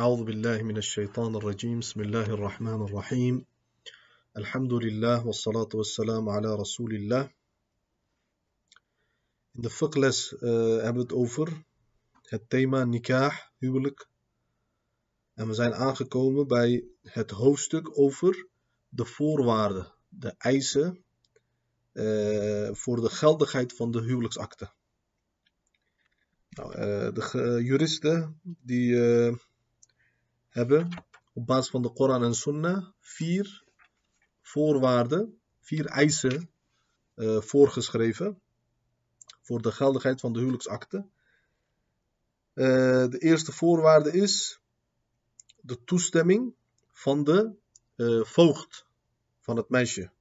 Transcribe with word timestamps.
أعوذ 0.00 0.24
بالله 0.24 0.62
من 0.62 0.76
الشيطان 0.76 1.36
الرجيم 1.36 1.78
بسم 1.80 2.00
الله 2.00 2.26
الرحمن 2.36 2.80
الرحيم 2.82 3.44
الحمد 4.36 4.72
لله 4.72 5.26
والصلاة 5.26 5.68
والسلام 5.74 6.28
على 6.28 6.54
رسول 6.54 6.94
الله 6.94 7.30
In 9.54 9.62
de 9.62 9.70
fiqhles 9.70 10.32
uh, 10.32 10.40
hebben 10.84 10.94
we 10.94 11.00
het 11.00 11.12
over 11.12 11.64
het 12.22 12.50
thema 12.50 12.84
nikah, 12.84 13.32
huwelijk. 13.58 14.08
En 15.34 15.46
we 15.46 15.54
zijn 15.54 15.74
aangekomen 15.74 16.46
bij 16.46 16.84
het 17.02 17.30
hoofdstuk 17.30 17.98
over 17.98 18.48
de 18.88 19.04
voorwaarden, 19.04 19.92
de 20.08 20.34
eisen 20.38 21.04
uh, 21.92 22.74
voor 22.74 23.00
de 23.00 23.10
geldigheid 23.10 23.72
van 23.72 23.90
de 23.90 24.00
huwelijksakte. 24.00 24.72
Nou, 26.48 26.70
uh, 26.70 27.12
de 27.14 27.60
juristen 27.64 28.40
die 28.42 28.96
hebben 30.51 30.89
op 31.33 31.45
basis 31.45 31.69
van 31.69 31.81
de 31.81 31.93
Koran 31.93 32.23
en 32.23 32.35
Sunnah 32.35 32.85
vier 32.99 33.63
voorwaarden, 34.41 35.39
vier 35.59 35.85
eisen 35.85 36.49
voorgeschreven 37.39 38.41
voor 39.41 39.61
de 39.61 39.71
geldigheid 39.71 40.19
van 40.19 40.33
de 40.33 40.39
huwelijksakte. 40.39 41.05
Uh, 42.53 42.65
de 43.07 43.17
eerste 43.19 43.51
voorwaarde 43.51 44.11
is 44.11 44.59
de 45.61 45.83
toestemming 45.83 46.53
van 46.91 47.23
de 47.23 47.51
uh, 47.95 48.23
voogd 48.23 48.85
van 49.39 49.57
het 49.57 49.69
meisje. 49.69 50.11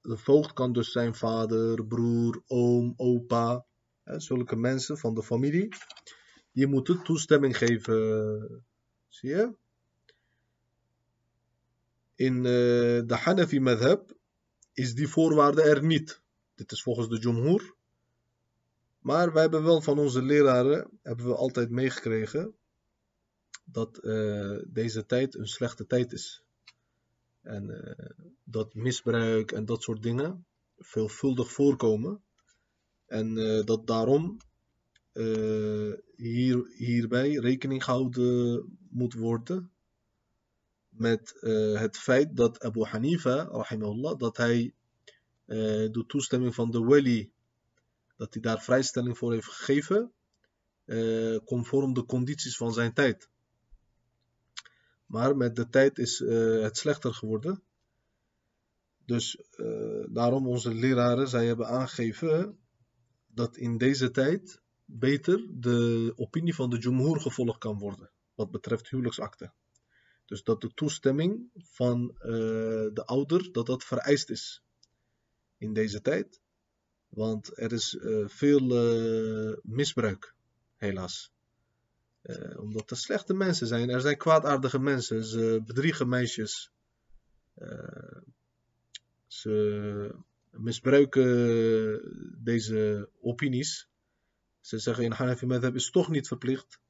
De 0.00 0.16
voogd 0.16 0.52
kan 0.52 0.72
dus 0.72 0.92
zijn 0.92 1.14
vader, 1.14 1.86
broer, 1.86 2.42
oom, 2.46 2.94
opa, 2.96 3.64
hè, 4.02 4.20
zulke 4.20 4.56
mensen 4.56 4.98
van 4.98 5.14
de 5.14 5.22
familie. 5.22 5.68
Die 6.54 6.66
moeten 6.66 7.02
toestemming 7.02 7.56
geven. 7.56 8.64
Zie 9.08 9.28
je? 9.28 9.54
In 12.14 12.42
de 12.42 13.14
Hanafi 13.14 13.60
madhab 13.60 14.12
is 14.72 14.94
die 14.94 15.08
voorwaarde 15.08 15.62
er 15.62 15.84
niet. 15.84 16.20
Dit 16.54 16.72
is 16.72 16.82
volgens 16.82 17.08
de 17.08 17.18
Jumhur. 17.18 17.74
Maar 18.98 19.32
wij 19.32 19.42
hebben 19.42 19.62
wel 19.62 19.80
van 19.80 19.98
onze 19.98 20.22
leraren 20.22 20.98
hebben 21.02 21.26
we 21.26 21.34
altijd 21.34 21.70
meegekregen 21.70 22.54
dat 23.64 23.98
uh, 24.02 24.58
deze 24.66 25.06
tijd 25.06 25.34
een 25.34 25.46
slechte 25.46 25.86
tijd 25.86 26.12
is. 26.12 26.42
En 27.42 27.70
uh, 27.70 28.26
dat 28.44 28.74
misbruik 28.74 29.52
en 29.52 29.64
dat 29.64 29.82
soort 29.82 30.02
dingen 30.02 30.46
veelvuldig 30.78 31.52
voorkomen. 31.52 32.22
En 33.06 33.34
dat 33.64 33.86
daarom 33.86 34.36
hier, 36.16 36.70
hierbij 36.76 37.30
rekening 37.30 37.84
gehouden 37.84 38.78
moet 38.90 39.14
worden 39.14 39.74
met 40.96 41.36
uh, 41.40 41.80
het 41.80 41.98
feit 41.98 42.36
dat 42.36 42.60
Abu 42.60 42.84
Hanifa, 42.84 43.44
rahimahullah, 43.44 44.18
dat 44.18 44.36
hij 44.36 44.74
uh, 45.46 45.92
de 45.92 46.04
toestemming 46.06 46.54
van 46.54 46.70
de 46.70 46.78
wali, 46.78 47.32
dat 48.16 48.32
hij 48.32 48.42
daar 48.42 48.62
vrijstelling 48.62 49.18
voor 49.18 49.32
heeft 49.32 49.46
gegeven, 49.46 50.12
uh, 50.84 51.38
conform 51.44 51.94
de 51.94 52.04
condities 52.04 52.56
van 52.56 52.72
zijn 52.72 52.92
tijd. 52.92 53.28
Maar 55.06 55.36
met 55.36 55.56
de 55.56 55.68
tijd 55.68 55.98
is 55.98 56.18
het 56.18 56.76
slechter 56.76 57.14
geworden. 57.14 57.62
Dus 59.04 59.42
daarom 60.08 60.46
onze 60.46 60.74
leraren, 60.74 61.28
zij 61.28 61.46
hebben 61.46 61.66
aangegeven 61.66 62.58
dat 63.26 63.56
in 63.56 63.78
deze 63.78 64.10
tijd 64.10 64.62
beter 64.84 65.46
de 65.50 66.12
opinie 66.16 66.54
van 66.54 66.70
de 66.70 66.78
Jumhur 66.78 67.20
gevolgd 67.20 67.58
kan 67.58 67.78
worden, 67.78 68.10
wat 68.34 68.50
betreft 68.50 68.88
huwelijksakten. 68.88 69.52
Dus 70.24 70.42
dat 70.42 70.60
de 70.60 70.74
toestemming 70.74 71.50
van 71.54 72.14
uh, 72.18 72.26
de 72.92 73.02
ouder, 73.04 73.52
dat 73.52 73.66
dat 73.66 73.84
vereist 73.84 74.30
is 74.30 74.62
in 75.58 75.72
deze 75.72 76.00
tijd. 76.00 76.40
Want 77.08 77.58
er 77.58 77.72
is 77.72 77.94
uh, 77.94 78.28
veel 78.28 78.60
uh, 78.70 79.56
misbruik, 79.62 80.34
helaas. 80.76 81.32
omdat 82.56 82.90
er 82.90 82.96
slechte 82.96 83.34
mensen 83.34 83.66
zijn. 83.66 83.90
Er 83.90 84.00
zijn 84.00 84.16
kwaadaardige 84.16 84.78
mensen. 84.78 85.24
Ze 85.24 85.62
bedriegen 85.66 86.08
meisjes. 86.08 86.70
ze 89.26 90.14
misbruiken 90.50 91.22
deze 92.44 93.08
opinies. 93.20 93.88
Ze 94.64 94.78
zeggen 94.78 95.04
in 95.04 95.12
Hanafi 95.12 95.46
Madhab 95.46 95.74
is 95.74 95.90
toch 95.90 96.08
niet 96.08 96.28
verplicht. 96.28 96.80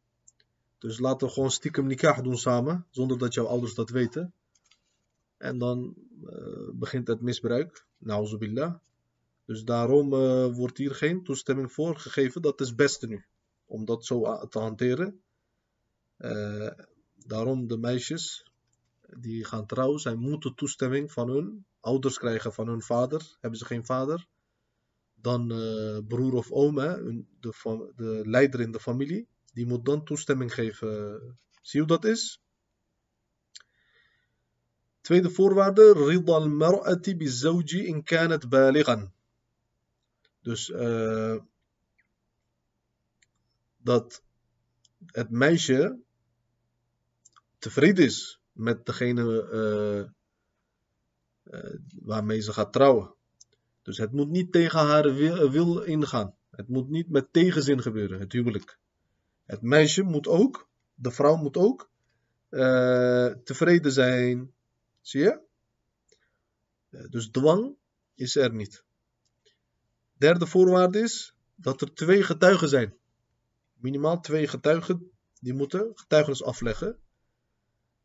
Dus 0.79 0.99
laten 0.99 1.27
we 1.27 1.33
gewoon 1.33 1.51
stiekem 1.51 1.87
nikah 1.87 2.23
doen 2.23 2.39
samen, 2.39 2.87
zonder 2.91 3.19
dat 3.19 3.35
jouw 3.35 3.47
ouders 3.47 3.75
dat 3.75 3.91
weten. 3.91 4.33
En 5.37 5.59
dan 5.59 5.95
uh, 6.25 6.69
begint 6.73 7.09
het 7.09 7.21
misbruik, 7.21 7.87
billah. 8.39 8.75
Dus 9.45 9.65
daarom 9.65 10.13
uh, 10.13 10.47
wordt 10.57 10.79
hier 10.79 10.95
geen 10.95 11.25
toestemming 11.25 11.73
voor 11.73 11.97
gegeven. 11.97 12.43
Dat 12.43 12.61
is 12.61 12.67
het 12.67 12.77
beste 12.77 13.07
nu, 13.07 13.25
om 13.65 13.85
dat 13.85 14.05
zo 14.05 14.47
te 14.47 14.59
hanteren. 14.59 15.21
Uh, 16.19 16.71
daarom 17.27 17.67
de 17.67 17.79
meisjes 17.79 18.47
die 19.17 19.45
gaan 19.45 19.67
trouwen, 19.67 20.01
zij 20.01 20.15
moeten 20.15 20.55
toestemming 20.55 21.13
van 21.13 21.29
hun 21.29 21.65
ouders 21.81 22.19
krijgen, 22.19 22.53
van 22.53 22.69
hun 22.69 22.83
vader. 22.83 23.37
Hebben 23.41 23.59
ze 23.59 23.65
geen 23.65 23.87
vader, 23.87 24.27
dan 25.25 25.49
broer 26.09 26.33
of 26.33 26.51
oom, 26.51 26.79
hè, 26.79 26.97
de, 27.41 27.93
de 27.97 28.23
leider 28.25 28.61
in 28.61 28.73
de 28.73 28.81
familie 28.81 29.29
die 29.53 29.67
moet 29.67 29.85
dan 29.85 30.05
toestemming 30.05 30.55
geven. 30.55 31.21
Zie 31.63 31.81
hoe 31.81 31.89
dat 31.89 32.05
is? 32.05 32.43
Tweede 35.01 35.31
voorwaarde, 35.31 35.93
rida 35.93 36.33
al-mar'ati 36.33 37.17
bizawji 37.17 37.87
in 37.87 38.03
kanat 38.03 38.49
balighan. 38.49 39.13
Dus 40.41 40.69
uh, 40.69 41.37
dat 43.77 44.23
het 45.07 45.31
meisje 45.31 45.99
tevreden 47.59 48.05
is 48.05 48.41
met 48.53 48.87
degene 48.87 49.25
uh, 49.53 50.05
waarmee 52.03 52.41
ze 52.41 52.53
gaat 52.53 52.73
trouwen. 52.73 53.14
Dus 53.85 53.99
het 53.99 54.13
moet 54.13 54.29
niet 54.29 54.53
tegen 54.53 54.79
haar 54.79 55.15
wil, 55.51 55.81
ingaan. 55.83 56.35
Het 56.51 56.69
moet 56.69 56.89
niet 56.89 57.11
met 57.11 57.33
tegenzin 57.33 57.83
gebeuren, 57.83 58.21
het 58.21 58.33
huwelijk. 58.33 58.79
Het 59.45 59.63
meisje 59.63 60.03
moet 60.03 60.27
ook, 60.27 60.69
de 60.95 61.11
vrouw 61.11 61.37
moet 61.37 61.57
ook 61.57 61.91
uh, 62.51 63.27
tevreden 63.27 63.93
zijn. 63.93 64.53
Zie 65.01 65.21
je? 65.21 65.41
Uh, 66.91 67.09
dus 67.11 67.29
dwang 67.29 67.75
is 68.15 68.37
er 68.37 68.55
niet. 68.55 68.85
Derde 70.17 70.47
voorwaarde 70.47 71.01
is 71.01 71.35
dat 71.55 71.81
er 71.81 71.95
twee 71.95 72.23
getuigen 72.23 72.69
zijn. 72.69 72.95
Minimaal 73.75 74.21
twee 74.21 74.49
getuigen 74.49 75.11
die 75.41 75.55
moeten 75.55 75.93
getuigenis 75.95 76.45
afleggen. 76.45 76.99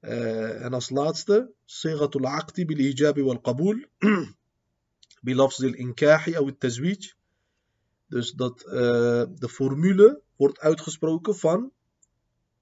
Uh, 0.01 0.65
en 0.65 0.73
als 0.73 0.89
laatste, 0.89 1.51
sigatul 1.65 2.25
aqti 2.25 2.65
bil 2.65 2.77
hijabi 2.77 3.23
wal 3.23 3.41
bilafs 5.21 5.59
inkahi 5.59 6.37
of 6.37 6.45
het 6.45 6.59
tazwij. 6.59 7.13
Dus 8.09 8.31
dat 8.31 8.61
eh, 8.63 9.23
de 9.35 9.49
formule 9.49 10.21
wordt 10.35 10.59
uitgesproken 10.59 11.35
van 11.35 11.71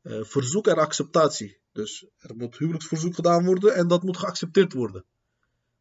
eh, 0.02 0.24
verzoek 0.24 0.68
en 0.68 0.76
acceptatie. 0.76 1.58
Dus 1.72 2.08
er 2.18 2.36
moet 2.36 2.58
huwelijksverzoek 2.58 3.16
gedaan 3.16 3.46
worden 3.46 3.76
en 3.76 3.88
dat 3.88 4.04
moet 4.04 4.18
geaccepteerd 4.18 4.74
worden. 4.74 5.06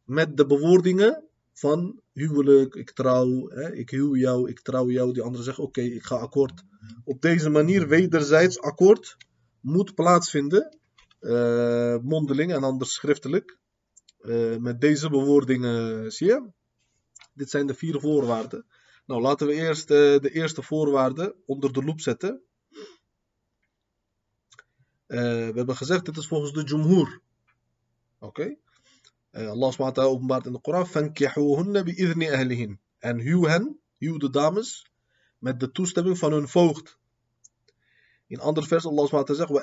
Met 0.03 0.37
de 0.37 0.45
bewoordingen 0.45 1.23
van 1.53 2.01
huwelijk, 2.13 2.75
ik 2.75 2.91
trouw, 2.91 3.49
hè, 3.49 3.73
ik 3.73 3.89
huw 3.89 4.15
jou, 4.15 4.49
ik 4.49 4.59
trouw 4.59 4.89
jou. 4.89 5.13
Die 5.13 5.23
andere 5.23 5.43
zegt: 5.43 5.59
oké, 5.59 5.81
ik 5.81 6.03
ga 6.03 6.15
akkoord. 6.15 6.63
Op 7.03 7.21
deze 7.21 7.49
manier 7.49 7.87
wederzijds 7.87 8.59
akkoord 8.59 9.17
moet 9.59 9.95
plaatsvinden. 9.95 10.77
Eh, 11.19 11.97
mondeling 12.01 12.53
en 12.53 12.63
anders 12.63 12.93
schriftelijk. 12.93 13.57
Met 14.59 14.81
deze 14.81 15.09
bewoordingen, 15.09 16.11
zie 16.11 16.27
je. 16.27 16.51
Dit 17.37 17.49
zijn 17.49 17.67
de 17.67 17.73
vier 17.73 17.99
voorwaarden. 17.99 18.65
Nou, 19.05 19.21
laten 19.21 19.47
we 19.47 19.53
eerst 19.53 19.91
eh, 19.91 20.19
de 20.19 20.29
eerste 20.33 20.61
voorwaarde 20.61 21.35
onder 21.45 21.73
de 21.73 21.83
loep 21.83 22.01
zetten. 22.01 22.41
Eh, 25.05 25.19
we 25.19 25.53
hebben 25.55 25.75
gezegd, 25.75 26.05
dit 26.05 26.17
is 26.17 26.27
volgens 26.27 26.53
de 26.53 26.63
Jumhur. 26.63 27.21
Oké. 28.19 28.41
Okay. 28.41 28.57
Uh, 29.31 29.49
Allah 29.49 29.71
SWT 29.71 29.99
openbaart 29.99 30.45
in 30.45 30.51
de 30.51 30.59
Koran. 30.61 30.87
En 32.99 33.19
huw 33.19 33.43
hen, 33.43 33.79
huw 33.97 34.17
de 34.17 34.29
dames, 34.29 34.91
met 35.37 35.59
de 35.59 35.71
toestemming 35.71 36.17
van 36.17 36.31
hun 36.31 36.47
voogd. 36.47 36.97
In 38.27 38.39
ander 38.39 38.67
vers, 38.67 38.85
Allah 38.85 39.07
SWT 39.07 39.35
zegt, 39.35 39.49
wa. 39.49 39.61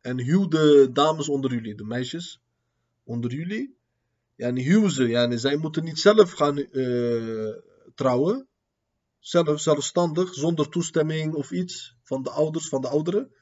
En 0.00 0.24
huw 0.24 0.48
de 0.48 0.88
dames 0.92 1.28
onder 1.28 1.50
jullie, 1.50 1.74
de 1.74 1.84
meisjes 1.84 2.42
onder 3.04 3.32
jullie 3.34 3.76
yani 4.36 4.62
huwen. 4.62 5.08
Yani 5.08 5.38
zij 5.38 5.56
moeten 5.56 5.84
niet 5.84 5.98
zelf 5.98 6.32
gaan 6.32 6.58
uh, 6.58 7.54
trouwen. 7.94 8.48
zelf, 9.18 9.60
zelfstandig, 9.60 10.34
zonder 10.34 10.68
toestemming 10.68 11.34
of 11.34 11.50
iets 11.50 11.96
van 12.02 12.22
de 12.22 12.30
ouders, 12.30 12.68
van 12.68 12.80
de 12.80 12.88
ouderen. 12.88 13.34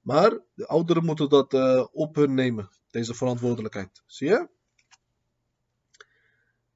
Maar 0.00 0.38
de 0.54 0.66
ouderen 0.66 1.04
moeten 1.04 1.28
dat 1.28 1.54
uh, 1.54 1.86
op 1.92 2.14
hun 2.14 2.34
nemen, 2.34 2.68
deze 2.90 3.14
verantwoordelijkheid. 3.14 4.02
Zie 4.06 4.28
je? 4.28 4.48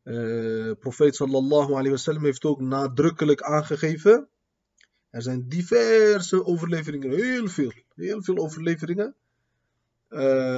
Uh, 0.05 0.73
profeet 0.79 1.17
sallallahu 1.17 1.71
alayhi 1.71 1.91
wasallam 1.91 2.25
heeft 2.25 2.45
ook 2.45 2.61
nadrukkelijk 2.61 3.43
aangegeven. 3.43 4.29
Er 5.11 5.23
zijn 5.23 5.49
diverse 5.49 6.45
overleveringen, 6.45 7.11
heel 7.11 7.49
veel, 7.49 7.73
heel 7.95 8.23
veel 8.23 8.37
overleveringen. 8.37 9.17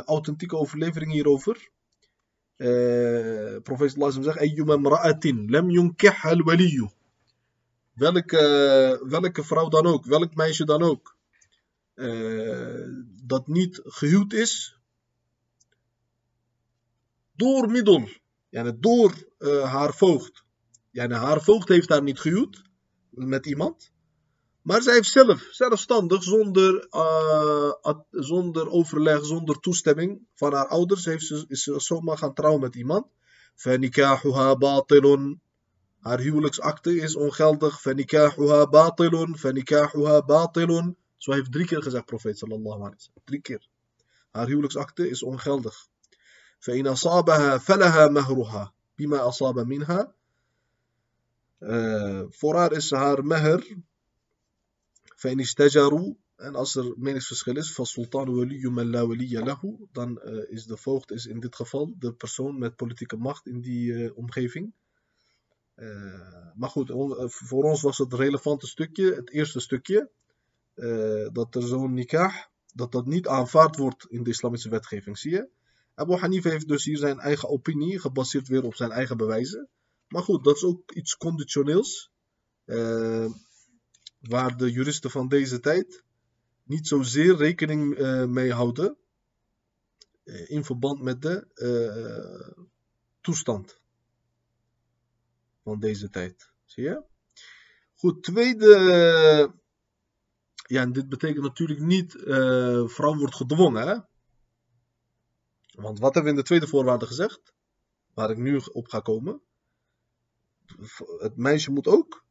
Authentieke 0.04 0.56
overleveringen 0.56 1.14
hierover. 1.14 1.70
Uh, 2.60 3.56
profeet 3.62 3.96
alayhi 3.96 4.22
zegt: 4.22 4.38
Ayyuma 4.38 4.76
mra'atin 4.76 5.48
lam 5.50 5.70
yunkih 5.70 6.24
al 6.24 6.42
waliyu. 6.44 6.90
Welke, 7.94 8.42
welke 9.08 9.44
vrouw 9.44 9.68
dan 9.68 9.86
ook, 9.86 10.04
welk 10.04 10.34
meisje 10.34 10.64
dan 10.64 10.82
ook, 10.82 11.16
dat 13.24 13.46
niet 13.46 13.80
gehuwd 13.84 14.32
is, 14.32 14.76
door 17.32 17.70
middel 17.70 18.08
yani 18.50 18.72
door 18.80 19.14
haar 19.64 19.94
voogd. 19.94 20.44
Yani 20.90 21.14
haar 21.14 21.42
voogd 21.42 21.68
heeft 21.68 21.88
haar 21.88 22.02
niet 22.02 22.20
gehuwd 22.20 22.62
met 23.10 23.46
iemand. 23.46 23.92
Maar 24.61 24.81
zij 24.81 24.93
heeft 24.93 25.11
zelf, 25.11 25.47
zelfstandig, 25.51 26.23
zonder, 26.23 26.87
uh, 26.91 27.71
zonder 28.09 28.69
overleg, 28.69 29.25
zonder 29.25 29.59
toestemming 29.59 30.21
van 30.33 30.53
haar 30.53 30.67
ouders, 30.67 31.05
heeft 31.05 31.25
ze, 31.25 31.45
is 31.47 31.63
ze 31.63 31.79
zomaar 31.79 32.17
gaan 32.17 32.33
trouwen 32.33 32.61
met 32.61 32.75
iemand. 32.75 33.05
فَنِكَاحُهَا 33.55 34.53
بَاطِلٌ 34.57 35.37
Haar 35.99 36.19
huwelijksakte 36.19 36.95
is 36.95 37.15
ongeldig. 37.15 37.81
فَنِكَاحُهَا 37.81 38.63
بَاطِلٌ 38.63 39.35
فَنِكَاحُهَا 39.35 40.19
بَاطِلٌ 40.25 40.95
Zo 41.17 41.31
heeft 41.31 41.51
drie 41.51 41.65
keer 41.65 41.81
gezegd 41.83 42.05
profeet 42.05 42.37
sallallahu 42.37 42.75
alaihi 42.75 42.95
wasallam. 42.95 43.23
Drie 43.23 43.41
keer. 43.41 43.67
Haar 44.31 44.47
huwelijksakte 44.47 45.09
is 45.09 45.23
ongeldig. 45.23 45.87
فإن 46.65 46.87
أصابها 46.87 47.57
فلها 47.57 48.07
مهرها 48.07 48.73
بما 48.97 49.27
أصاب 49.27 49.59
منها 49.59 50.13
uh, 51.61 52.23
voor 52.29 52.55
haar 52.55 52.71
is 52.71 52.91
haar 52.91 53.25
meher 53.25 53.77
فإن 55.19 55.39
استجروا 55.39 56.13
en 56.35 56.55
als 56.55 56.75
er 56.75 56.93
meningsverschil 56.97 57.57
is 57.57 57.73
van 57.73 57.85
sultan 57.85 58.35
waliyu 58.35 58.71
man 58.71 58.89
la 58.89 59.05
waliya 59.07 59.43
lahu 59.43 59.87
dan 59.91 60.19
uh, 60.25 60.51
is 60.51 60.65
de 60.65 60.77
voogd 60.77 61.11
is 61.11 61.25
in 61.25 61.39
dit 61.39 61.55
geval 61.55 61.93
de 61.99 62.13
persoon 62.13 62.57
met 62.57 62.75
politieke 62.75 63.15
macht 63.17 63.47
in 63.47 63.61
die 63.61 63.91
uh, 63.91 64.17
omgeving 64.17 64.73
uh, 65.75 66.53
maar 66.55 66.69
goed 66.69 66.91
on, 66.91 67.29
voor 67.29 67.63
ons 67.63 67.81
was 67.81 67.97
het 67.97 68.13
relevante 68.13 68.67
stukje 68.67 69.13
het 69.13 69.29
eerste 69.29 69.59
stukje 69.59 70.09
dat 71.31 71.55
er 71.55 71.61
zo'n 71.61 71.93
nikah 71.93 72.33
dat 72.73 72.91
dat 72.91 73.05
niet 73.05 73.27
aanvaard 73.27 73.75
wordt 73.75 74.05
in 74.09 74.23
de 74.23 74.29
islamitische 74.29 74.69
wetgeving 74.69 75.17
zie 75.17 75.31
je 75.31 75.49
Abu 75.95 76.15
Hanifa 76.15 76.49
heeft 76.49 76.67
dus 76.67 76.85
hier 76.85 76.97
zijn 76.97 77.19
eigen 77.19 77.49
opinie, 77.49 77.99
gebaseerd 77.99 78.47
weer 78.47 78.63
op 78.63 78.75
zijn 78.75 78.91
eigen 78.91 79.17
bewijzen. 79.17 79.69
Maar 80.07 80.23
goed, 80.23 80.43
dat 80.43 80.55
is 80.55 80.63
ook 80.63 80.91
iets 80.91 81.17
conditioneels. 81.17 82.11
Uh, 84.20 84.30
waar 84.30 84.56
de 84.56 84.72
juristen 84.72 85.10
van 85.10 85.28
deze 85.28 85.60
tijd 85.60 86.04
niet 86.62 86.88
zozeer 86.88 87.36
rekening 87.36 87.98
uh, 87.98 88.24
mee 88.24 88.52
houden. 88.52 88.96
Uh, 90.24 90.50
in 90.50 90.64
verband 90.64 91.02
met 91.02 91.22
de 91.22 91.46
toestand 93.20 93.80
van 95.62 95.80
deze 95.80 96.10
tijd. 96.10 96.50
Zie 96.64 96.84
je? 96.84 97.02
Goed, 97.94 98.22
tweede. 98.22 99.52
Ja, 100.66 100.80
en 100.80 100.92
dit 100.92 101.08
betekent 101.08 101.44
natuurlijk 101.44 101.80
niet 101.80 102.12
vrouw 102.86 103.16
wordt 103.16 103.34
gedwongen. 103.34 104.08
Want 105.70 105.98
wat 105.98 106.14
hebben 106.14 106.22
we 106.22 106.38
in 106.38 106.44
de 106.44 106.48
tweede 106.48 106.66
voorwaarde 106.66 107.06
gezegd? 107.06 107.52
Waar 108.14 108.30
ik 108.30 108.36
nu 108.36 108.60
op 108.72 108.88
ga 108.88 109.00
komen. 109.00 109.42
Het 111.18 111.36
meisje 111.36 111.70
moet 111.70 111.86
ook 111.86 112.24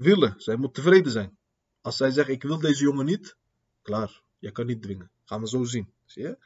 willen. 0.00 0.34
Zij 0.36 0.56
moet 0.56 0.74
tevreden 0.74 1.12
zijn. 1.12 1.38
Als 1.80 1.96
zij 1.96 2.10
zegt, 2.10 2.28
ik 2.28 2.42
wil 2.42 2.58
deze 2.58 2.82
jongen 2.82 3.06
niet. 3.06 3.36
Klaar, 3.82 4.22
je 4.38 4.50
kan 4.50 4.66
niet 4.66 4.82
dwingen. 4.82 5.10
Gaan 5.24 5.40
we 5.40 5.48
zo 5.48 5.64
zien. 5.64 5.92
Zie 6.04 6.22
je? 6.22 6.38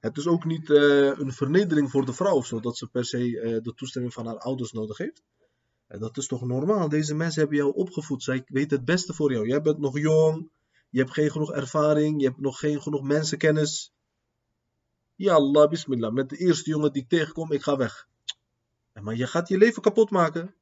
Het 0.00 0.16
is 0.16 0.26
ook 0.26 0.44
niet 0.44 0.68
uh, 0.68 1.18
een 1.18 1.32
vernedering 1.32 1.90
voor 1.90 2.04
de 2.04 2.12
vrouw 2.12 2.34
of 2.34 2.46
zo. 2.46 2.60
Dat 2.60 2.76
ze 2.76 2.86
per 2.86 3.04
se 3.04 3.28
uh, 3.28 3.62
de 3.62 3.74
toestemming 3.74 4.12
van 4.12 4.26
haar 4.26 4.38
ouders 4.38 4.72
nodig 4.72 4.98
heeft. 4.98 5.22
En 5.86 6.00
dat 6.00 6.16
is 6.16 6.26
toch 6.26 6.46
normaal. 6.46 6.88
Deze 6.88 7.14
mensen 7.14 7.40
hebben 7.40 7.58
jou 7.58 7.74
opgevoed. 7.74 8.22
Zij 8.22 8.44
weten 8.46 8.76
het 8.76 8.86
beste 8.86 9.14
voor 9.14 9.32
jou. 9.32 9.46
Jij 9.46 9.62
bent 9.62 9.78
nog 9.78 9.98
jong. 9.98 10.50
Je 10.90 10.98
hebt 10.98 11.12
geen 11.12 11.30
genoeg 11.30 11.52
ervaring. 11.52 12.20
Je 12.20 12.26
hebt 12.26 12.40
nog 12.40 12.58
geen 12.58 12.82
genoeg 12.82 13.02
mensenkennis. 13.02 13.92
Ja 15.14 15.34
Allah, 15.34 15.68
bismillah. 15.68 16.12
Met 16.12 16.28
de 16.28 16.36
eerste 16.36 16.70
jongen 16.70 16.92
die 16.92 17.02
ik 17.02 17.08
tegenkom, 17.08 17.52
ik 17.52 17.62
ga 17.62 17.76
weg. 17.76 18.08
Maar 18.92 19.16
je 19.16 19.26
gaat 19.26 19.48
je 19.48 19.58
leven 19.58 19.82
kapot 19.82 20.10
maken. 20.10 20.54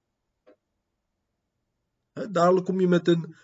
Dadelijk 2.30 2.66
kom 2.66 2.80
je 2.80 2.88
met 2.88 3.08
een, 3.08 3.34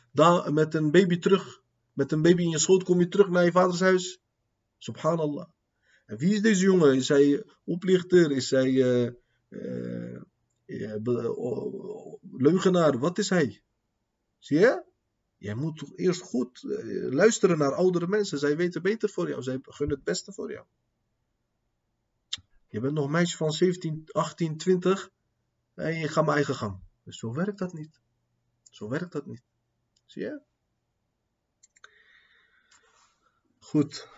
met 0.52 0.74
een 0.74 0.90
baby 0.90 1.18
terug. 1.18 1.60
Met 1.92 2.12
een 2.12 2.22
baby 2.22 2.42
in 2.42 2.50
je 2.50 2.58
schoot 2.58 2.82
kom 2.82 3.00
je 3.00 3.08
terug 3.08 3.28
naar 3.28 3.44
je 3.44 3.52
vaders 3.52 3.80
huis. 3.80 4.20
Subhanallah. 4.78 5.48
En 6.06 6.16
wie 6.18 6.34
is 6.34 6.42
deze 6.42 6.64
jongen? 6.64 6.96
Is 6.96 7.08
hij 7.08 7.44
oplichter? 7.64 8.30
Is 8.30 8.50
hij 8.50 8.70
uh, 8.70 9.10
uh, 10.66 10.96
leugenaar? 12.36 12.98
Wat 12.98 13.18
is 13.18 13.28
hij? 13.28 13.62
Zie 14.38 14.58
je? 14.58 14.84
Jij 15.36 15.54
moet 15.54 15.78
toch 15.78 15.96
eerst 15.96 16.20
goed 16.20 16.60
luisteren 17.10 17.58
naar 17.58 17.74
oudere 17.74 18.06
mensen. 18.06 18.38
Zij 18.38 18.56
weten 18.56 18.82
beter 18.82 19.08
voor 19.08 19.28
jou. 19.28 19.42
Zij 19.42 19.58
gunnen 19.62 19.96
het 19.96 20.04
beste 20.04 20.32
voor 20.32 20.52
jou. 20.52 20.66
Je 22.68 22.80
bent 22.80 22.94
nog 22.94 23.04
een 23.04 23.10
meisje 23.10 23.36
van 23.36 23.52
17, 23.52 24.08
18, 24.12 24.56
20 24.56 25.10
en 25.74 25.98
je 25.98 26.08
gaat 26.08 26.24
mijn 26.24 26.36
eigen 26.36 26.54
gang. 26.54 26.80
Dus 27.04 27.18
zo 27.18 27.32
werkt 27.32 27.58
dat 27.58 27.72
niet. 27.72 28.00
Zo 28.72 28.88
werkt 28.88 29.12
dat 29.12 29.26
niet. 29.26 29.42
Zie 30.06 30.22
je? 30.22 30.40
Goed. 33.58 34.08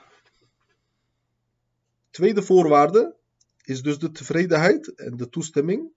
Tweede 2.11 2.43
voorwaarde 2.43 3.17
is 3.65 3.83
dus 3.83 3.99
de 3.99 4.11
tevredenheid 4.11 4.95
en 4.95 5.17
de 5.17 5.29
toestemming, 5.29 5.93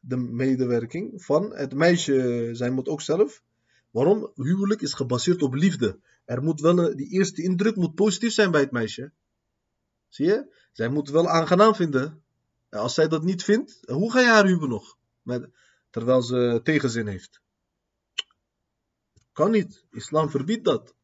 de 0.00 0.16
medewerking 0.16 1.24
van 1.24 1.54
het 1.54 1.74
meisje. 1.74 2.48
Zij 2.52 2.70
moet 2.70 2.88
ook 2.88 3.00
zelf. 3.00 3.42
Waarom? 3.90 4.32
Huwelijk 4.34 4.80
is 4.80 4.94
gebaseerd 4.94 5.42
op 5.42 5.54
liefde. 5.54 5.98
Er 6.24 6.42
moet 6.42 6.60
wel 6.60 6.96
die 6.96 7.08
eerste 7.08 7.42
indruk 7.42 7.76
moet 7.76 7.94
positief 7.94 8.32
zijn 8.32 8.50
bij 8.50 8.60
het 8.60 8.70
meisje. 8.70 9.12
Zie 10.08 10.26
je? 10.26 10.54
Zij 10.72 10.88
moet 10.88 11.10
wel 11.10 11.28
aangenaam 11.28 11.74
vinden. 11.74 12.22
Als 12.70 12.94
zij 12.94 13.08
dat 13.08 13.22
niet 13.22 13.44
vindt, 13.44 13.78
hoe 13.86 14.12
ga 14.12 14.20
je 14.20 14.26
haar 14.26 14.46
huwen 14.46 14.68
nog? 14.68 14.98
Met, 15.22 15.50
terwijl 15.90 16.22
ze 16.22 16.60
tegenzin 16.62 17.06
heeft. 17.06 17.40
Kan 19.40 19.50
niet. 19.50 19.84
Islam 19.90 20.30
verbiedt 20.30 20.64
dat. 20.64 20.94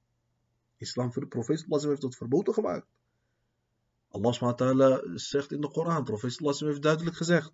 Islam, 0.77 1.11
de 1.15 1.27
profeet 1.27 1.67
heeft 1.69 2.01
dat 2.01 2.17
verboden 2.17 2.55
gemaakt. 2.55 2.87
Allah 4.09 5.01
zegt 5.15 5.53
in 5.53 5.61
de 5.61 5.71
Koran, 5.71 6.05
profeet 6.05 6.59
heeft 6.59 6.83
duidelijk 6.83 7.17
gezegd. 7.17 7.53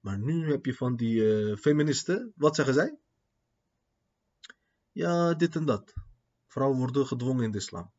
Maar 0.00 0.18
nu 0.18 0.50
heb 0.50 0.64
je 0.66 0.74
van 0.74 0.96
die 0.96 1.14
uh, 1.14 1.56
feministen, 1.56 2.32
wat 2.36 2.54
zeggen 2.54 2.74
zij? 2.74 2.98
Ja, 4.92 5.34
dit 5.34 5.56
en 5.56 5.64
dat. 5.64 5.94
Vrouwen 6.46 6.78
worden 6.78 7.06
gedwongen 7.06 7.44
in 7.44 7.50
de 7.50 7.58
islam. 7.58 7.90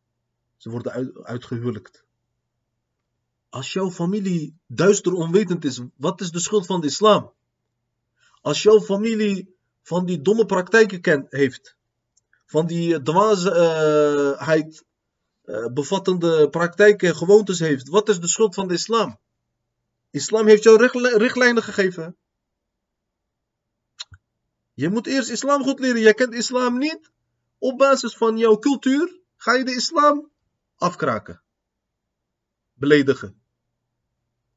Ze 0.58 0.70
worden 0.70 0.92
uit. 1.24 2.04
Als 3.50 3.74
jouw 3.74 3.92
familie 3.92 4.58
duister 4.68 5.14
onwetend 5.14 5.66
is, 5.66 5.82
wat 5.96 6.22
is 6.22 6.32
de 6.32 6.40
schuld 6.40 6.66
van 6.66 6.82
de 6.82 6.88
islam? 6.88 7.34
Als 8.42 8.64
jouw 8.64 8.82
familie 8.82 9.58
van 9.90 10.06
die 10.06 10.22
domme 10.22 10.46
praktijken 10.46 11.02
kent, 11.02 11.32
heeft, 11.32 11.76
van 12.46 12.66
die 12.68 13.02
dwaasheid 13.02 14.84
uh, 15.46 15.66
bevattende 15.74 16.50
praktijken, 16.50 17.16
gewoontes 17.16 17.60
heeft, 17.60 17.88
wat 17.88 18.10
is 18.10 18.20
de 18.20 18.28
schuld 18.28 18.56
van 18.56 18.68
de 18.68 18.74
islam? 18.74 19.20
Islam 20.10 20.48
heeft 20.48 20.64
jou 20.64 20.88
richtlijnen 21.18 21.64
gegeven. 21.64 22.16
Je 24.74 24.90
moet 24.90 25.08
eerst 25.08 25.30
islam 25.30 25.64
goed 25.64 25.80
leren. 25.80 26.02
Jij 26.02 26.14
kent 26.14 26.34
islam 26.34 26.78
niet. 26.78 27.12
Op 27.58 27.78
basis 27.78 28.18
van 28.18 28.38
jouw 28.38 28.58
cultuur 28.60 29.20
ga 29.38 29.54
je 29.54 29.64
de 29.64 29.76
islam 29.76 30.30
afkraken. 30.78 31.42
Beledigen. 32.74 33.42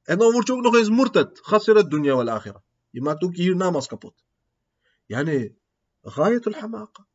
En 0.03 0.19
dan 0.19 0.33
word 0.33 0.47
je 0.47 0.53
ook 0.53 0.63
nog 0.63 0.77
eens 0.77 0.89
murtad. 0.89 1.41
Khasirat 1.41 1.91
dunya 1.91 2.15
wal 2.15 2.29
akhirah. 2.29 2.63
Je 2.91 3.01
maakt 3.03 3.23
ook 3.23 3.35
je 3.35 3.43
hiernamaals 3.43 3.87
kapot. 3.87 4.15
Yani, 5.07 5.55
غاية 6.07 6.43
الحماقة. 6.47 7.07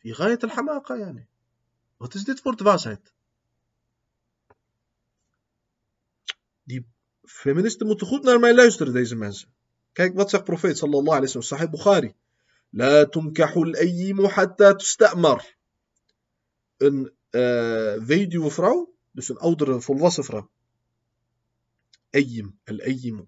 في 0.00 0.12
غاية 0.12 0.38
الحماقة 0.44 0.96
يعني. 0.96 1.28
Wat 1.98 2.14
is 2.14 2.24
dit 2.24 2.40
voor 2.40 2.56
dwaasheid? 2.56 3.12
Die 6.62 6.86
feministen 7.22 7.86
moeten 7.86 8.06
goed 8.06 8.22
naar 8.22 8.40
mij 8.40 8.54
luisteren, 8.54 8.92
deze 8.92 9.16
mensen. 9.16 9.54
Kijk, 9.92 10.14
wat 10.14 10.30
zegt 10.30 10.44
profeet 10.44 10.78
sallallahu 10.78 11.16
alayhi 11.16 11.32
wa 11.32 11.40
sallam, 11.40 11.48
Sahih 11.48 11.70
Bukhari. 11.70 12.14
La 12.70 13.04
tunkahul 13.04 13.74
ayyimu 13.74 14.26
hatta 14.26 14.74
tustamar. 14.74 15.56
Een 16.76 17.12
uh, 17.30 18.04
weduwe 18.04 18.50
vrouw, 18.50 18.92
dus 19.10 19.28
een 19.28 19.38
oudere 19.38 19.80
volwassen 19.80 20.24
vrouw. 20.24 20.50
Ayyim, 22.10 22.58
al-ayyimu. 22.64 23.26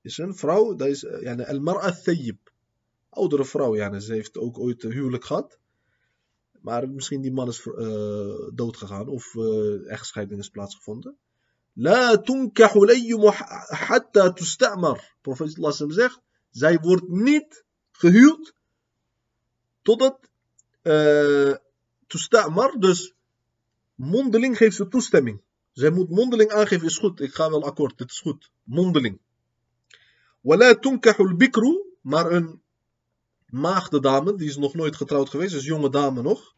Is 0.00 0.18
een 0.18 0.34
vrouw, 0.34 0.74
dat 0.74 0.88
is 0.88 1.02
uh, 1.02 1.22
yani, 1.22 1.42
al-mar'a 1.42 1.92
thayyib. 1.92 2.51
Oudere 3.12 3.44
vrouw, 3.44 3.74
yani, 3.74 4.00
ze 4.00 4.12
heeft 4.12 4.38
ook 4.38 4.58
ooit 4.58 4.82
huwelijk 4.82 5.24
gehad. 5.24 5.58
Maar 6.60 6.88
misschien 6.88 7.20
die 7.20 7.32
man 7.32 7.48
is 7.48 7.66
uh, 7.66 8.48
dood 8.54 8.76
gegaan 8.76 9.08
of 9.08 9.34
uh, 9.34 9.90
echtscheiding 9.90 10.40
is 10.40 10.48
plaatsgevonden. 10.48 11.16
La 11.72 12.16
tunkahu 12.16 12.86
hatta 13.68 14.32
tustamar. 14.32 15.16
Profeet 15.20 15.52
sallallahu 15.52 15.92
zegt, 15.92 16.20
zij 16.50 16.78
wordt 16.78 17.08
niet 17.08 17.64
gehuwd 17.90 18.54
totdat 19.82 20.30
uh, 20.82 21.54
tustamar, 22.06 22.78
dus 22.78 23.14
mondeling 23.94 24.56
geeft 24.56 24.76
ze 24.76 24.88
toestemming. 24.88 25.42
Zij 25.72 25.90
moet 25.90 26.10
mondeling 26.10 26.50
aangeven, 26.50 26.86
is 26.86 26.98
goed, 26.98 27.20
ik 27.20 27.34
ga 27.34 27.50
wel 27.50 27.64
akkoord, 27.64 27.98
dit 27.98 28.10
is 28.10 28.20
goed. 28.20 28.50
Mondeling. 28.62 29.20
Wala 30.40 30.74
tunkahu 30.74 31.28
al-bikru, 31.28 31.82
maar 32.00 32.32
een 32.32 32.61
maagdedame, 33.52 34.34
die 34.34 34.48
is 34.48 34.56
nog 34.56 34.74
nooit 34.74 34.96
getrouwd 34.96 35.30
geweest, 35.30 35.52
dus 35.52 35.64
jonge 35.64 35.90
dame 35.90 36.22
nog. 36.22 36.54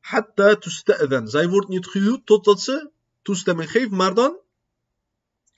Hatta 0.00 0.56
tusta'adhan. 0.56 1.28
Zij 1.28 1.48
wordt 1.48 1.68
niet 1.68 1.86
gehuwd 1.86 2.26
totdat 2.26 2.60
ze 2.60 2.90
toestemming 3.22 3.70
geeft, 3.70 3.90
maar 3.90 4.14
dan 4.14 4.38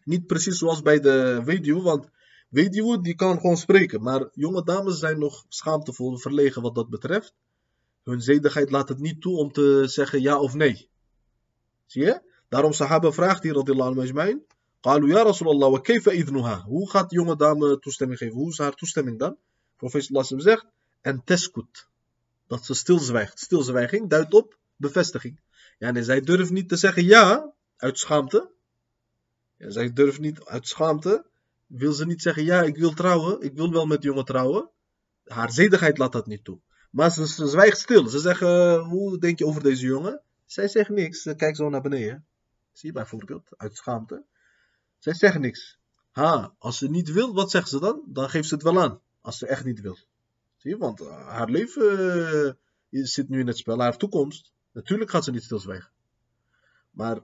niet 0.04 0.26
precies 0.26 0.58
zoals 0.58 0.82
bij 0.82 1.00
de 1.00 1.42
weduwe, 1.44 1.82
want 1.82 2.08
weduwe 2.48 3.00
die 3.00 3.14
kan 3.14 3.40
gewoon 3.40 3.56
spreken. 3.56 4.02
Maar 4.02 4.28
jonge 4.32 4.64
dames 4.64 4.98
zijn 4.98 5.18
nog 5.18 5.44
schaamtevol 5.48 6.16
verlegen 6.16 6.62
wat 6.62 6.74
dat 6.74 6.88
betreft. 6.88 7.34
Hun 8.04 8.20
zedigheid 8.20 8.70
laat 8.70 8.88
het 8.88 8.98
niet 8.98 9.20
toe 9.20 9.36
om 9.36 9.52
te 9.52 9.82
zeggen 9.86 10.20
ja 10.20 10.40
of 10.40 10.54
nee. 10.54 10.88
Zie 11.86 12.04
je? 12.04 12.20
Daarom 12.48 12.72
sahaba 12.72 13.12
vraagt 13.12 13.42
hier 13.42 13.54
radillahu 13.54 13.94
majma'in. 13.94 14.44
Qalu 14.80 15.08
ya 15.08 15.22
Rasulallah, 15.22 15.70
wa 15.70 15.80
kayfa 15.80 16.10
idnuha? 16.10 16.60
Hoe 16.60 16.90
gaat 16.90 17.10
jonge 17.10 17.36
dame 17.36 17.78
toestemming 17.78 18.18
geven? 18.18 18.36
Hoe 18.36 18.50
is 18.50 18.58
haar 18.58 18.74
toestemming 18.74 19.18
dan? 19.18 19.36
Profeet 19.80 20.04
sallallahu 20.04 20.40
zegt, 20.40 20.66
en 21.00 21.24
teskut. 21.24 21.88
Dat 22.46 22.64
ze 22.64 22.74
stilzwijgt. 22.74 23.38
Stilzwijging 23.38 24.08
duidt 24.08 24.34
op 24.34 24.58
bevestiging. 24.76 25.40
Ja, 25.78 25.90
nee, 25.90 26.02
zij 26.02 26.20
durft 26.20 26.50
niet 26.50 26.68
te 26.68 26.76
zeggen 26.76 27.04
ja, 27.04 27.52
uit 27.76 27.98
schaamte. 27.98 28.50
Ja, 29.56 29.70
zij 29.70 29.92
durft 29.92 30.20
niet 30.20 30.44
uit 30.44 30.68
schaamte. 30.68 31.26
Wil 31.66 31.92
ze 31.92 32.06
niet 32.06 32.22
zeggen 32.22 32.44
ja, 32.44 32.62
ik 32.62 32.76
wil 32.76 32.92
trouwen. 32.92 33.40
Ik 33.40 33.54
wil 33.54 33.72
wel 33.72 33.86
met 33.86 34.02
jongen 34.02 34.24
trouwen. 34.24 34.70
Haar 35.24 35.52
zedigheid 35.52 35.98
laat 35.98 36.12
dat 36.12 36.26
niet 36.26 36.44
toe. 36.44 36.60
Maar 36.90 37.10
ze, 37.10 37.26
ze 37.26 37.46
zwijgt 37.48 37.78
stil. 37.78 38.08
Ze 38.08 38.18
zeggen, 38.18 38.78
hoe 38.78 39.18
denk 39.18 39.38
je 39.38 39.46
over 39.46 39.62
deze 39.62 39.86
jongen? 39.86 40.22
Zij 40.44 40.68
zegt 40.68 40.90
niks. 40.90 41.22
Ze 41.22 41.34
kijkt 41.34 41.56
zo 41.56 41.68
naar 41.68 41.82
beneden. 41.82 42.26
Zie 42.72 42.88
je 42.88 42.94
bijvoorbeeld, 42.94 43.48
uit 43.56 43.76
schaamte. 43.76 44.24
Zij 44.98 45.14
zegt 45.14 45.38
niks. 45.38 45.78
Ha, 46.10 46.54
als 46.58 46.78
ze 46.78 46.90
niet 46.90 47.12
wil, 47.12 47.34
wat 47.34 47.50
zegt 47.50 47.68
ze 47.68 47.80
dan? 47.80 48.02
Dan 48.06 48.30
geeft 48.30 48.48
ze 48.48 48.54
het 48.54 48.62
wel 48.62 48.80
aan. 48.80 49.00
Als 49.20 49.38
ze 49.38 49.46
echt 49.46 49.64
niet 49.64 49.80
wil. 49.80 49.98
Zie 50.56 50.70
je, 50.70 50.76
want 50.76 51.00
eh, 51.00 51.26
haar 51.26 51.50
leven 51.50 52.56
uh, 52.90 53.04
zit 53.04 53.28
nu 53.28 53.40
in 53.40 53.46
het 53.46 53.58
spel, 53.58 53.80
haar 53.80 53.96
toekomst. 53.96 54.52
Natuurlijk 54.72 55.10
gaat 55.10 55.24
ze 55.24 55.30
niet 55.30 55.42
stilzwijgen. 55.42 55.90
Maar 56.90 57.20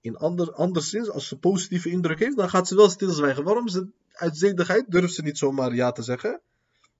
in 0.00 0.16
ander, 0.16 0.52
anderszins, 0.52 1.10
als 1.10 1.28
ze 1.28 1.38
positieve 1.38 1.90
indruk 1.90 2.18
heeft, 2.18 2.36
dan 2.36 2.48
gaat 2.48 2.68
ze 2.68 2.74
wel 2.74 2.90
stilzwijgen. 2.90 3.44
Waarom? 3.44 3.68
Ze, 3.68 3.88
uit 4.12 4.36
zedigheid 4.36 4.90
durft 4.90 5.14
ze 5.14 5.22
niet 5.22 5.38
zomaar 5.38 5.74
ja 5.74 5.92
te 5.92 6.02
zeggen. 6.02 6.40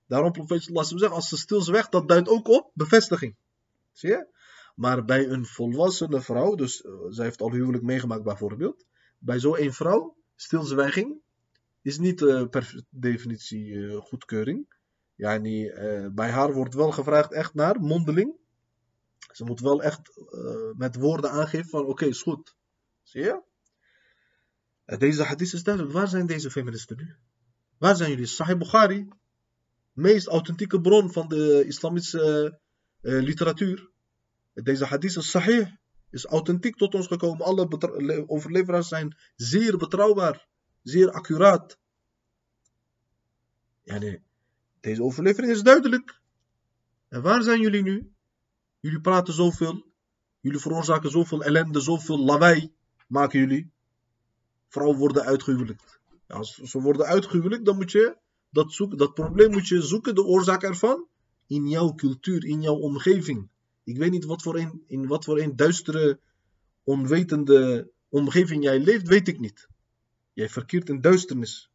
Daarom 0.07 0.31
profeet 0.31 0.63
sallallahu 0.63 0.97
zegt, 0.97 1.11
als 1.11 1.27
ze 1.27 1.37
stilzwijgt, 1.37 1.91
dat 1.91 2.07
duidt 2.07 2.27
ook 2.27 2.47
op 2.47 2.71
bevestiging. 2.73 3.35
Zie 3.91 4.09
je? 4.09 4.27
Maar 4.75 5.05
bij 5.05 5.27
een 5.27 5.45
volwassene 5.45 6.21
vrouw, 6.21 6.55
dus 6.55 6.81
uh, 6.83 6.91
zij 7.09 7.25
heeft 7.25 7.41
al 7.41 7.51
huwelijk 7.51 7.83
meegemaakt 7.83 8.23
bijvoorbeeld. 8.23 8.85
Bij 9.17 9.39
zo'n 9.39 9.73
vrouw, 9.73 10.17
stilzwijging, 10.35 11.21
is 11.83 11.97
niet 11.97 12.21
uh, 12.21 12.47
per 12.47 12.83
definitie 12.89 13.65
uh, 13.67 13.97
goedkeuring. 13.97 14.75
Yani, 15.15 15.69
uh, 15.69 16.07
bij 16.11 16.29
haar 16.29 16.53
wordt 16.53 16.73
wel 16.73 16.91
gevraagd 16.91 17.33
echt 17.33 17.53
naar 17.53 17.79
mondeling. 17.79 18.35
Ze 19.31 19.43
moet 19.43 19.59
wel 19.59 19.83
echt 19.83 20.01
met 20.73 20.95
woorden 20.95 21.31
aangeven 21.31 21.69
van 21.69 21.85
oké, 21.85 22.05
is 22.05 22.21
goed. 22.21 22.55
Zie 23.01 23.21
je? 23.21 23.41
Deze 24.97 25.23
hadith 25.23 25.53
is 25.53 25.63
duidelijk. 25.63 25.93
Waar 25.93 26.07
zijn 26.07 26.25
deze 26.25 26.51
feministen 26.51 26.97
nu? 26.97 27.15
Waar 27.77 27.95
zijn 27.95 28.09
jullie? 28.09 28.25
Sahih 28.25 28.57
Bukhari, 28.57 29.07
meest 29.91 30.27
authentieke 30.27 30.81
bron 30.81 31.11
van 31.11 31.27
de 31.27 31.63
islamitische 31.65 32.59
literatuur. 33.01 33.91
Deze 34.53 34.85
hadith 34.85 35.15
is 35.15 35.29
sahih, 35.29 35.67
is 36.09 36.25
authentiek 36.25 36.75
tot 36.75 36.95
ons 36.95 37.07
gekomen. 37.07 37.45
Alle 37.45 38.23
overleveraars 38.27 38.87
zijn 38.87 39.17
zeer 39.35 39.77
betrouwbaar 39.77 40.47
zeer 40.83 41.11
accuraat. 41.11 41.77
Ja, 43.83 43.97
nee. 43.97 44.21
Deze 44.79 45.03
overlevering 45.03 45.51
is 45.51 45.61
duidelijk. 45.61 46.19
En 47.07 47.21
waar 47.21 47.43
zijn 47.43 47.61
jullie 47.61 47.83
nu? 47.83 48.11
Jullie 48.79 49.01
praten 49.01 49.33
zoveel. 49.33 49.85
Jullie 50.39 50.59
veroorzaken 50.59 51.09
zoveel 51.09 51.43
ellende, 51.43 51.79
zoveel 51.79 52.19
lawaai 52.19 52.73
maken 53.07 53.39
jullie. 53.39 53.71
Vrouwen 54.67 54.97
worden 54.97 55.23
uitgehuwelijkt. 55.23 55.99
Als 56.27 56.57
ze 56.57 56.81
worden 56.81 57.05
uitgehuwelijkt, 57.05 57.65
dan 57.65 57.75
moet 57.75 57.91
je 57.91 58.17
dat, 58.49 58.73
zoeken, 58.73 58.97
dat 58.97 59.13
probleem 59.13 59.51
moet 59.51 59.67
je 59.67 59.81
zoeken, 59.81 60.15
de 60.15 60.23
oorzaak 60.23 60.63
ervan, 60.63 61.07
in 61.47 61.67
jouw 61.69 61.93
cultuur, 61.95 62.45
in 62.45 62.61
jouw 62.61 62.75
omgeving. 62.75 63.49
Ik 63.83 63.97
weet 63.97 64.11
niet 64.11 64.25
wat 64.25 64.41
voor 64.41 64.57
een, 64.57 64.83
in 64.87 65.07
wat 65.07 65.23
voor 65.23 65.39
een 65.39 65.55
duistere, 65.55 66.19
onwetende 66.83 67.91
omgeving 68.09 68.63
jij 68.63 68.79
leeft, 68.79 69.07
weet 69.07 69.27
ik 69.27 69.39
niet. 69.39 69.67
Jij 70.32 70.48
verkeert 70.48 70.88
in 70.88 71.00
duisternis. 71.00 71.70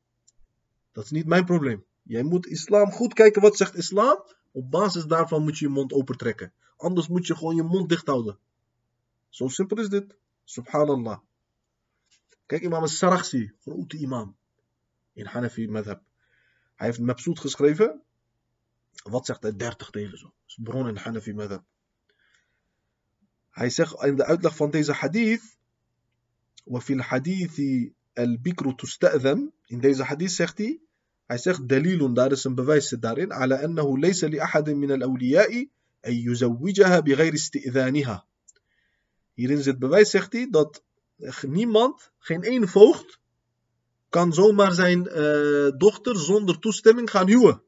Dat 0.92 1.04
is 1.04 1.12
niet 1.12 1.26
mijn 1.26 1.46
probleem. 1.46 1.86
Jij 2.02 2.24
moet 2.24 2.48
islam 2.48 2.92
goed 2.92 3.14
kijken 3.14 3.42
wat 3.42 3.58
zegt 3.58 3.76
islam. 3.76 4.24
Op 4.52 4.72
basis 4.72 5.04
daarvan 5.04 5.44
moet 5.44 5.58
je 5.58 5.66
je 5.66 5.72
mond 5.72 5.94
opentrekken. 5.94 6.54
Anders 6.78 7.08
moet 7.08 7.28
je 7.28 7.36
gewoon 7.36 7.56
je 7.56 7.64
mond 7.64 7.90
dicht 7.90 8.08
houden. 8.08 8.40
Zo 9.30 9.48
simpel 9.48 9.78
is 9.78 9.90
dit. 9.90 10.16
Subhanallah. 10.44 11.20
Kijk, 12.46 12.62
imam 12.62 12.82
al-Sarakhsi, 12.82 13.52
grote 13.62 13.98
imam. 13.98 14.36
In 15.14 15.26
Hanafi 15.26 15.68
madhab. 15.68 16.02
Hij 16.76 16.88
heeft 16.88 17.00
Mabsoud 17.00 17.40
geschreven. 17.40 18.02
Wat 19.04 19.26
zegt 19.26 19.42
hij? 19.42 19.56
30 19.56 19.90
delen 19.90 20.18
zo. 20.18 20.26
Dat 20.26 20.34
is 20.48 20.60
bron 20.64 20.88
in 20.88 20.96
Hanafi 20.96 21.34
madhab. 21.34 21.64
Hij 23.50 23.70
zegt 23.70 24.04
in 24.04 24.16
de 24.16 24.26
uitleg 24.26 24.56
van 24.56 24.72
deze 24.72 24.92
hadith. 24.92 25.58
وفي 26.68 26.94
الحديث 26.94 27.62
al-bikru 28.19 28.75
tusta'dhan. 28.75 29.53
In 29.67 29.81
deze 29.81 30.03
hadith 30.03 30.33
zegt 30.33 30.59
hij, 30.59 30.81
hij 31.27 31.39
zegt 31.39 31.69
dalilun, 31.69 32.15
daar 32.15 32.33
is 32.33 32.45
een 32.45 32.55
bewijs 32.55 32.89
daarin, 32.89 33.33
ala 33.33 33.63
annahu 33.63 33.99
laysa 33.99 34.27
li 34.27 34.39
ahadin 34.39 34.79
min 34.79 34.91
al-awliya'i 34.91 35.71
an 36.01 36.15
yuzawwijaha 36.15 37.03
bighayri 37.03 37.37
isti'dhaniha. 37.37 38.25
Hierin 39.35 39.63
zit 39.63 39.79
bewijs, 39.79 40.11
zegt 40.11 40.33
hij, 40.33 40.49
dat 40.51 40.83
niemand, 41.47 42.11
geen 42.19 42.43
één 42.43 42.69
voogd, 42.69 43.21
kan 44.09 44.33
zomaar 44.33 44.73
zijn 44.73 45.09
uh, 45.09 45.71
dochter 45.77 46.17
zonder 46.17 46.59
toestemming 46.59 47.11
gaan 47.11 47.27
huwen. 47.27 47.63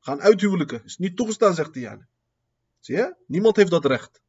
Gaan 0.00 0.20
uithuwelijken. 0.20 0.84
Is 0.84 0.96
niet 0.96 1.16
toegestaan, 1.16 1.54
zegt 1.54 1.74
hij. 1.74 1.98
Zie 2.80 2.96
je? 2.96 3.14
Niemand 3.26 3.56
heeft 3.56 3.70
dat 3.70 3.84
recht. 3.84 4.20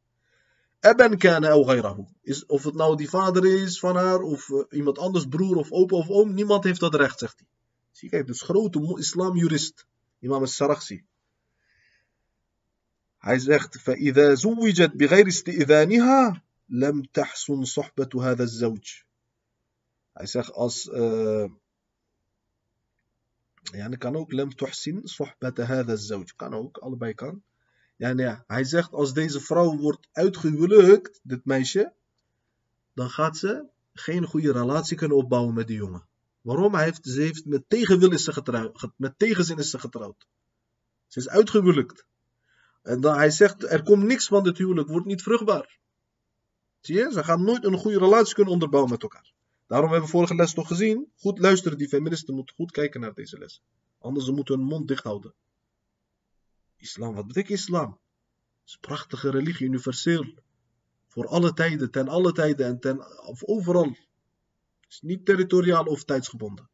Kana 0.80 1.50
au 1.50 1.64
ghayrahu. 1.64 2.06
Is, 2.22 2.46
of 2.46 2.64
het 2.64 2.74
nou 2.74 2.96
die 2.96 3.08
vader 3.08 3.44
is 3.44 3.78
van 3.78 3.96
haar, 3.96 4.20
of 4.20 4.48
uh, 4.48 4.64
iemand 4.70 4.98
anders, 4.98 5.26
broer 5.28 5.56
of 5.56 5.70
opa 5.70 5.96
of 5.96 6.08
oom, 6.08 6.34
niemand 6.34 6.64
heeft 6.64 6.80
dat 6.80 6.94
recht, 6.94 7.18
zegt 7.18 7.38
hij. 7.38 7.48
Zie 7.90 8.08
kijk, 8.08 8.26
dus 8.26 8.42
grote 8.42 8.96
islamjurist, 8.98 9.86
imam 10.18 10.40
al-Sarakhsi. 10.40 11.04
Hij 13.18 13.38
zegt, 13.38 13.80
فَإِذَا 13.80 14.34
زُوِّجَتْ 14.34 14.96
بِغَيْرِ 14.96 15.26
اسْتِئْذَانِهَا 15.26 16.42
لَمْ 16.68 17.02
تَحْسُنْ 17.12 17.64
صُحْبَةُ 17.64 18.12
هَذَا 18.14 18.42
الزَّوْجِ 18.42 19.04
Hij 20.12 20.26
zegt 20.26 20.52
als... 20.52 20.86
Uh, 20.86 21.50
ja, 23.62 23.88
kan 23.88 24.16
ook 24.16 24.32
لَمْ 24.32 24.50
تُحْسِنْ 24.50 25.00
صُحْبَةَ 25.04 25.64
هَذَا 25.64 25.92
الزَّوْجِ 25.92 26.36
Kan 26.36 26.54
ook, 26.54 26.78
allebei 26.78 27.14
kan. 27.14 27.42
Ja, 28.00 28.12
nee, 28.12 28.36
hij 28.46 28.64
zegt 28.64 28.92
als 28.92 29.12
deze 29.12 29.40
vrouw 29.40 29.76
wordt 29.76 30.08
uitgehuwelijkt, 30.12 31.20
dit 31.22 31.44
meisje, 31.44 31.92
dan 32.94 33.10
gaat 33.10 33.36
ze 33.36 33.64
geen 33.92 34.24
goede 34.24 34.52
relatie 34.52 34.96
kunnen 34.96 35.16
opbouwen 35.16 35.54
met 35.54 35.66
die 35.66 35.76
jongen. 35.76 36.06
Waarom? 36.40 36.74
Hij 36.74 36.84
heeft, 36.84 37.06
ze 37.06 37.20
heeft 37.20 37.44
met 37.44 37.64
tegenwil 37.68 38.12
is 38.12 38.24
ze 38.24 38.32
getrouwd, 38.32 38.88
met 38.96 39.18
tegenzin 39.18 39.58
is 39.58 39.70
ze 39.70 39.78
getrouwd. 39.78 40.26
Ze 41.06 41.18
is 41.18 41.28
uitgehuwelijkt. 41.28 42.06
En 42.82 43.00
dan, 43.00 43.16
hij 43.16 43.30
zegt, 43.30 43.70
er 43.70 43.82
komt 43.82 44.04
niks 44.04 44.26
van 44.26 44.44
dit 44.44 44.58
huwelijk, 44.58 44.88
wordt 44.88 45.06
niet 45.06 45.22
vruchtbaar. 45.22 45.78
Zie 46.80 46.96
je? 46.96 47.10
Ze 47.12 47.24
gaan 47.24 47.44
nooit 47.44 47.64
een 47.64 47.78
goede 47.78 47.98
relatie 47.98 48.34
kunnen 48.34 48.52
onderbouwen 48.52 48.92
met 48.92 49.02
elkaar. 49.02 49.32
Daarom 49.66 49.90
hebben 49.90 50.08
we 50.08 50.14
vorige 50.14 50.34
les 50.34 50.54
toch 50.54 50.66
gezien. 50.66 51.12
Goed 51.16 51.38
luisteren, 51.38 51.78
die 51.78 51.88
feministen 51.88 52.34
moeten 52.34 52.54
goed 52.54 52.70
kijken 52.70 53.00
naar 53.00 53.14
deze 53.14 53.38
les. 53.38 53.62
Anders 53.98 54.24
ze 54.24 54.32
moeten 54.32 54.58
hun 54.58 54.66
mond 54.66 54.88
dicht 54.88 55.04
houden. 55.04 55.34
Islam, 56.80 57.14
wat 57.14 57.26
betekent 57.26 57.58
islam? 57.58 57.90
Het 57.90 58.68
is 58.68 58.72
een 58.72 58.80
prachtige 58.80 59.30
religie, 59.30 59.66
universeel. 59.66 60.34
Voor 61.06 61.26
alle 61.26 61.52
tijden, 61.52 61.90
ten 61.90 62.08
alle 62.08 62.32
tijden 62.32 62.66
en 62.66 62.80
ten, 62.80 63.04
overal. 63.40 63.88
Het 63.88 64.88
is 64.88 65.00
niet 65.00 65.24
territoriaal 65.24 65.84
of 65.84 66.04
tijdsgebonden. 66.04 66.68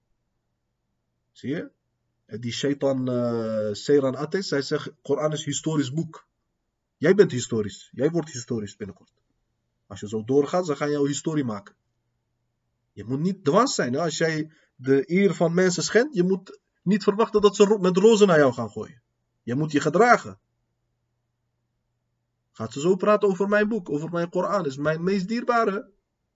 Zie 1.33 1.51
je? 1.51 1.71
Die 2.27 2.53
shaitan 2.53 3.11
uh, 3.11 3.73
Seiran 3.73 4.17
Ates, 4.17 4.51
hij 4.51 4.63
zegt, 4.63 4.93
Koran 5.03 5.33
is 5.33 5.45
historisch 5.45 5.93
boek. 5.93 6.27
Jij 6.97 7.15
bent 7.15 7.33
historisch. 7.33 7.91
Jij 7.93 8.11
wordt 8.11 8.33
historisch 8.33 8.77
binnenkort. 8.77 9.13
Als 9.87 10.01
je 10.01 10.09
zo 10.09 10.25
doorgaat, 10.25 10.67
dan 10.67 10.77
ga 10.77 10.85
je 10.85 10.91
jouw 10.91 11.07
historie 11.07 11.45
maken. 11.45 11.75
Je 12.93 13.05
moet 13.05 13.21
niet 13.21 13.45
dwars 13.45 13.75
zijn. 13.75 13.97
Als 13.97 14.19
jij 14.19 14.51
de 14.77 15.11
eer 15.11 15.35
van 15.35 15.55
mensen 15.55 15.83
schendt, 15.83 16.15
je 16.15 16.23
moet 16.23 16.59
niet 16.83 17.03
verwachten 17.03 17.41
dat 17.41 17.57
ze 17.57 17.79
met 17.81 17.97
rozen 17.97 18.27
naar 18.27 18.39
jou 18.39 18.53
gaan 18.53 18.71
gooien. 18.71 19.03
Je 19.47 19.55
moet 19.55 19.73
je 19.73 19.81
gedragen. 19.81 20.39
Gaat 22.53 22.73
ze 22.73 22.81
zo 22.81 22.97
praten 22.97 23.29
over 23.29 23.49
mijn 23.49 23.69
boek, 23.69 23.91
over 23.91 24.11
mijn 24.11 24.29
Koran, 24.29 24.67
is 24.67 24.77
mijn 24.77 25.05
meest 25.05 25.29
dierbare. 25.29 25.91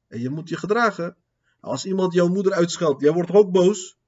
En 0.08 0.20
je 0.20 0.30
moet 0.30 0.48
je 0.48 0.56
gedragen. 0.56 1.16
Als 1.60 1.84
iemand 1.84 2.12
jouw 2.12 2.28
moeder 2.28 2.52
uitscheldt, 2.52 3.00
jij 3.00 3.12
wordt 3.12 3.30
ook 3.30 3.50
boos. 3.50 3.98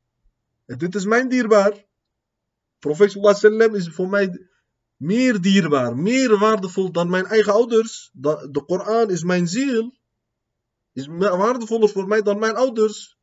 En 0.64 0.78
dit 0.78 0.94
is 0.94 1.04
mijn 1.04 1.28
dierbaar. 1.28 1.84
Profeet 2.78 3.10
sallam 3.10 3.74
is 3.74 3.88
voor 3.88 4.08
mij 4.08 4.48
meer 4.96 5.40
dierbaar, 5.40 5.96
meer 5.96 6.38
waardevol 6.38 6.92
dan 6.92 7.10
mijn 7.10 7.26
eigen 7.26 7.52
ouders. 7.52 8.10
De 8.12 8.62
Koran 8.66 9.10
is 9.10 9.22
mijn 9.22 9.48
ziel. 9.48 9.94
Is 10.92 11.06
waardevoller 11.06 11.88
voor 11.88 12.08
mij 12.08 12.22
dan 12.22 12.38
mijn 12.38 12.54
ouders. 12.54 13.18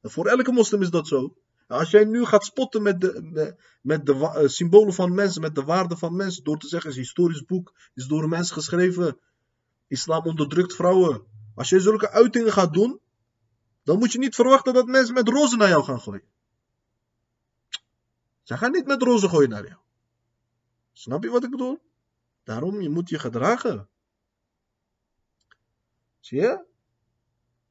En 0.00 0.10
voor 0.10 0.26
elke 0.26 0.52
moslim 0.52 0.82
is 0.82 0.90
dat 0.90 1.08
zo. 1.08 1.36
Als 1.70 1.90
jij 1.90 2.04
nu 2.04 2.24
gaat 2.24 2.44
spotten 2.44 2.82
met 2.82 3.00
de, 3.00 3.56
met 3.80 4.06
de 4.06 4.14
uh, 4.14 4.48
symbolen 4.48 4.94
van 4.94 5.14
mensen, 5.14 5.40
met 5.40 5.54
de 5.54 5.62
waarde 5.62 5.96
van 5.96 6.16
mensen, 6.16 6.44
door 6.44 6.58
te 6.58 6.68
zeggen, 6.68 6.90
is 6.90 6.96
een 6.96 7.02
historisch 7.02 7.44
boek, 7.44 7.74
is 7.94 8.06
door 8.06 8.22
een 8.22 8.28
mens 8.28 8.50
geschreven, 8.50 9.18
islam 9.86 10.24
onderdrukt 10.24 10.74
vrouwen. 10.74 11.22
Als 11.54 11.68
jij 11.68 11.78
zulke 11.78 12.10
uitingen 12.10 12.52
gaat 12.52 12.72
doen, 12.72 13.00
dan 13.82 13.98
moet 13.98 14.12
je 14.12 14.18
niet 14.18 14.34
verwachten 14.34 14.74
dat 14.74 14.86
mensen 14.86 15.14
met 15.14 15.28
rozen 15.28 15.58
naar 15.58 15.68
jou 15.68 15.84
gaan 15.84 16.00
gooien. 16.00 16.28
Ze 18.42 18.56
gaan 18.56 18.72
niet 18.72 18.86
met 18.86 19.02
rozen 19.02 19.28
gooien 19.28 19.50
naar 19.50 19.66
jou. 19.66 19.80
Snap 20.92 21.22
je 21.22 21.30
wat 21.30 21.44
ik 21.44 21.50
bedoel? 21.50 21.78
Daarom, 22.42 22.80
je 22.80 22.90
moet 22.90 23.08
je 23.08 23.18
gedragen. 23.18 23.88
Zie 26.20 26.40
je? 26.40 26.64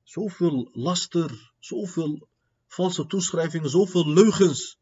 Zoveel 0.04 0.70
laster, 0.72 1.54
zoveel 1.60 2.28
valse 2.70 3.06
toeschrijvingen, 3.06 3.70
zoveel 3.70 4.08
leugens. 4.08 4.80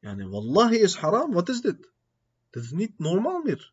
Nee, 0.00 0.28
wallahi 0.28 0.76
is 0.76 0.96
haram, 0.96 1.32
wat 1.32 1.48
is 1.48 1.60
dit? 1.60 1.90
Dit 2.50 2.62
is 2.62 2.70
niet 2.70 2.98
normaal 2.98 3.42
meer. 3.42 3.72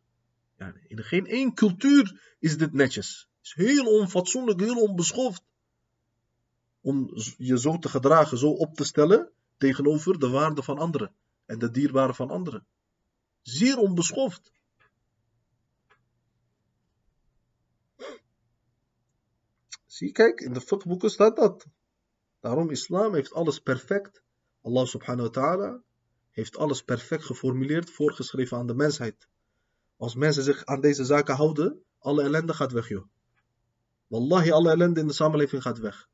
In 0.86 1.02
geen 1.02 1.26
één 1.26 1.54
cultuur 1.54 2.34
is 2.38 2.58
dit 2.58 2.72
netjes. 2.72 3.28
Het 3.36 3.46
is 3.46 3.54
heel 3.54 3.86
onfatsoenlijk, 3.86 4.60
heel 4.60 4.82
onbeschoft. 4.82 5.42
Om 6.80 7.10
je 7.36 7.58
zo 7.58 7.78
te 7.78 7.88
gedragen, 7.88 8.38
zo 8.38 8.50
op 8.50 8.74
te 8.74 8.84
stellen 8.84 9.30
tegenover 9.56 10.18
de 10.18 10.28
waarde 10.28 10.62
van 10.62 10.78
anderen 10.78 11.14
en 11.46 11.58
de 11.58 11.70
dierbare 11.70 12.14
van 12.14 12.30
anderen. 12.30 12.66
Zeer 13.42 13.78
onbeschoft. 13.78 14.52
Zie, 19.86 20.12
kijk, 20.12 20.40
in 20.40 20.52
de 20.52 20.60
fiqhboeken 20.60 21.10
staat 21.10 21.36
dat. 21.36 21.66
Daarom, 22.40 22.70
islam 22.70 23.14
heeft 23.14 23.32
alles 23.32 23.58
perfect. 23.58 24.22
Allah 24.62 24.86
subhanahu 24.86 25.22
wa 25.22 25.30
ta'ala 25.30 25.82
heeft 26.30 26.56
alles 26.56 26.82
perfect 26.82 27.24
geformuleerd, 27.24 27.90
voorgeschreven 27.90 28.56
aan 28.56 28.66
de 28.66 28.74
mensheid. 28.74 29.28
Als 29.96 30.14
mensen 30.14 30.42
zich 30.42 30.64
aan 30.64 30.80
deze 30.80 31.04
zaken 31.04 31.34
houden, 31.34 31.82
alle 31.98 32.22
ellende 32.22 32.54
gaat 32.54 32.72
weg, 32.72 32.88
joh. 32.88 33.06
Wallahi, 34.06 34.50
alle 34.50 34.70
ellende 34.70 35.00
in 35.00 35.06
de 35.06 35.12
samenleving 35.12 35.62
gaat 35.62 35.78
weg. 35.78 36.08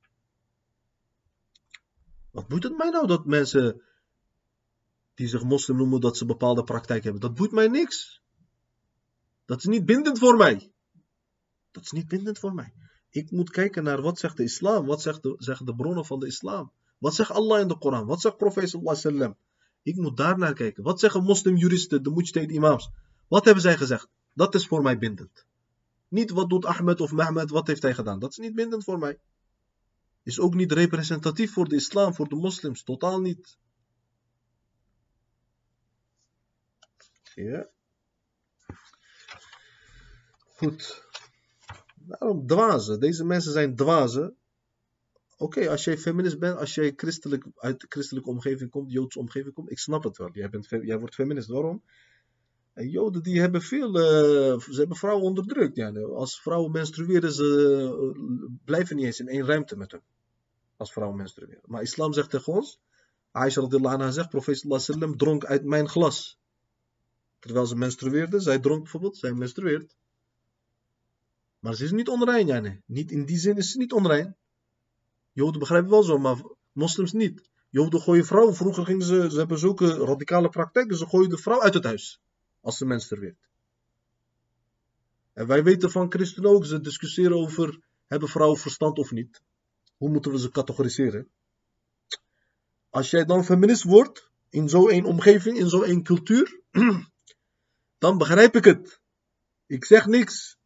Wat 2.30 2.48
boeit 2.48 2.62
het 2.62 2.76
mij 2.76 2.90
nou 2.90 3.06
dat 3.06 3.26
mensen 3.26 3.82
die 5.14 5.28
zich 5.28 5.42
moslim 5.42 5.76
noemen, 5.76 6.00
dat 6.00 6.16
ze 6.16 6.24
bepaalde 6.24 6.64
praktijk 6.64 7.04
hebben? 7.04 7.20
Dat 7.20 7.34
boeit 7.34 7.52
mij 7.52 7.68
niks. 7.68 8.22
Dat 9.44 9.58
is 9.58 9.64
niet 9.64 9.84
bindend 9.84 10.18
voor 10.18 10.36
mij. 10.36 10.72
Dat 11.70 11.82
is 11.82 11.90
niet 11.90 12.08
bindend 12.08 12.38
voor 12.38 12.54
mij. 12.54 12.74
Ik 13.14 13.30
moet 13.30 13.50
kijken 13.50 13.84
naar 13.84 14.02
wat 14.02 14.18
zegt 14.18 14.36
de 14.36 14.42
islam, 14.42 14.86
wat 14.86 15.02
zegt 15.02 15.28
zeggen 15.38 15.66
de 15.66 15.74
bronnen 15.74 16.04
van 16.04 16.18
de 16.18 16.26
islam. 16.26 16.72
Wat 16.98 17.14
zegt 17.14 17.30
Allah 17.30 17.60
in 17.60 17.68
de 17.68 17.78
Koran, 17.78 18.06
wat 18.06 18.20
zegt 18.20 18.36
profeet 18.36 18.68
sallallahu 18.68 18.96
sallam. 18.96 19.36
Ik 19.82 19.96
moet 19.96 20.16
daar 20.16 20.38
naar 20.38 20.54
kijken. 20.54 20.82
Wat 20.82 21.00
zeggen 21.00 21.24
moslimjuristen, 21.24 22.02
de 22.02 22.10
mujtahid 22.10 22.50
imams? 22.50 22.90
Wat 23.28 23.44
hebben 23.44 23.62
zij 23.62 23.76
gezegd? 23.76 24.08
Dat 24.32 24.54
is 24.54 24.66
voor 24.66 24.82
mij 24.82 24.98
bindend. 24.98 25.46
Niet 26.08 26.30
wat 26.30 26.48
doet 26.50 26.64
Ahmed 26.64 27.00
of 27.00 27.12
Mehmed, 27.12 27.50
wat 27.50 27.66
heeft 27.66 27.82
hij 27.82 27.94
gedaan? 27.94 28.18
Dat 28.18 28.30
is 28.30 28.36
niet 28.36 28.54
bindend 28.54 28.84
voor 28.84 28.98
mij. 28.98 29.18
Is 30.22 30.40
ook 30.40 30.54
niet 30.54 30.72
representatief 30.72 31.52
voor 31.52 31.68
de 31.68 31.74
islam, 31.74 32.14
voor 32.14 32.28
de 32.28 32.36
moslims. 32.36 32.82
Totaal 32.82 33.20
niet. 33.20 33.58
Ja. 37.34 37.68
Goed. 40.38 41.03
Daarom 42.06 42.46
dwazen. 42.46 43.00
Deze 43.00 43.24
mensen 43.24 43.52
zijn 43.52 43.76
dwazen. 43.76 44.36
Oké, 45.36 45.70
als 45.70 45.84
jij 45.84 45.98
feminist 45.98 46.38
bent, 46.38 46.58
als 46.58 46.74
jij 46.74 46.92
christelijk, 46.96 47.46
uit 47.56 47.80
de 47.80 47.86
christelijke 47.88 48.30
omgeving 48.30 48.70
komt, 48.70 48.92
Joodse 48.92 49.18
omgeving 49.18 49.54
komt, 49.54 49.70
ik 49.70 49.78
snap 49.78 50.04
het 50.04 50.16
wel. 50.16 50.30
Jij, 50.32 50.50
bent, 50.50 50.68
jij 50.68 50.98
wordt 50.98 51.14
feminist. 51.14 51.48
Waarom? 51.48 51.82
En 52.72 52.88
Joden 52.88 53.22
die 53.22 53.40
hebben 53.40 53.62
veel, 53.62 53.88
uh, 53.88 54.60
ze 54.60 54.78
hebben 54.78 54.96
vrouwen 54.96 55.24
onderdrukt. 55.24 55.76
Ja. 55.76 55.92
Als 56.00 56.40
vrouwen 56.40 56.70
menstrueren, 56.70 57.32
ze 57.32 58.14
uh, 58.16 58.48
blijven 58.64 58.96
niet 58.96 59.04
eens 59.04 59.20
in 59.20 59.28
één 59.28 59.46
ruimte 59.46 59.76
met 59.76 59.90
hen. 59.90 60.02
Als 60.76 60.92
vrouwen 60.92 61.18
menstrueren. 61.18 61.62
Maar 61.64 61.82
islam 61.82 62.12
zegt 62.12 62.30
tegen 62.30 62.52
ons, 62.52 62.80
Aisha 63.30 63.60
radillahu 63.60 63.94
anha 63.94 64.10
zegt, 64.10 64.28
profeet 64.28 64.64
sallam 64.68 65.16
dronk 65.16 65.44
uit 65.44 65.64
mijn 65.64 65.88
glas. 65.88 66.38
Terwijl 67.38 67.66
ze 67.66 67.76
menstrueerde, 67.76 68.40
zij 68.40 68.58
dronk 68.58 68.82
bijvoorbeeld, 68.82 69.16
zij 69.16 69.32
menstrueert. 69.32 69.96
Maar 71.64 71.74
ze 71.74 71.84
is 71.84 71.90
niet 71.90 72.08
onrein, 72.08 72.46
nee. 72.46 72.82
Niet, 72.86 73.10
in 73.10 73.24
die 73.24 73.38
zin 73.38 73.56
is 73.56 73.70
ze 73.70 73.78
niet 73.78 73.92
onrein. 73.92 74.36
Joden 75.32 75.58
begrijpen 75.58 75.90
wel 75.90 76.02
zo, 76.02 76.18
maar 76.18 76.36
moslims 76.72 77.12
niet. 77.12 77.50
Joden 77.70 78.00
gooien 78.00 78.24
vrouwen. 78.24 78.54
Vroeger 78.54 78.84
gingen 78.84 79.06
ze, 79.06 79.30
ze 79.30 79.38
hebben 79.38 79.58
zulke 79.58 79.94
radicale 79.94 80.48
praktijken, 80.48 80.96
ze 80.96 81.06
gooien 81.06 81.30
de 81.30 81.38
vrouw 81.38 81.62
uit 81.62 81.74
het 81.74 81.84
huis. 81.84 82.20
Als 82.60 82.76
ze 82.76 82.84
menstrueert. 82.84 83.48
En 85.32 85.46
wij 85.46 85.62
weten 85.62 85.90
van 85.90 86.12
christenen 86.12 86.50
ook, 86.50 86.64
ze 86.66 86.80
discussiëren 86.80 87.36
over, 87.36 87.80
hebben 88.06 88.28
vrouwen 88.28 88.58
verstand 88.58 88.98
of 88.98 89.10
niet? 89.10 89.42
Hoe 89.96 90.10
moeten 90.10 90.32
we 90.32 90.38
ze 90.38 90.50
categoriseren? 90.50 91.28
Als 92.90 93.10
jij 93.10 93.24
dan 93.24 93.44
feminist 93.44 93.82
wordt, 93.82 94.30
in 94.50 94.68
zo'n 94.68 95.04
omgeving, 95.04 95.58
in 95.58 95.68
zo'n 95.68 96.02
cultuur, 96.02 96.60
dan 97.98 98.18
begrijp 98.18 98.56
ik 98.56 98.64
het. 98.64 99.00
Ik 99.66 99.84
zeg 99.84 100.06
niks. 100.06 100.62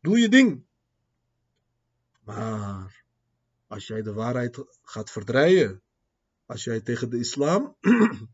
Doe 0.00 0.18
je 0.18 0.28
ding. 0.28 0.64
Maar 2.24 3.04
als 3.66 3.86
jij 3.86 4.02
de 4.02 4.12
waarheid 4.12 4.64
gaat 4.82 5.10
verdrijven, 5.10 5.82
als 6.46 6.64
jij 6.64 6.80
tegen 6.80 7.10
de 7.10 7.18
islam 7.18 7.76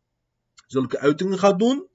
zulke 0.67 0.99
uitingen 0.99 1.39
gaat 1.39 1.59
doen, 1.59 1.89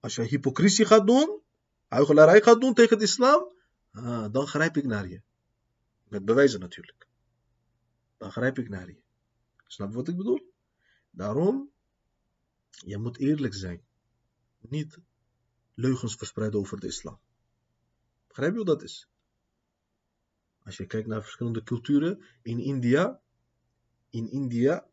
als 0.00 0.14
jij 0.14 0.24
hypocrisie 0.26 0.84
gaat 0.84 1.06
doen, 1.06 1.40
huichelarij 1.88 2.42
gaat 2.42 2.60
doen 2.60 2.74
tegen 2.74 2.98
de 2.98 3.04
islam, 3.04 3.52
ah, 3.90 4.32
dan 4.32 4.46
grijp 4.46 4.76
ik 4.76 4.84
naar 4.84 5.08
je. 5.08 5.22
Met 6.08 6.24
bewijzen 6.24 6.60
natuurlijk. 6.60 7.06
Dan 8.16 8.30
grijp 8.30 8.58
ik 8.58 8.68
naar 8.68 8.88
je. 8.88 9.02
Snap 9.66 9.90
je 9.90 9.96
wat 9.96 10.08
ik 10.08 10.16
bedoel? 10.16 10.52
Daarom, 11.10 11.70
je 12.70 12.98
moet 12.98 13.18
eerlijk 13.18 13.54
zijn. 13.54 13.84
Niet 14.58 14.98
leugens 15.76 16.14
verspreiden 16.14 16.60
over 16.60 16.80
de 16.80 16.86
islam. 16.86 17.18
Begrijp 18.28 18.50
je 18.50 18.56
hoe 18.56 18.66
dat 18.66 18.82
is? 18.82 19.08
Als 20.64 20.76
je 20.76 20.86
kijkt 20.86 21.06
naar 21.06 21.22
verschillende 21.22 21.62
culturen 21.62 22.22
in 22.42 22.58
India, 22.58 23.20
in 24.10 24.30
India, 24.30 24.86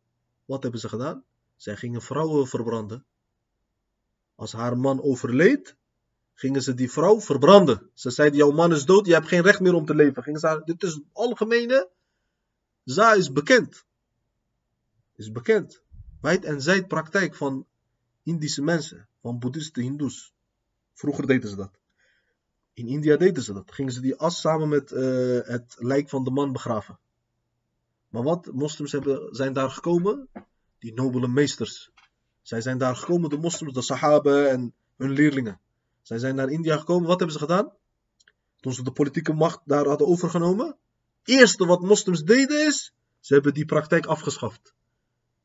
wat 0.44 0.62
hebben 0.62 0.80
ze 0.80 0.88
gedaan? 0.88 1.24
Zij 1.56 1.76
gingen 1.76 2.02
vrouwen 2.02 2.46
verbranden. 2.46 3.04
Als 4.34 4.52
haar 4.52 4.78
man 4.78 5.02
overleed, 5.02 5.76
gingen 6.34 6.62
ze 6.62 6.74
die 6.74 6.90
vrouw 6.90 7.20
verbranden. 7.20 7.90
Ze 7.94 8.10
zeiden, 8.10 8.38
jouw 8.38 8.50
man 8.50 8.72
is 8.72 8.84
dood, 8.84 9.06
je 9.06 9.12
hebt 9.12 9.28
geen 9.28 9.42
recht 9.42 9.60
meer 9.60 9.74
om 9.74 9.86
te 9.86 9.94
leven. 9.94 10.22
Gingen 10.22 10.40
ze, 10.40 10.62
dit 10.64 10.82
is 10.82 11.00
algemene, 11.12 11.90
za 12.84 13.12
is 13.12 13.32
bekend. 13.32 13.84
Is 15.14 15.32
bekend. 15.32 15.82
Wijd 16.20 16.44
en 16.44 16.62
zijd 16.62 16.88
praktijk 16.88 17.34
van 17.34 17.66
Indische 18.22 18.62
mensen, 18.62 19.08
van 19.20 19.38
boeddhisten, 19.38 19.82
hindoes. 19.82 20.33
Vroeger 20.94 21.26
deden 21.26 21.50
ze 21.50 21.56
dat. 21.56 21.78
In 22.72 22.86
India 22.88 23.16
deden 23.16 23.42
ze 23.42 23.52
dat. 23.52 23.72
Gingen 23.72 23.92
ze 23.92 24.00
die 24.00 24.16
as 24.16 24.40
samen 24.40 24.68
met 24.68 24.92
eh, 24.92 25.38
het 25.42 25.76
lijk 25.78 26.08
van 26.08 26.24
de 26.24 26.30
man 26.30 26.52
begraven. 26.52 26.98
Maar 28.08 28.22
wat? 28.22 28.52
Moslims 28.52 28.92
hebben, 28.92 29.34
zijn 29.34 29.52
daar 29.52 29.70
gekomen, 29.70 30.28
die 30.78 30.94
nobele 30.94 31.28
meesters. 31.28 31.90
Zij 32.42 32.60
zijn 32.60 32.78
daar 32.78 32.96
gekomen, 32.96 33.30
de 33.30 33.36
moslims, 33.36 33.74
de 33.74 33.82
sahaba 33.82 34.46
en 34.46 34.74
hun 34.96 35.10
leerlingen. 35.10 35.60
Zij 36.02 36.18
zijn 36.18 36.34
naar 36.34 36.48
India 36.48 36.76
gekomen, 36.78 37.08
wat 37.08 37.18
hebben 37.18 37.38
ze 37.38 37.44
gedaan? 37.44 37.72
Toen 38.60 38.72
ze 38.72 38.82
de 38.82 38.92
politieke 38.92 39.32
macht 39.32 39.60
daar 39.64 39.86
hadden 39.86 40.06
overgenomen. 40.06 40.76
Eerste 41.24 41.66
wat 41.66 41.80
moslims 41.80 42.22
deden 42.24 42.66
is, 42.66 42.94
ze 43.20 43.34
hebben 43.34 43.54
die 43.54 43.64
praktijk 43.64 44.06
afgeschaft. 44.06 44.74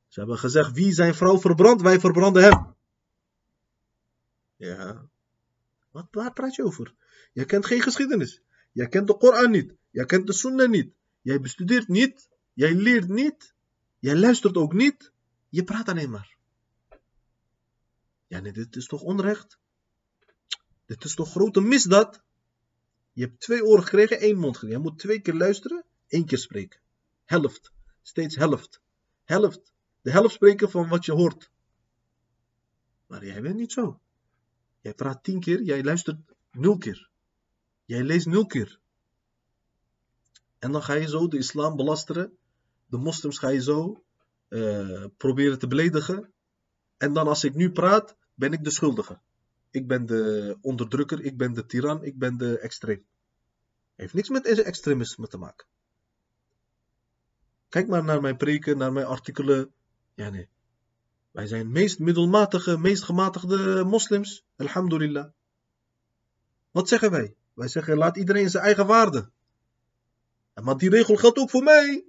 Ze 0.08 0.20
hebben 0.20 0.38
gezegd, 0.38 0.72
wie 0.72 0.94
zijn 0.94 1.16
vrouw 1.16 1.40
verbrandt, 1.40 1.82
wij 1.82 2.00
verbranden 2.00 2.44
hem. 2.44 2.76
Ja. 4.56 5.10
Wat, 5.92 6.34
praat 6.34 6.56
je 6.56 6.64
over? 6.64 6.96
Jij 7.34 7.46
kent 7.46 7.66
geen 7.66 7.82
geschiedenis. 7.82 8.42
Jij 8.72 8.88
kent 8.88 9.08
de 9.08 9.18
Koran 9.18 9.52
niet. 9.52 9.74
Jij 9.90 10.06
kent 10.06 10.28
de 10.28 10.34
Sunnah 10.34 10.70
niet. 10.70 10.94
Jij 11.22 11.40
bestudeert 11.40 11.88
niet. 11.88 12.30
Jij 12.54 12.74
leert 12.74 13.08
niet. 13.08 13.54
Jij 14.00 14.16
luistert 14.16 14.58
ook 14.58 14.74
niet. 14.74 15.12
Je 15.50 15.64
praat 15.64 15.90
alleen 15.90 16.10
maar. 16.10 16.38
Ja, 18.28 18.40
nee, 18.40 18.52
dit 18.52 18.76
is 18.76 18.86
toch 18.86 19.02
onrecht? 19.02 19.60
Dit 20.86 21.04
is 21.04 21.16
toch 21.16 21.30
grote 21.30 21.62
misdaad? 21.62 22.22
Je 23.14 23.22
hebt 23.26 23.40
twee 23.40 23.66
oren 23.66 23.84
gekregen, 23.84 24.20
één 24.20 24.38
mond 24.38 24.58
gekregen. 24.58 24.82
Je 24.82 24.90
moet 24.90 25.00
twee 25.00 25.20
keer 25.20 25.34
luisteren, 25.34 25.86
één 26.08 26.26
keer 26.26 26.38
spreken. 26.38 26.80
Helft. 27.26 27.72
Steeds 28.02 28.36
helft. 28.36 28.82
Helft. 29.24 29.74
De 30.02 30.12
helft 30.12 30.34
spreken 30.34 30.70
van 30.70 30.88
wat 30.88 31.06
je 31.06 31.12
hoort. 31.12 31.52
Maar 33.08 33.26
jij 33.26 33.42
bent 33.42 33.56
niet 33.56 33.72
zo. 33.72 34.00
Jij 34.80 34.94
praat 34.94 35.24
tien 35.24 35.40
keer, 35.40 35.62
jij 35.62 35.84
luistert 35.84 36.20
nul 36.52 36.78
keer. 36.78 37.10
Jij 37.86 38.04
leest 38.04 38.26
nul 38.26 38.46
keer. 38.46 38.80
En 40.60 40.72
dan 40.72 40.84
ga 40.84 40.94
je 40.94 41.08
zo 41.08 41.28
de 41.28 41.38
islam 41.38 41.76
belasteren. 41.76 42.38
De 42.86 42.98
moslims 42.98 43.38
ga 43.38 43.50
je 43.50 43.62
zo 43.62 44.04
uh, 44.50 45.06
proberen 45.18 45.60
te 45.60 45.68
beledigen. 45.68 46.34
En 46.98 47.14
dan 47.14 47.28
als 47.28 47.44
ik 47.44 47.56
nu 47.56 47.72
praat, 47.72 48.18
ben 48.34 48.54
ik 48.54 48.64
de 48.64 48.72
schuldige. 48.72 49.20
Ik 49.72 49.88
ben 49.88 50.06
de 50.06 50.58
onderdrukker, 50.62 51.22
ik 51.22 51.38
ben 51.38 51.54
de 51.54 51.66
tiran, 51.66 52.04
ik 52.04 52.18
ben 52.18 52.38
de 52.38 52.60
extreem. 52.60 53.06
Heeft 53.96 54.14
niks 54.14 54.30
met 54.30 54.46
extremisme 54.46 55.28
te 55.28 55.38
maken. 55.38 55.68
Kijk 57.70 57.88
maar 57.88 58.04
naar 58.04 58.22
mijn 58.22 58.38
preken, 58.38 58.78
naar 58.78 58.92
mijn 58.92 59.06
artikelen. 59.06 59.74
Ja, 60.14 60.30
nee. 60.30 60.50
Wij 61.32 61.48
zijn 61.48 61.72
meest 61.72 62.00
middelmatige, 62.00 62.78
meest 62.78 63.04
gematigde 63.04 63.84
moslims. 63.84 64.46
Alhamdulillah. 64.56 65.32
Wat 66.72 66.88
zeggen 66.88 67.12
wij? 67.12 67.36
Wij 67.54 67.68
zeggen, 67.68 67.98
laat 67.98 68.18
iedereen 68.18 68.50
zijn 68.50 68.64
eigen 68.64 68.88
waarde. 68.88 69.30
Maar 70.54 70.78
die 70.78 70.90
regel 70.90 71.16
geldt 71.16 71.38
ook 71.38 71.50
voor 71.50 71.64
mij. 71.64 72.06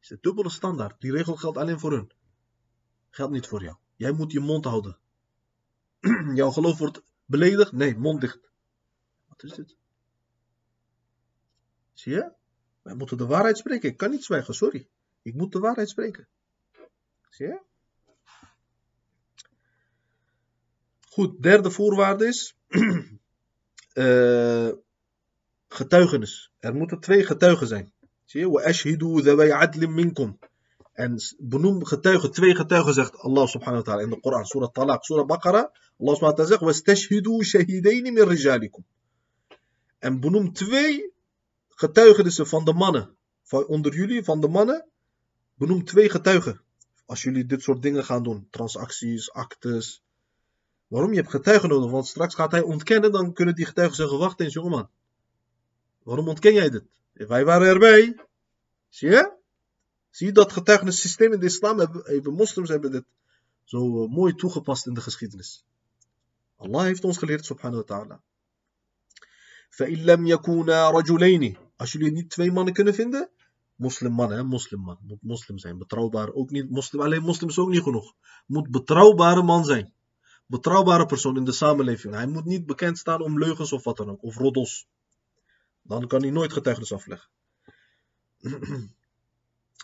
is 0.00 0.10
een 0.10 0.18
dubbele 0.20 0.50
standaard. 0.50 1.00
Die 1.00 1.12
regel 1.12 1.36
geldt 1.36 1.58
alleen 1.58 1.80
voor 1.80 1.92
hun. 1.92 2.12
Geldt 3.10 3.32
niet 3.32 3.46
voor 3.46 3.62
jou. 3.62 3.76
Jij 3.96 4.12
moet 4.12 4.32
je 4.32 4.40
mond 4.40 4.64
houden. 4.64 4.98
Jouw 6.34 6.50
geloof 6.50 6.78
wordt 6.78 7.02
beledigd? 7.24 7.72
Nee, 7.72 7.96
mond 7.96 8.20
dicht. 8.20 8.50
Wat 9.28 9.42
is 9.42 9.52
dit? 9.52 9.76
Zie 11.92 12.12
je? 12.12 12.32
Wij 12.82 12.94
moeten 12.94 13.16
de 13.16 13.26
waarheid 13.26 13.58
spreken. 13.58 13.88
Ik 13.88 13.96
kan 13.96 14.10
niet 14.10 14.24
zwijgen, 14.24 14.54
sorry. 14.54 14.88
Ik 15.22 15.34
moet 15.34 15.52
de 15.52 15.58
waarheid 15.58 15.88
spreken. 15.88 16.28
Zie 17.33 17.47
je? 17.47 17.59
Goed, 21.07 21.43
derde 21.43 21.71
voorwaarde 21.71 22.27
is 22.27 22.55
uh, 23.93 24.69
getuigenis. 25.67 26.51
Er 26.59 26.75
moeten 26.75 26.99
twee 26.99 27.25
getuigen 27.25 27.67
zijn. 27.67 27.93
Zie 28.25 28.39
je? 28.39 28.47
وَأَشْهِدُوا 28.47 29.21
ذَوَيْ 29.21 29.51
عَدْلٍ 29.51 29.89
minkum. 29.89 30.39
En 30.93 31.17
benoem 31.37 31.85
getuigen, 31.85 32.31
twee 32.31 32.55
getuigen 32.55 32.93
zegt 32.93 33.17
Allah 33.17 33.47
subhanahu 33.47 33.83
wa 33.83 33.91
ta'ala 33.91 34.01
in 34.01 34.09
de 34.09 34.19
Koran, 34.19 34.45
surah 34.45 34.71
Talaq, 34.71 35.03
surah 35.03 35.25
Baqarah. 35.25 35.67
Allah 35.99 36.15
subhanahu 36.15 36.19
wa 36.19 36.33
ta'ala 36.33 36.49
zegt, 36.49 36.61
وَاسْتَشْهِدُوا 36.61 37.43
شَهِدَيْنِ 37.43 38.13
min 38.13 38.27
rijalikum. 38.27 38.85
En 39.99 40.19
benoem 40.19 40.53
twee 40.53 41.13
getuigenissen 41.69 42.47
van 42.47 42.65
de 42.65 42.73
mannen, 42.73 43.15
van 43.43 43.65
onder 43.65 43.93
jullie, 43.95 44.23
van 44.23 44.41
de 44.41 44.47
mannen. 44.47 44.87
Benoem 45.55 45.85
twee 45.85 46.09
getuigen. 46.09 46.61
Als 47.05 47.21
jullie 47.21 47.45
dit 47.45 47.61
soort 47.61 47.81
dingen 47.81 48.05
gaan 48.05 48.23
doen, 48.23 48.47
transacties, 48.49 49.31
actes. 49.31 50.03
Waarom? 50.87 51.09
Je 51.11 51.17
hebt 51.17 51.29
getuigen 51.29 51.69
nodig, 51.69 51.91
want 51.91 52.07
straks 52.07 52.35
gaat 52.35 52.51
hij 52.51 52.61
ontkennen, 52.61 53.11
dan 53.11 53.33
kunnen 53.33 53.55
die 53.55 53.65
getuigen 53.65 53.95
zeggen, 53.95 54.17
wacht 54.17 54.39
eens 54.39 54.53
jongeman. 54.53 54.89
Waarom 56.03 56.27
ontken 56.27 56.53
jij 56.53 56.69
dit? 56.69 56.83
Wij 57.13 57.45
waren 57.45 57.67
erbij. 57.67 58.19
Zie 58.89 59.09
je? 59.09 59.37
Zie 60.09 60.27
je 60.27 60.33
dat 60.33 60.51
getuigenissysteem 60.51 61.33
in 61.33 61.39
de 61.39 61.45
islam, 61.45 61.79
even 62.03 62.33
moslims 62.33 62.69
hebben 62.69 62.91
dit 62.91 63.05
zo 63.63 64.03
eh, 64.03 64.09
mooi 64.09 64.35
toegepast 64.35 64.87
in 64.87 64.93
de 64.93 65.01
geschiedenis. 65.01 65.65
Allah 66.55 66.83
heeft 66.83 67.03
ons 67.03 67.17
geleerd, 67.17 67.45
subhanahu 67.45 67.83
wa 67.85 67.95
ta'ala. 67.95 68.21
فَإِن 69.69 70.03
لَمْ 70.03 70.25
يَكُونَا 70.27 70.91
رَجُلَيْنِ 70.91 71.57
Als 71.75 71.91
jullie 71.91 72.11
niet 72.11 72.29
twee 72.29 72.51
mannen 72.51 72.73
kunnen 72.73 72.93
vinden, 72.93 73.29
moslimman, 73.76 74.30
hè, 74.30 74.42
moslimman, 74.42 74.98
moet 75.02 75.22
moslim 75.22 75.58
zijn, 75.58 75.78
betrouwbaar, 75.78 76.32
ook 76.32 76.50
niet, 76.50 76.70
moslim, 76.70 77.00
alleen 77.00 77.22
moslim 77.22 77.48
is 77.48 77.58
ook 77.58 77.68
niet 77.68 77.82
genoeg. 77.82 78.14
Moet 78.46 78.70
betrouwbare 78.70 79.42
man 79.42 79.64
zijn. 79.64 79.92
Betrouwbare 80.46 81.06
persoon 81.06 81.36
in 81.36 81.44
de 81.44 81.52
samenleving. 81.52 82.14
Hij 82.14 82.26
moet 82.26 82.44
niet 82.44 82.66
bekend 82.66 82.98
staan 82.98 83.22
om 83.22 83.38
leugens 83.38 83.72
of 83.72 83.84
wat 83.84 83.96
dan 83.96 84.10
ook, 84.10 84.22
of 84.22 84.36
roddels. 84.36 84.86
Dan 85.82 86.06
kan 86.06 86.22
hij 86.22 86.30
nooit 86.30 86.52
getuigenis 86.52 86.92
afleggen. 86.92 87.28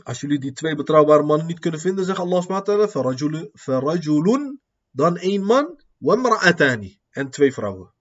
Als 0.03 0.21
jullie 0.21 0.39
die 0.39 0.53
twee 0.53 0.75
betrouwbare 0.75 1.23
mannen 1.23 1.47
niet 1.47 1.59
kunnen 1.59 1.81
vinden, 1.81 2.05
zegt 2.05 2.19
Allah 2.19 2.43
subhanahu 2.43 3.51
farajulun, 3.55 4.61
dan 4.91 5.17
één 5.17 5.45
man, 5.45 5.81
wamra'atani, 5.99 7.01
en 7.11 7.31
twee 7.31 7.53
vrouwen. 7.53 7.93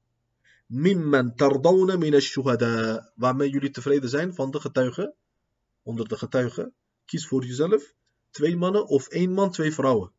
Mimman 0.66 1.36
tardawna 1.36 1.98
min 1.98 2.22
shuhada 2.22 3.12
waarmee 3.16 3.50
jullie 3.50 3.70
tevreden 3.70 4.10
zijn 4.10 4.34
van 4.34 4.52
de 4.52 4.60
getuigen, 4.60 5.16
onder 5.90 6.08
de 6.08 6.18
getuigen, 6.18 6.74
kies 7.06 7.28
voor 7.28 7.46
jezelf, 7.46 7.94
twee 8.30 8.58
mannen 8.58 8.88
of 8.88 9.08
één 9.08 9.32
man, 9.32 9.52
twee 9.52 9.74
vrouwen. 9.74 10.12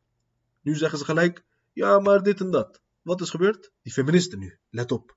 Nu 0.60 0.76
zeggen 0.76 0.98
ze 0.98 1.04
gelijk, 1.04 1.44
ja 1.72 1.98
maar 1.98 2.22
dit 2.22 2.40
en 2.40 2.50
dat. 2.50 2.80
Wat 3.02 3.20
is 3.20 3.30
gebeurd? 3.30 3.72
Die 3.82 3.92
feministen 3.92 4.38
nu, 4.38 4.58
let 4.70 4.92
op. 4.92 5.16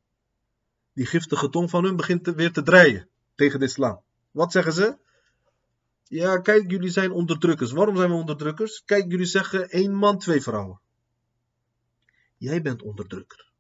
Die 0.94 1.06
giftige 1.06 1.50
tong 1.50 1.70
van 1.70 1.84
hun 1.84 1.96
begint 1.96 2.28
weer 2.28 2.52
te 2.52 2.64
draaien 2.64 3.10
tegen 3.36 3.60
de 3.60 3.66
islam. 3.66 4.04
Wat 4.32 4.52
zeggen 4.52 4.74
ze? 4.74 4.98
Ja, 6.04 6.38
kijk, 6.38 6.72
jullie 6.72 6.90
zijn 6.90 7.12
onderdrukkers. 7.12 7.72
Waarom 7.72 7.98
zijn 7.98 8.10
we 8.10 8.16
onderdrukkers? 8.16 8.84
Kijk, 8.86 9.12
jullie 9.12 9.26
zeggen 9.26 9.70
één 9.70 9.94
man, 9.94 10.20
twee 10.20 10.42
vrouwen. 10.42 10.80
Jij 12.38 12.62
bent 12.62 12.82
onderdrukker. 12.82 13.52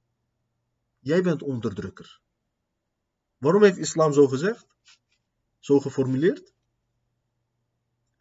Jij 0.99 1.23
bent 1.23 1.41
onderdrukker. 1.41 2.19
Waarom 3.37 3.63
heeft 3.63 3.77
islam 3.77 4.13
zo 4.13 4.27
gezegd? 4.27 4.65
Zo 5.59 5.79
geformuleerd? 5.79 6.52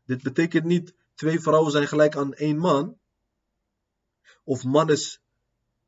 Dit 0.04 0.22
betekent 0.22 0.64
niet 0.64 0.94
twee 1.14 1.40
vrouwen 1.40 1.72
zijn 1.72 1.88
gelijk 1.88 2.16
aan 2.16 2.34
één 2.34 2.58
man. 2.58 2.98
Of 4.44 4.64
man 4.64 4.90
is 4.90 5.20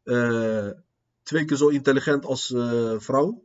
uh, 0.04 0.70
twee 1.22 1.44
keer 1.44 1.56
zo 1.56 1.68
intelligent 1.68 2.24
als 2.24 2.50
uh, 2.50 2.98
vrouw. 2.98 3.44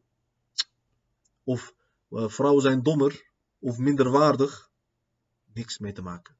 Of 1.43 1.73
uh, 2.09 2.27
vrouwen 2.27 2.61
zijn 2.61 2.83
dommer 2.83 3.27
of 3.59 3.77
minder 3.77 4.11
waardig 4.11 4.69
niks 5.53 5.79
mee 5.79 5.91
te 5.91 6.01
maken. 6.01 6.35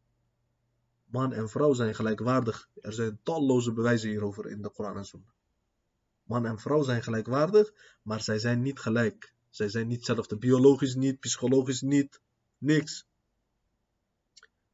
Man 1.06 1.34
en 1.34 1.50
vrouw 1.50 1.74
zijn 1.74 1.96
gelijkwaardig. 1.96 2.70
Er 2.82 2.94
zijn 2.94 3.20
talloze 3.24 3.74
bewijzen 3.74 4.10
hierover 4.10 4.50
in 4.50 4.62
de 4.62 4.70
Koran 4.70 4.98
en 4.98 5.06
Sunnah. 5.06 5.30
Man 6.24 6.46
en 6.46 6.60
vrouw 6.60 6.84
zijn 6.84 7.04
gelijkwaardig, 7.04 7.74
maar 8.02 8.22
zij 8.22 8.40
zijn 8.40 8.62
niet 8.62 8.80
gelijk. 8.80 9.34
Zij 9.50 9.70
zijn 9.70 9.88
niet 9.88 9.98
hetzelfde. 9.98 10.38
Biologisch 10.38 10.96
niet, 10.96 11.20
psychologisch 11.20 11.82
niet, 11.82 12.22
niks. 12.58 13.08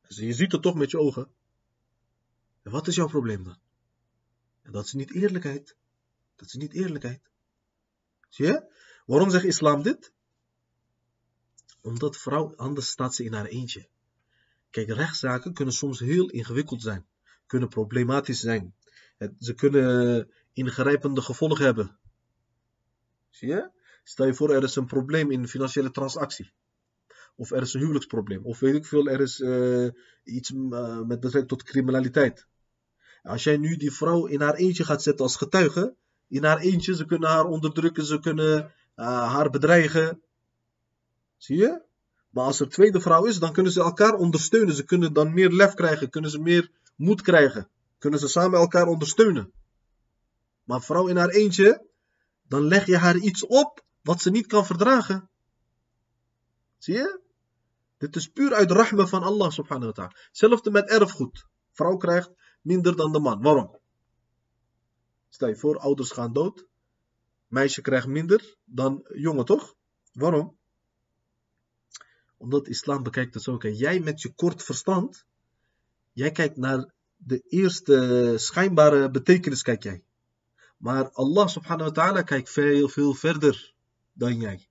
Dus 0.07 0.17
je 0.17 0.33
ziet 0.33 0.51
het 0.51 0.61
toch 0.61 0.75
met 0.75 0.91
je 0.91 0.99
ogen. 0.99 1.29
En 2.63 2.71
wat 2.71 2.87
is 2.87 2.95
jouw 2.95 3.07
probleem 3.07 3.43
dan? 3.43 3.57
En 4.61 4.71
dat 4.71 4.85
is 4.85 4.93
niet 4.93 5.13
eerlijkheid. 5.13 5.75
Dat 6.35 6.47
is 6.47 6.53
niet 6.53 6.73
eerlijkheid. 6.73 7.21
Zie 8.29 8.45
je? 8.45 8.73
Waarom 9.05 9.29
zegt 9.29 9.45
islam 9.45 9.81
dit? 9.81 10.13
Omdat 11.81 12.17
vrouw, 12.17 12.55
anders 12.55 12.87
staat 12.87 13.15
ze 13.15 13.23
in 13.23 13.33
haar 13.33 13.45
eentje. 13.45 13.87
Kijk, 14.69 14.89
rechtszaken 14.89 15.53
kunnen 15.53 15.73
soms 15.73 15.99
heel 15.99 16.29
ingewikkeld 16.29 16.81
zijn, 16.81 17.07
kunnen 17.45 17.69
problematisch 17.69 18.39
zijn. 18.39 18.75
Ze 19.39 19.53
kunnen 19.53 20.31
ingrijpende 20.53 21.21
gevolgen 21.21 21.65
hebben. 21.65 21.99
Zie 23.29 23.47
je? 23.47 23.69
Stel 24.03 24.25
je 24.25 24.33
voor, 24.33 24.53
er 24.53 24.63
is 24.63 24.75
een 24.75 24.85
probleem 24.85 25.31
in 25.31 25.41
een 25.41 25.47
financiële 25.47 25.91
transactie. 25.91 26.51
Of 27.35 27.51
er 27.51 27.61
is 27.61 27.73
een 27.73 27.79
huwelijksprobleem. 27.79 28.45
Of 28.45 28.59
weet 28.59 28.75
ik 28.75 28.85
veel, 28.85 29.07
er 29.07 29.21
is 29.21 29.39
uh, 29.39 29.89
iets 30.23 30.51
uh, 30.51 30.99
met 30.99 31.19
betrekking 31.19 31.47
tot 31.47 31.63
criminaliteit. 31.63 32.47
Als 33.23 33.43
jij 33.43 33.57
nu 33.57 33.77
die 33.77 33.91
vrouw 33.91 34.25
in 34.25 34.41
haar 34.41 34.53
eentje 34.53 34.83
gaat 34.83 35.03
zetten 35.03 35.25
als 35.25 35.35
getuige, 35.35 35.95
in 36.27 36.43
haar 36.43 36.59
eentje. 36.59 36.95
Ze 36.95 37.05
kunnen 37.05 37.29
haar 37.29 37.45
onderdrukken, 37.45 38.05
ze 38.05 38.19
kunnen 38.19 38.73
uh, 38.95 39.33
haar 39.33 39.49
bedreigen. 39.49 40.21
Zie 41.37 41.57
je? 41.57 41.81
Maar 42.29 42.43
als 42.43 42.59
er 42.59 42.69
tweede 42.69 43.01
vrouw 43.01 43.25
is, 43.25 43.39
dan 43.39 43.53
kunnen 43.53 43.71
ze 43.71 43.81
elkaar 43.81 44.13
ondersteunen. 44.13 44.75
Ze 44.75 44.83
kunnen 44.83 45.13
dan 45.13 45.33
meer 45.33 45.51
lef 45.51 45.73
krijgen, 45.73 46.09
kunnen 46.09 46.31
ze 46.31 46.39
meer 46.39 46.71
moed 46.95 47.21
krijgen. 47.21 47.69
Kunnen 47.97 48.19
ze 48.19 48.27
samen 48.27 48.59
elkaar 48.59 48.87
ondersteunen. 48.87 49.51
Maar 50.63 50.81
vrouw 50.81 51.07
in 51.07 51.17
haar 51.17 51.29
eentje, 51.29 51.85
dan 52.47 52.61
leg 52.61 52.85
je 52.85 52.97
haar 52.97 53.17
iets 53.17 53.45
op 53.45 53.83
wat 54.01 54.21
ze 54.21 54.29
niet 54.29 54.47
kan 54.47 54.65
verdragen. 54.65 55.29
Zie 56.77 56.93
je? 56.93 57.19
Dit 58.05 58.15
is 58.15 58.27
puur 58.27 58.53
uit 58.53 58.71
rahma 58.71 59.05
van 59.05 59.23
Allah 59.23 59.49
subhanahu 59.51 59.85
wa 59.85 59.91
ta'ala. 59.91 60.13
Hetzelfde 60.27 60.71
met 60.71 60.89
erfgoed. 60.89 61.45
Vrouw 61.71 61.97
krijgt 61.97 62.31
minder 62.61 62.95
dan 62.95 63.11
de 63.11 63.19
man. 63.19 63.41
Waarom? 63.41 63.79
Stel 65.29 65.47
je 65.47 65.55
voor, 65.55 65.77
ouders 65.77 66.11
gaan 66.11 66.33
dood. 66.33 66.65
Meisje 67.47 67.81
krijgt 67.81 68.07
minder 68.07 68.55
dan 68.65 69.05
jongen, 69.13 69.45
toch? 69.45 69.75
Waarom? 70.13 70.57
Omdat 72.37 72.67
islam 72.67 73.03
bekijkt 73.03 73.33
het 73.33 73.43
zo. 73.43 73.57
Jij 73.57 73.99
met 73.99 74.21
je 74.21 74.33
kort 74.33 74.63
verstand, 74.63 75.25
jij 76.11 76.31
kijkt 76.31 76.57
naar 76.57 76.93
de 77.15 77.39
eerste 77.47 78.33
schijnbare 78.37 79.11
betekenis, 79.11 79.61
kijk 79.61 79.83
jij. 79.83 80.03
Maar 80.77 81.11
Allah 81.11 81.47
subhanahu 81.47 81.89
wa 81.89 81.95
ta'ala 81.95 82.21
kijkt 82.21 82.49
veel, 82.49 82.89
veel 82.89 83.13
verder 83.13 83.73
dan 84.13 84.39
jij. 84.39 84.67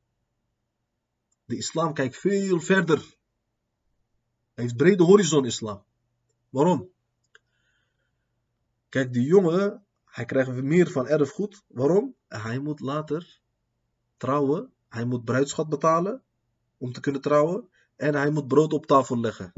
De 1.44 1.57
islam 1.57 1.94
kijkt 1.94 2.16
veel 2.16 2.61
verder. 2.61 3.23
Hij 4.55 4.64
heeft 4.64 4.77
brede 4.77 5.03
horizon 5.05 5.45
islam. 5.45 5.85
Waarom? 6.51 6.90
Kijk, 8.88 9.12
die 9.12 9.27
jongen, 9.27 9.85
hij 10.05 10.25
krijgt 10.25 10.51
meer 10.51 10.90
van 10.90 11.09
erfgoed. 11.09 11.62
Waarom? 11.67 12.14
Hij 12.29 12.59
moet 12.59 12.81
later 12.81 13.40
trouwen. 14.17 14.73
Hij 14.88 15.05
moet 15.05 15.25
bruidschat 15.25 15.69
betalen 15.69 16.23
om 16.79 16.93
te 16.93 17.01
kunnen 17.01 17.21
trouwen. 17.21 17.69
En 17.97 18.14
hij 18.14 18.31
moet 18.31 18.49
brood 18.49 18.73
op 18.73 18.87
tafel 18.87 19.21
leggen. 19.21 19.53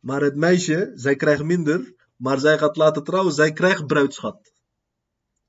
Maar 0.00 0.20
het 0.20 0.36
meisje, 0.36 0.92
zij 0.94 1.16
krijgt 1.16 1.42
minder. 1.42 1.94
Maar 2.16 2.38
zij 2.38 2.58
gaat 2.58 2.76
laten 2.76 3.04
trouwen. 3.04 3.32
Zij 3.32 3.52
krijgt 3.52 3.86
bruidschat. 3.86 4.52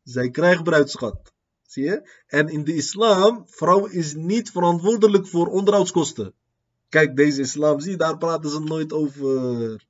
Zij 0.03 0.29
krijgt 0.29 0.63
bruidschat. 0.63 1.33
Zie 1.61 1.83
je? 1.83 2.23
En 2.27 2.47
in 2.47 2.63
de 2.63 2.75
islam, 2.75 3.47
vrouw 3.47 3.85
is 3.85 4.13
niet 4.13 4.51
verantwoordelijk 4.51 5.27
voor 5.27 5.47
onderhoudskosten. 5.47 6.33
Kijk, 6.95 7.15
deze 7.15 7.41
islam, 7.41 7.79
zie 7.79 7.97
daar 7.97 8.17
praten 8.17 8.49
ze 8.49 8.59
nooit 8.59 8.93
over. 8.93 9.85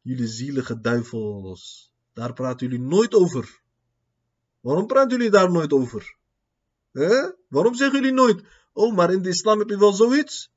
Jullie 0.00 0.26
zielige 0.26 0.80
duivels. 0.80 1.92
Daar 2.12 2.32
praten 2.32 2.68
jullie 2.68 2.84
nooit 2.84 3.14
over. 3.14 3.60
Waarom 4.60 4.86
praten 4.86 5.10
jullie 5.10 5.30
daar 5.30 5.52
nooit 5.52 5.72
over? 5.72 6.16
Waarom 7.48 7.74
zeggen 7.74 8.00
jullie 8.00 8.14
nooit? 8.14 8.42
Oh, 8.72 8.94
maar 8.94 9.12
in 9.12 9.22
de 9.22 9.28
islam 9.28 9.58
heb 9.58 9.68
je 9.68 9.78
wel 9.78 9.92
zoiets? 9.92 10.50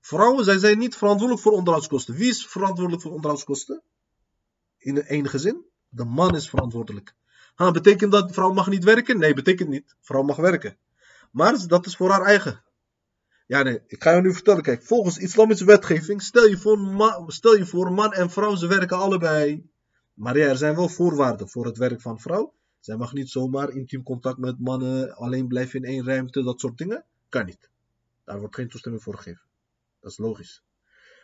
Vrouwen, 0.00 0.44
zij 0.44 0.58
zijn 0.58 0.78
niet 0.78 0.96
verantwoordelijk 0.96 1.46
voor 1.46 1.52
onderhoudskosten. 1.52 2.14
Wie 2.14 2.28
is 2.28 2.46
verantwoordelijk 2.46 3.02
voor 3.02 3.12
onderhoudskosten? 3.12 3.82
In 4.78 5.02
één 5.02 5.28
gezin? 5.28 5.64
De 5.88 6.04
man 6.04 6.36
is 6.36 6.48
verantwoordelijk. 6.48 7.14
Ha, 7.54 7.70
betekent 7.70 8.12
dat 8.12 8.32
vrouw 8.32 8.52
mag 8.52 8.68
niet 8.68 8.84
werken? 8.84 9.18
Nee, 9.18 9.34
betekent 9.34 9.68
niet. 9.68 9.96
Vrouw 10.00 10.22
mag 10.22 10.36
werken. 10.36 10.76
Maar 11.30 11.66
dat 11.66 11.86
is 11.86 11.96
voor 11.96 12.10
haar 12.10 12.22
eigen. 12.22 12.62
Ja, 13.52 13.62
nee, 13.62 13.80
ik 13.86 14.02
ga 14.02 14.10
je 14.10 14.20
nu 14.20 14.32
vertellen. 14.32 14.62
Kijk, 14.62 14.82
volgens 14.82 15.18
islamische 15.18 15.64
wetgeving, 15.64 16.22
stel 16.22 16.46
je 16.46 16.58
voor, 16.58 17.24
stel 17.26 17.56
je 17.56 17.66
voor 17.66 17.92
man 17.92 18.12
en 18.12 18.30
vrouw, 18.30 18.54
ze 18.54 18.66
werken 18.66 18.96
allebei. 18.96 19.70
Maar 20.14 20.36
ja, 20.36 20.48
er 20.48 20.56
zijn 20.56 20.74
wel 20.74 20.88
voorwaarden 20.88 21.48
voor 21.48 21.66
het 21.66 21.76
werk 21.76 22.00
van 22.00 22.20
vrouw. 22.20 22.54
Zij 22.80 22.96
mag 22.96 23.12
niet 23.12 23.30
zomaar 23.30 23.70
intiem 23.70 24.02
contact 24.02 24.38
met 24.38 24.58
mannen, 24.58 25.14
alleen 25.14 25.48
blijven 25.48 25.82
in 25.82 25.84
één 25.84 26.04
ruimte, 26.04 26.42
dat 26.42 26.60
soort 26.60 26.78
dingen. 26.78 27.04
Kan 27.28 27.46
niet. 27.46 27.70
Daar 28.24 28.38
wordt 28.40 28.54
geen 28.54 28.68
toestemming 28.68 29.02
voor 29.02 29.16
gegeven. 29.16 29.42
Dat 30.00 30.10
is 30.10 30.18
logisch. 30.18 30.62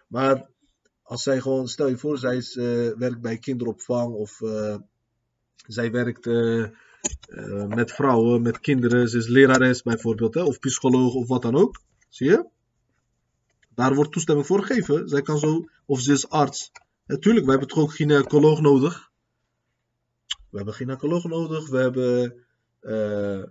Maar 0.07 0.49
als 1.03 1.23
zij 1.23 1.41
gewoon, 1.41 1.69
stel 1.69 1.89
je 1.89 1.99
voor, 1.99 2.19
zij 2.19 2.37
uh, 2.37 2.97
werkt 2.97 3.21
bij 3.21 3.39
kinderopvang 3.39 4.15
of 4.15 4.41
uh, 4.41 4.77
zij 5.67 5.91
werkt 5.91 6.27
uh, 6.27 6.67
met 7.69 7.93
vrouwen, 7.93 8.43
met 8.43 8.61
kinderen, 8.61 9.09
ze 9.09 9.19
is 9.19 9.29
lerares 9.29 9.83
bijvoorbeeld, 9.83 10.37
of 10.37 10.59
psycholoog 10.59 11.15
of 11.15 11.29
wat 11.29 11.43
dan 11.43 11.57
ook. 11.57 11.87
Zie 12.09 12.31
je? 12.31 12.49
Daar 13.69 13.95
wordt 13.95 14.13
toestemming 14.13 14.47
voor 14.47 14.63
gegeven. 14.63 15.09
Zij 15.09 15.23
kan 15.23 15.39
zo, 15.39 15.69
of 15.87 16.01
ze 16.01 16.13
is 16.13 16.29
arts. 16.29 16.71
Natuurlijk, 17.07 17.45
we 17.45 17.51
hebben 17.51 17.69
toch 17.69 17.79
ook 17.79 17.95
gynaecoloog 17.95 18.61
nodig. 18.61 19.11
We 20.51 20.57
hebben 20.57 20.75
gynaecoloog 20.75 21.25
nodig, 21.25 21.69
we 21.69 21.79
hebben 21.79 22.47
uh, 22.81 23.45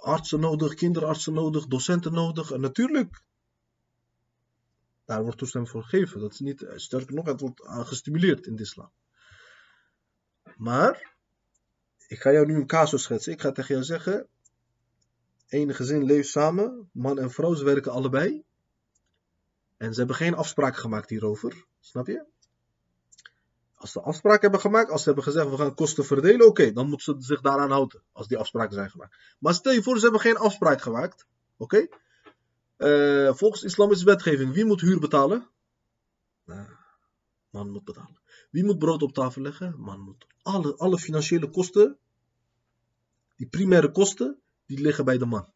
artsen 0.00 0.40
nodig, 0.40 0.74
kinderartsen 0.74 1.32
nodig, 1.32 1.66
docenten 1.66 2.12
nodig. 2.12 2.50
En 2.50 2.60
natuurlijk, 2.60 3.22
daar 5.04 5.22
wordt 5.22 5.38
toestemming 5.38 5.72
voor 5.72 5.82
gegeven. 5.82 6.20
Dat 6.20 6.32
is 6.32 6.38
niet, 6.38 6.62
eh, 6.62 6.76
sterker 6.76 7.14
nog, 7.14 7.26
het 7.26 7.40
wordt 7.40 7.60
gestimuleerd 7.64 8.46
in 8.46 8.56
de 8.56 8.62
islam. 8.62 8.90
Maar, 10.56 11.14
ik 12.06 12.20
ga 12.20 12.32
jou 12.32 12.46
nu 12.46 12.54
een 12.54 12.66
casus 12.66 13.02
schetsen. 13.02 13.32
Ik 13.32 13.40
ga 13.40 13.52
tegen 13.52 13.74
jou 13.74 13.86
zeggen, 13.86 14.28
Eén 15.48 15.74
gezin 15.74 16.04
leeft 16.04 16.28
samen, 16.28 16.90
man 16.92 17.18
en 17.18 17.30
vrouw, 17.30 17.54
ze 17.54 17.64
werken 17.64 17.92
allebei. 17.92 18.44
En 19.76 19.92
ze 19.92 19.98
hebben 19.98 20.16
geen 20.16 20.34
afspraak 20.34 20.76
gemaakt 20.76 21.10
hierover. 21.10 21.64
Snap 21.80 22.06
je? 22.06 22.24
Als 23.74 23.92
ze 23.92 24.00
afspraak 24.00 24.42
hebben 24.42 24.60
gemaakt, 24.60 24.90
als 24.90 25.00
ze 25.00 25.06
hebben 25.06 25.24
gezegd 25.24 25.50
we 25.50 25.56
gaan 25.56 25.74
kosten 25.74 26.04
verdelen, 26.04 26.46
oké, 26.46 26.72
dan 26.72 26.88
moeten 26.88 27.14
ze 27.14 27.26
zich 27.26 27.40
daaraan 27.40 27.70
houden. 27.70 28.02
Als 28.12 28.28
die 28.28 28.38
afspraken 28.38 28.74
zijn 28.74 28.90
gemaakt. 28.90 29.16
Maar 29.38 29.54
stel 29.54 29.72
je 29.72 29.82
voor, 29.82 29.96
ze 29.96 30.02
hebben 30.02 30.20
geen 30.20 30.36
afspraak 30.36 30.80
gemaakt. 30.80 31.26
Oké? 31.56 31.86
Uh, 32.78 33.34
volgens 33.34 33.62
islamische 33.62 34.04
wetgeving, 34.04 34.52
wie 34.52 34.64
moet 34.64 34.80
huur 34.80 35.00
betalen? 35.00 35.48
Nou, 36.44 36.68
man 37.50 37.70
moet 37.70 37.84
betalen. 37.84 38.20
Wie 38.50 38.64
moet 38.64 38.78
brood 38.78 39.02
op 39.02 39.12
tafel 39.12 39.42
leggen? 39.42 39.80
Man 39.80 40.00
moet. 40.00 40.26
Alle, 40.42 40.76
alle 40.76 40.98
financiële 40.98 41.50
kosten, 41.50 41.98
die 43.36 43.48
primaire 43.48 43.90
kosten, 43.90 44.40
die 44.66 44.80
liggen 44.80 45.04
bij 45.04 45.18
de 45.18 45.26
man. 45.26 45.52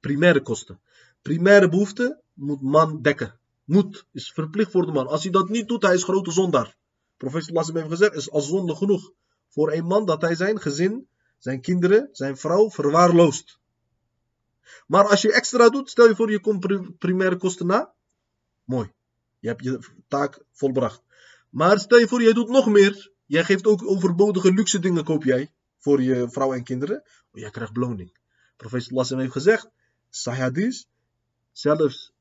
Primaire 0.00 0.42
kosten. 0.42 0.80
Primaire 1.22 1.68
behoeften 1.68 2.20
moet 2.32 2.62
man 2.62 3.02
dekken. 3.02 3.38
Moet, 3.64 4.06
is 4.12 4.32
verplicht 4.32 4.70
voor 4.70 4.86
de 4.86 4.92
man. 4.92 5.06
Als 5.06 5.22
hij 5.22 5.32
dat 5.32 5.48
niet 5.48 5.68
doet, 5.68 5.82
hij 5.82 5.94
is 5.94 6.04
grote 6.04 6.30
zondaar. 6.30 6.76
Professor 7.16 7.54
Lassim 7.54 7.76
heeft 7.76 7.88
gezegd, 7.88 8.14
is 8.14 8.30
al 8.30 8.40
zonde 8.40 8.74
genoeg 8.74 9.12
voor 9.48 9.72
een 9.72 9.84
man 9.84 10.06
dat 10.06 10.20
hij 10.20 10.34
zijn 10.34 10.60
gezin, 10.60 11.08
zijn 11.38 11.60
kinderen, 11.60 12.08
zijn 12.12 12.36
vrouw 12.36 12.70
verwaarloost. 12.70 13.60
Maar 14.86 15.08
als 15.08 15.22
je 15.22 15.32
extra 15.32 15.68
doet, 15.68 15.90
stel 15.90 16.08
je 16.08 16.14
voor 16.14 16.30
je 16.30 16.40
komt 16.40 16.98
primaire 16.98 17.36
kosten 17.36 17.66
na. 17.66 17.94
Mooi. 18.64 18.92
Je 19.38 19.48
hebt 19.48 19.64
je 19.64 19.78
taak 20.08 20.44
volbracht. 20.52 21.02
Maar 21.48 21.78
stel 21.78 21.98
je 21.98 22.08
voor, 22.08 22.22
jij 22.22 22.32
doet 22.32 22.48
nog 22.48 22.66
meer. 22.66 23.10
Jij 23.26 23.44
geeft 23.44 23.66
ook 23.66 23.82
overbodige 23.82 24.52
luxe 24.52 24.78
dingen, 24.78 25.04
koop 25.04 25.24
jij 25.24 25.52
voor 25.82 26.02
je 26.02 26.30
vrouw 26.30 26.52
en 26.52 26.64
kinderen, 26.64 26.96
oh, 27.32 27.40
jij 27.40 27.50
krijgt 27.50 27.72
beloning. 27.72 28.18
Professor 28.56 28.96
Lassem 28.96 29.18
heeft 29.18 29.32
gezegd, 29.32 29.70
Sahadis, 30.10 30.86
zelfs 31.52 32.12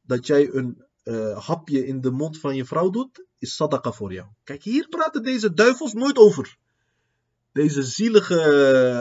dat 0.00 0.26
jij 0.26 0.50
een 0.52 0.84
uh, 1.04 1.46
hapje 1.46 1.86
in 1.86 2.00
de 2.00 2.10
mond 2.10 2.40
van 2.40 2.56
je 2.56 2.64
vrouw 2.64 2.90
doet, 2.90 3.24
is 3.38 3.54
sadaqa 3.54 3.92
voor 3.92 4.12
jou. 4.12 4.28
Kijk, 4.44 4.62
hier 4.62 4.88
praten 4.88 5.22
deze 5.22 5.54
duivels 5.54 5.92
nooit 5.92 6.16
over. 6.16 6.56
Deze 7.52 7.82
zielige 7.82 8.34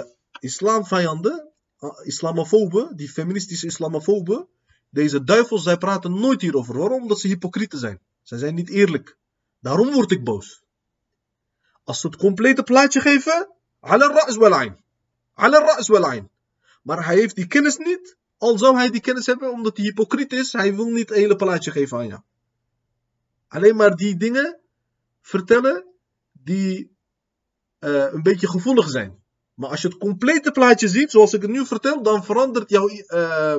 uh, 0.04 0.12
islamvijanden, 0.40 1.52
uh, 1.80 1.90
islamofoben, 2.04 2.96
die 2.96 3.10
feministische 3.10 3.66
islamofoben, 3.66 4.48
deze 4.90 5.24
duivels, 5.24 5.64
zij 5.64 5.78
praten 5.78 6.20
nooit 6.20 6.42
hierover. 6.42 6.78
Waarom? 6.78 7.02
Omdat 7.02 7.20
ze 7.20 7.28
hypocrieten 7.28 7.80
zijn. 7.80 8.00
Zij 8.22 8.38
zijn 8.38 8.56
niet 8.56 8.70
eerlijk. 8.70 9.18
Daarom 9.60 9.92
word 9.92 10.12
ik 10.12 10.24
boos. 10.24 10.64
Als 11.84 12.00
ze 12.00 12.08
het 12.08 12.16
complete 12.16 12.64
plaatje 12.64 13.02
geven, 13.02 13.57
al-Ra'z 13.80 14.36
wal 14.36 14.54
ayn. 14.54 14.78
Ala 15.38 15.60
ra's. 15.60 16.22
Maar 16.82 17.06
hij 17.06 17.16
heeft 17.16 17.36
die 17.36 17.48
kennis 17.48 17.78
niet. 17.78 18.18
Al 18.38 18.58
zou 18.58 18.76
hij 18.76 18.90
die 18.90 19.02
kennis 19.02 19.26
hebben, 19.26 19.52
omdat 19.52 19.78
hij 19.78 19.86
hypocriet 19.86 20.34
is, 20.34 20.54
hij 20.54 20.76
wil 20.76 20.86
niet 20.86 21.10
het 21.10 21.18
hele 21.18 21.36
plaatje 21.36 21.72
geven 21.72 21.98
aan 21.98 22.08
jou. 22.08 22.22
Alleen 23.48 23.76
maar 23.76 23.96
die 23.96 24.18
dingen 24.18 24.60
vertellen 25.22 25.86
die 26.32 26.96
eh, 27.80 28.14
een 28.14 28.24
beetje 28.24 28.48
gevoelig 28.48 28.90
zijn. 28.90 29.24
Maar 29.54 29.70
als 29.70 29.82
je 29.82 29.88
het 29.88 29.98
complete 29.98 30.52
plaatje 30.52 30.88
ziet, 30.88 31.12
zoals 31.12 31.34
ik 31.34 31.42
het 31.42 31.52
nu 31.52 31.66
vertel, 31.66 32.04
dan 32.04 32.24
verandert 32.24 32.70
jouw 32.70 32.88
eh, 32.88 33.58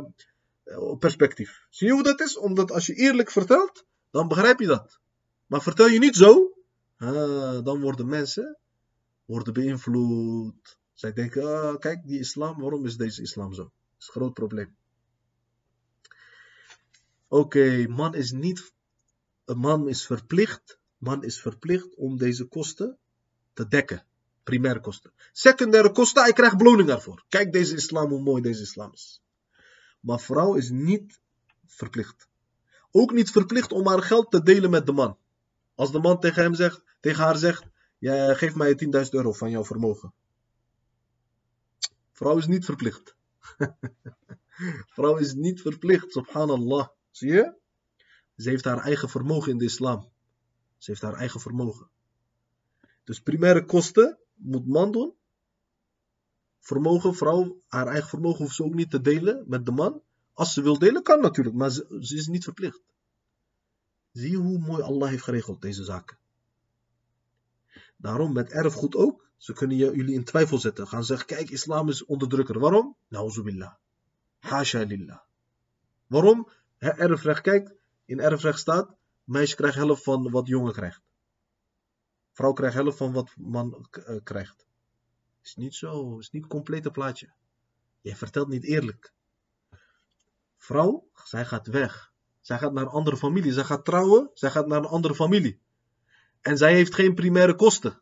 perspectief. 0.98 1.66
Zie 1.70 1.86
je 1.86 1.92
hoe 1.92 2.02
dat 2.02 2.20
is? 2.20 2.38
Omdat 2.38 2.72
als 2.72 2.86
je 2.86 2.94
eerlijk 2.94 3.30
vertelt, 3.30 3.84
dan 4.10 4.28
begrijp 4.28 4.60
je 4.60 4.66
dat. 4.66 4.98
Maar 5.46 5.62
vertel 5.62 5.86
je 5.86 5.98
niet 5.98 6.16
zo, 6.16 6.52
ah, 6.98 7.64
dan 7.64 7.80
worden 7.80 8.08
mensen 8.08 8.58
worden 9.28 9.52
beïnvloed. 9.52 10.78
Zij 10.92 11.12
denken, 11.12 11.42
oh, 11.42 11.78
kijk, 11.78 12.06
die 12.06 12.18
islam, 12.18 12.60
waarom 12.60 12.84
is 12.84 12.96
deze 12.96 13.22
islam 13.22 13.52
zo? 13.52 13.62
Dat 13.62 13.72
is 13.98 14.06
een 14.06 14.12
groot 14.12 14.34
probleem. 14.34 14.76
Oké, 17.28 17.86
man 17.88 18.14
is 18.14 18.32
niet, 18.32 18.72
een 19.44 19.58
man 19.58 19.88
is 19.88 20.06
verplicht, 20.06 20.78
man 20.98 21.24
is 21.24 21.40
verplicht 21.40 21.94
om 21.94 22.16
deze 22.16 22.44
kosten 22.44 22.98
te 23.52 23.68
dekken. 23.68 24.04
Primaire 24.42 24.80
kosten. 24.80 25.12
Secundaire 25.32 25.92
kosten, 25.92 26.22
hij 26.22 26.32
krijgt 26.32 26.56
beloning 26.56 26.88
daarvoor. 26.88 27.24
Kijk 27.28 27.52
deze 27.52 27.74
islam, 27.74 28.08
hoe 28.08 28.22
mooi 28.22 28.42
deze 28.42 28.62
islam 28.62 28.92
is. 28.92 29.22
Maar 30.00 30.20
vrouw 30.20 30.54
is 30.54 30.70
niet 30.70 31.20
verplicht. 31.66 32.28
Ook 32.90 33.12
niet 33.12 33.30
verplicht 33.30 33.72
om 33.72 33.86
haar 33.86 34.02
geld 34.02 34.30
te 34.30 34.42
delen 34.42 34.70
met 34.70 34.86
de 34.86 34.92
man. 34.92 35.18
Als 35.74 35.92
de 35.92 35.98
man 35.98 36.20
tegen, 36.20 36.42
hem 36.42 36.54
zegt, 36.54 36.82
tegen 37.00 37.24
haar 37.24 37.36
zegt, 37.36 37.64
ja, 37.98 38.34
geef 38.34 38.54
mij 38.54 38.78
10.000 39.04 39.10
euro 39.10 39.32
van 39.32 39.50
jouw 39.50 39.64
vermogen. 39.64 40.12
Vrouw 42.12 42.36
is 42.36 42.46
niet 42.46 42.64
verplicht. 42.64 43.14
Vrouw 44.94 45.16
is 45.16 45.34
niet 45.34 45.60
verplicht, 45.60 46.12
subhanallah. 46.12 46.88
Zie 47.10 47.32
je? 47.32 47.54
Ze 48.36 48.48
heeft 48.48 48.64
haar 48.64 48.84
eigen 48.84 49.08
vermogen 49.08 49.52
in 49.52 49.58
de 49.58 49.64
islam. 49.64 50.08
Ze 50.78 50.90
heeft 50.90 51.02
haar 51.02 51.14
eigen 51.14 51.40
vermogen. 51.40 51.88
Dus 53.04 53.20
primaire 53.20 53.64
kosten 53.64 54.18
moet 54.34 54.66
man 54.66 54.92
doen. 54.92 55.14
Vermogen, 56.60 57.14
vrouw, 57.14 57.60
haar 57.66 57.86
eigen 57.86 58.08
vermogen 58.08 58.44
hoeft 58.44 58.54
ze 58.54 58.64
ook 58.64 58.74
niet 58.74 58.90
te 58.90 59.00
delen 59.00 59.44
met 59.46 59.66
de 59.66 59.72
man. 59.72 60.02
Als 60.32 60.52
ze 60.52 60.62
wil 60.62 60.78
delen, 60.78 61.02
kan 61.02 61.20
natuurlijk, 61.20 61.56
maar 61.56 61.70
ze, 61.70 61.96
ze 62.00 62.16
is 62.16 62.26
niet 62.26 62.44
verplicht. 62.44 62.82
Zie 64.12 64.30
je 64.30 64.36
hoe 64.36 64.58
mooi 64.58 64.82
Allah 64.82 65.08
heeft 65.08 65.22
geregeld 65.22 65.62
deze 65.62 65.84
zaken. 65.84 66.18
Daarom 67.98 68.32
met 68.32 68.50
erfgoed 68.50 68.96
ook. 68.96 69.26
Ze 69.36 69.52
kunnen 69.52 69.76
jullie 69.76 70.14
in 70.14 70.24
twijfel 70.24 70.58
zetten. 70.58 70.88
Gaan 70.88 71.04
zeggen, 71.04 71.26
kijk, 71.26 71.50
islam 71.50 71.88
is 71.88 72.04
onderdrukker. 72.04 72.58
Waarom? 72.58 72.96
Nauzubillah. 73.08 73.74
Hasha. 74.38 74.86
Waarom? 76.06 76.48
Erfrecht, 76.78 77.40
kijk, 77.40 77.74
in 78.04 78.20
erfrecht 78.20 78.58
staat, 78.58 78.96
meisje 79.24 79.56
krijgt 79.56 79.76
helft 79.76 80.02
van 80.02 80.30
wat 80.30 80.46
jongen 80.46 80.72
krijgt. 80.72 81.00
Vrouw 82.32 82.52
krijgt 82.52 82.74
helft 82.74 82.96
van 82.96 83.12
wat 83.12 83.30
man 83.36 83.88
uh, 84.08 84.16
krijgt. 84.22 84.66
Is 85.42 85.56
niet 85.56 85.74
zo, 85.74 86.18
is 86.18 86.30
niet 86.30 86.42
het 86.42 86.52
complete 86.52 86.90
plaatje. 86.90 87.32
Je 88.00 88.16
vertelt 88.16 88.48
niet 88.48 88.64
eerlijk. 88.64 89.12
Vrouw, 90.56 91.08
zij 91.24 91.44
gaat 91.44 91.66
weg. 91.66 92.12
Zij 92.40 92.58
gaat 92.58 92.72
naar 92.72 92.82
een 92.82 92.90
andere 92.90 93.16
familie. 93.16 93.52
Zij 93.52 93.64
gaat 93.64 93.84
trouwen, 93.84 94.30
zij 94.34 94.50
gaat 94.50 94.66
naar 94.66 94.78
een 94.78 94.84
andere 94.84 95.14
familie. 95.14 95.60
En 96.40 96.56
zij 96.56 96.74
heeft 96.74 96.94
geen 96.94 97.14
primaire 97.14 97.54
kosten. 97.54 98.00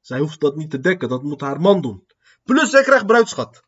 Zij 0.00 0.18
hoeft 0.18 0.40
dat 0.40 0.56
niet 0.56 0.70
te 0.70 0.80
dekken, 0.80 1.08
dat 1.08 1.22
moet 1.22 1.40
haar 1.40 1.60
man 1.60 1.80
doen. 1.80 2.06
Plus 2.42 2.70
zij 2.70 2.82
krijgt 2.82 3.06
bruidschat. 3.06 3.62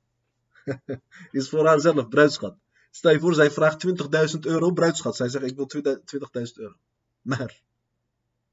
is 1.31 1.49
voor 1.49 1.67
haarzelf 1.67 2.09
bruidschat. 2.09 2.57
Stel 2.91 3.11
je 3.11 3.21
voor, 3.21 3.35
zij 3.35 3.51
vraagt 3.51 3.87
20.000 4.35 4.41
euro 4.41 4.73
bruidschat. 4.73 5.17
Zij 5.17 5.29
zegt, 5.29 5.45
ik 5.45 5.57
wil 5.57 5.71
20.000 5.77 6.53
euro. 6.55 6.75
Maar. 7.23 7.63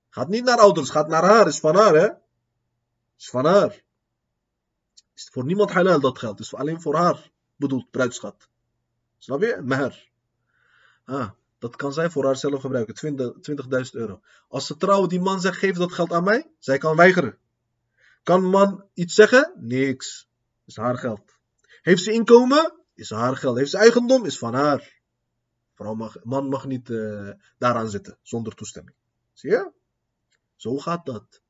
Gaat 0.10 0.28
niet 0.28 0.44
naar 0.44 0.58
ouders, 0.58 0.90
gaat 0.90 1.08
naar 1.08 1.24
haar. 1.24 1.48
Is 1.48 1.60
van 1.60 1.76
haar, 1.76 1.94
hè? 1.94 2.10
Is 3.18 3.30
van 3.30 3.46
haar. 3.46 3.84
Is 5.14 5.30
voor 5.32 5.46
niemand 5.46 5.72
halal 5.72 6.00
dat 6.00 6.20
geld. 6.20 6.40
Is 6.40 6.56
alleen 6.56 6.82
voor 6.82 6.96
haar 6.96 7.32
bedoeld, 7.56 7.92
bruidschat. 7.92 8.48
Snap 9.18 9.42
je? 9.42 9.62
Maar. 9.64 10.10
Ah, 11.06 11.30
dat 11.62 11.76
kan 11.76 11.94
zij 11.94 12.10
voor 12.10 12.26
haarzelf 12.26 12.62
gebruiken. 12.62 13.16
20.000 13.86 13.92
euro. 13.92 14.22
Als 14.48 14.66
ze 14.66 14.78
trouwen, 14.78 15.10
die 15.10 15.20
man 15.20 15.42
zegt, 15.42 15.58
geef 15.58 15.78
dat 15.78 15.94
geld 15.94 16.12
aan 16.14 16.24
mij. 16.24 16.52
Zij 16.60 16.78
kan 16.78 16.96
weigeren. 16.96 17.38
Kan 18.24 18.44
man 18.50 18.86
iets 18.94 19.14
zeggen? 19.14 19.54
Niks. 19.56 20.30
Is 20.66 20.76
haar 20.76 20.98
geld. 20.98 21.38
Heeft 21.82 22.04
ze 22.04 22.12
inkomen? 22.12 22.74
Is 22.94 23.10
haar 23.10 23.38
geld. 23.38 23.58
Heeft 23.58 23.70
ze 23.70 23.78
eigendom? 23.78 24.26
Is 24.26 24.38
van 24.38 24.54
haar. 24.54 25.00
Vrouw 25.74 25.94
mag, 25.94 26.24
man 26.24 26.50
mag 26.50 26.66
niet 26.66 26.90
uh, 26.90 27.30
daaraan 27.58 27.90
zitten 27.90 28.18
zonder 28.22 28.56
toestemming. 28.56 28.96
Zie 29.34 29.50
je? 29.50 29.72
Zo 30.56 30.78
gaat 30.78 31.06
dat. 31.06 31.42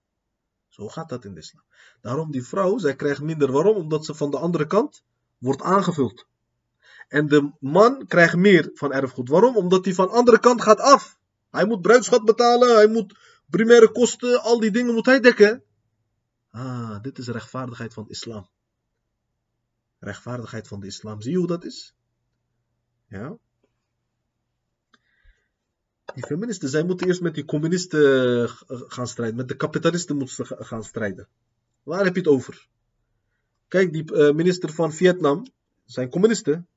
Zo 0.67 0.87
gaat 0.87 1.09
dat 1.09 1.25
in 1.25 1.33
de 1.33 1.39
islam. 1.39 1.63
Daarom 2.01 2.31
die 2.31 2.43
vrouw, 2.43 2.77
zij 2.77 2.95
krijgt 2.95 3.21
minder. 3.21 3.51
Waarom? 3.51 3.75
Omdat 3.75 4.05
ze 4.05 4.13
van 4.13 4.31
de 4.31 4.37
andere 4.37 4.67
kant 4.67 5.03
wordt 5.37 5.61
aangevuld. 5.61 6.25
En 7.11 7.27
de 7.27 7.51
man 7.59 8.05
krijgt 8.07 8.35
meer 8.35 8.69
van 8.73 8.93
erfgoed. 8.93 9.29
Waarom? 9.29 9.55
Omdat 9.55 9.85
hij 9.85 9.93
van 9.93 10.07
de 10.07 10.13
andere 10.13 10.39
kant 10.39 10.61
gaat 10.61 10.79
af. 10.79 11.17
Hij 11.49 11.65
moet 11.65 11.81
bruidschat 11.81 12.25
betalen, 12.25 12.75
hij 12.75 12.87
moet 12.87 13.17
primaire 13.49 13.91
kosten, 13.91 14.41
al 14.41 14.59
die 14.59 14.71
dingen 14.71 14.93
moet 14.93 15.05
hij 15.05 15.19
dekken. 15.19 15.63
Ah, 16.49 17.01
dit 17.01 17.17
is 17.17 17.27
rechtvaardigheid 17.27 17.93
van 17.93 18.03
de 18.03 18.09
islam. 18.09 18.49
Rechtvaardigheid 19.99 20.67
van 20.67 20.79
de 20.79 20.87
islam. 20.87 21.21
Zie 21.21 21.31
je 21.31 21.37
hoe 21.37 21.47
dat 21.47 21.65
is? 21.65 21.95
Ja. 23.07 23.37
Die 26.13 26.25
feministen, 26.25 26.69
zij 26.69 26.83
moeten 26.83 27.07
eerst 27.07 27.21
met 27.21 27.35
die 27.35 27.45
communisten 27.45 28.49
gaan 28.67 29.07
strijden. 29.07 29.35
Met 29.35 29.47
de 29.47 29.55
kapitalisten 29.55 30.17
moeten 30.17 30.35
ze 30.35 30.55
gaan 30.59 30.83
strijden. 30.83 31.27
Waar 31.83 32.03
heb 32.03 32.13
je 32.13 32.19
het 32.19 32.29
over? 32.29 32.67
Kijk, 33.67 33.93
die 33.93 34.13
uh, 34.13 34.31
minister 34.33 34.73
van 34.73 34.93
Vietnam, 34.93 35.45
zijn 35.85 36.09
communisten. 36.09 36.67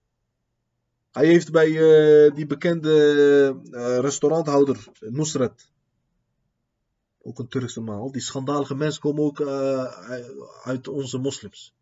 Hij 1.15 1.27
heeft 1.27 1.53
bij 1.53 1.69
uh, 1.69 2.35
die 2.35 2.47
bekende 2.47 3.57
uh, 3.71 3.99
restauranthouder, 3.99 4.89
Nusrat. 5.01 5.73
Ook 7.23 7.39
een 7.39 7.49
Turkse 7.49 7.81
man. 7.81 8.13
Die 8.13 8.23
schandalige 8.23 8.75
mensen 8.75 9.01
komen 9.01 9.23
ook 9.23 9.41
uit 10.65 10.89
onze 10.89 11.19
moslims. 11.19 11.75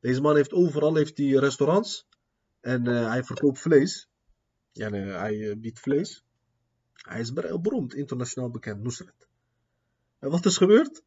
Deze 0.00 0.20
man 0.20 0.36
heeft 0.36 0.52
overal 0.52 0.94
heeft 0.94 1.16
die 1.16 1.38
restaurants. 1.38 2.06
En 2.60 2.86
hij 2.86 3.24
verkoopt 3.24 3.58
vlees. 3.58 4.08
Ja, 4.72 4.90
hij 4.90 5.58
biedt 5.58 5.80
vlees. 5.80 6.24
Hij 6.92 7.20
is 7.20 7.32
beroemd, 7.32 7.94
internationaal 7.94 8.50
bekend, 8.50 8.82
Nusrat. 8.82 9.28
En 10.18 10.30
wat 10.30 10.46
is 10.46 10.56
gebeurd? 10.56 11.02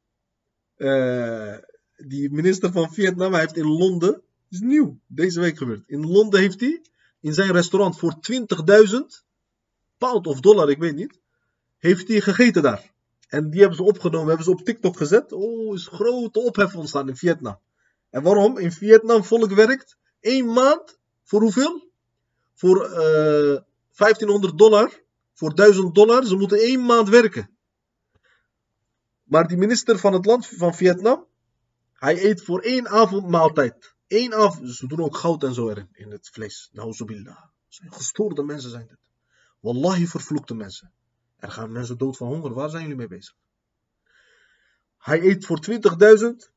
Die 1.95 2.31
minister 2.31 2.71
van 2.71 2.93
Vietnam, 2.93 3.33
heeft 3.33 3.57
in 3.57 3.67
Londen, 3.67 4.21
is 4.49 4.59
nieuw, 4.59 4.99
deze 5.07 5.39
week 5.39 5.57
gebeurd. 5.57 5.87
In 5.87 6.07
Londen 6.07 6.39
heeft 6.39 6.59
hij 6.59 6.81
in 7.25 7.33
zijn 7.33 7.51
restaurant 7.51 7.97
voor 7.97 8.15
20.000 8.31 8.97
pound 9.97 10.27
of 10.27 10.39
dollar, 10.39 10.69
ik 10.69 10.77
weet 10.77 10.95
niet, 10.95 11.19
heeft 11.77 12.07
hij 12.07 12.21
gegeten 12.21 12.61
daar. 12.61 12.93
En 13.27 13.49
die 13.49 13.59
hebben 13.59 13.77
ze 13.77 13.83
opgenomen, 13.83 14.27
hebben 14.27 14.45
ze 14.45 14.51
op 14.51 14.61
TikTok 14.61 14.97
gezet. 14.97 15.31
Oh, 15.31 15.75
is 15.75 15.87
grote 15.87 16.39
ophef 16.39 16.75
ontstaan 16.75 17.07
in 17.07 17.15
Vietnam. 17.15 17.59
En 18.09 18.23
waarom? 18.23 18.57
In 18.57 18.71
Vietnam 18.71 19.23
volk 19.23 19.51
werkt 19.51 19.97
één 20.19 20.53
maand 20.53 20.99
voor 21.23 21.41
hoeveel? 21.41 21.91
Voor 22.53 22.89
uh, 22.89 23.55
eh, 23.55 23.61
1500 23.95 24.57
dollar 24.57 25.03
voor 25.33 25.55
1000 25.55 25.95
dollar. 25.95 26.25
Ze 26.25 26.35
moeten 26.35 26.57
één 26.57 26.85
maand 26.85 27.09
werken. 27.09 27.57
Maar 29.23 29.47
die 29.47 29.57
minister 29.57 29.99
van 29.99 30.13
het 30.13 30.25
land 30.25 30.47
van 30.47 30.75
Vietnam, 30.75 31.25
hij 31.93 32.23
eet 32.23 32.43
voor 32.43 32.61
één 32.61 32.87
avondmaaltijd. 32.87 33.94
Eén 34.07 34.33
avond. 34.33 34.69
Ze 34.71 34.87
doen 34.87 34.99
ook 34.99 35.17
goud 35.17 35.43
en 35.43 35.53
zo 35.53 35.69
erin, 35.69 35.89
in 35.91 36.11
het 36.11 36.29
vlees. 36.29 36.69
Nou, 36.71 36.93
zubillah. 36.93 37.43
Zijn 37.67 37.93
gestoorde 37.93 38.43
mensen 38.43 38.69
zijn 38.69 38.87
dit. 38.87 38.99
Wallahi 39.59 40.07
vervloekte 40.07 40.55
mensen. 40.55 40.91
Er 41.37 41.51
gaan 41.51 41.71
mensen 41.71 41.97
dood 41.97 42.17
van 42.17 42.27
honger. 42.27 42.53
Waar 42.53 42.69
zijn 42.69 42.81
jullie 42.81 42.97
mee 42.97 43.07
bezig? 43.07 43.35
Hij 44.97 45.21
eet 45.21 45.45
voor 45.45 45.59
20.000 45.59 46.51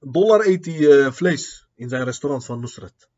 dollar 0.00 0.46
eet 0.46 0.64
hij, 0.64 0.78
uh, 0.78 1.12
vlees 1.12 1.66
in 1.74 1.88
zijn 1.88 2.04
restaurant 2.04 2.44
van 2.44 2.60
Nusrat. 2.60 3.08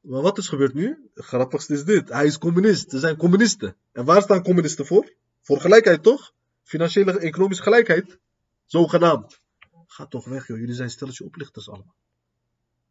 Maar 0.00 0.22
wat 0.22 0.38
is 0.38 0.48
gebeurd 0.48 0.74
nu? 0.74 1.10
Het 1.14 1.24
grappigste 1.24 1.72
is 1.72 1.84
dit. 1.84 2.08
Hij 2.08 2.26
is 2.26 2.38
communist. 2.38 2.92
Er 2.92 2.98
zijn 2.98 3.16
communisten. 3.16 3.76
En 3.92 4.04
waar 4.04 4.22
staan 4.22 4.42
communisten 4.42 4.86
voor? 4.86 5.12
Voor 5.40 5.60
gelijkheid 5.60 6.02
toch? 6.02 6.32
Financiële 6.62 7.18
economische 7.18 7.62
gelijkheid. 7.62 8.18
Zogenaamd. 8.64 9.41
Toch 10.08 10.24
weg 10.24 10.46
joh. 10.46 10.58
Jullie 10.58 10.74
zijn 10.74 10.90
stelletje 10.90 11.24
oplichters 11.24 11.68
allemaal. 11.68 11.94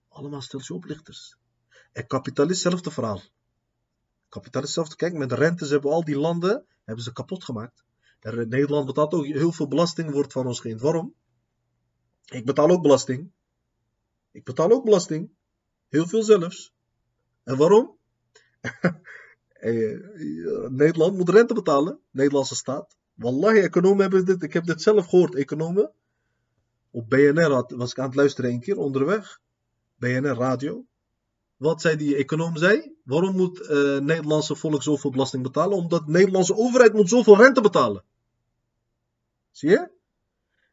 Allemaal 0.07 0.41
stelletje 0.41 0.73
oplichters. 0.73 1.37
En 1.91 2.07
kapitalist, 2.07 2.63
hetzelfde 2.63 2.91
verhaal. 2.91 3.21
Kapitalist, 4.29 4.75
hetzelfde. 4.75 4.95
Kijk, 4.95 5.13
met 5.13 5.29
de 5.29 5.35
rentes 5.35 5.69
hebben 5.69 5.91
al 5.91 6.03
die 6.03 6.17
landen 6.17 6.65
hebben 6.83 7.03
ze 7.03 7.13
kapot 7.13 7.43
gemaakt. 7.43 7.83
En 8.19 8.49
Nederland 8.49 8.85
betaalt 8.85 9.13
ook 9.13 9.25
heel 9.25 9.51
veel 9.51 9.67
belasting, 9.67 10.11
wordt 10.11 10.31
van 10.31 10.47
ons 10.47 10.59
geïnd. 10.59 10.81
Waarom? 10.81 11.13
Ik 12.25 12.45
betaal 12.45 12.69
ook 12.69 12.81
belasting. 12.81 13.31
Ik 14.31 14.43
betaal 14.43 14.71
ook 14.71 14.83
belasting. 14.83 15.29
Heel 15.89 16.07
veel 16.07 16.23
zelfs. 16.23 16.73
En 17.43 17.57
waarom? 17.57 17.97
Eh, 19.61 19.99
Nederland 20.69 21.17
moet 21.17 21.29
rente 21.29 21.53
betalen, 21.53 21.99
Nederlandse 22.11 22.55
staat. 22.55 22.95
Wallahi, 23.13 23.59
economen 23.59 24.01
hebben 24.01 24.25
dit, 24.25 24.43
ik 24.43 24.53
heb 24.53 24.65
dit 24.65 24.81
zelf 24.81 25.07
gehoord, 25.07 25.35
economen. 25.35 25.91
Op 26.91 27.09
BNR 27.09 27.75
was 27.75 27.91
ik 27.91 27.99
aan 27.99 28.05
het 28.05 28.15
luisteren 28.15 28.51
een 28.51 28.59
keer 28.59 28.77
onderweg. 28.77 29.39
BNR 29.95 30.35
radio. 30.35 30.85
Wat 31.57 31.81
zei 31.81 31.95
die 31.95 32.15
econoom 32.15 32.57
zei? 32.57 32.95
Waarom 33.03 33.35
moet 33.35 33.59
uh, 33.59 33.67
Nederlandse 33.99 34.55
volk 34.55 34.83
zoveel 34.83 35.11
belasting 35.11 35.43
betalen? 35.43 35.77
Omdat 35.77 36.05
de 36.05 36.11
Nederlandse 36.11 36.55
overheid 36.55 36.93
moet 36.93 37.09
zoveel 37.09 37.37
rente 37.37 37.61
betalen. 37.61 38.03
Zie 39.51 39.69
je? 39.69 39.89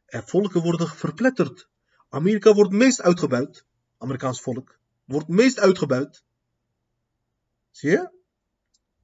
En 0.05 0.27
volken 0.27 0.61
worden 0.61 0.87
verpletterd. 0.87 1.69
Amerika 2.09 2.53
wordt 2.53 2.71
meest 2.71 3.01
uitgebuit. 3.01 3.65
Amerikaans 3.97 4.41
volk 4.41 4.79
wordt 5.05 5.27
meest 5.27 5.59
uitgebuit. 5.59 6.23
Zie 7.71 7.89
je? 7.89 8.11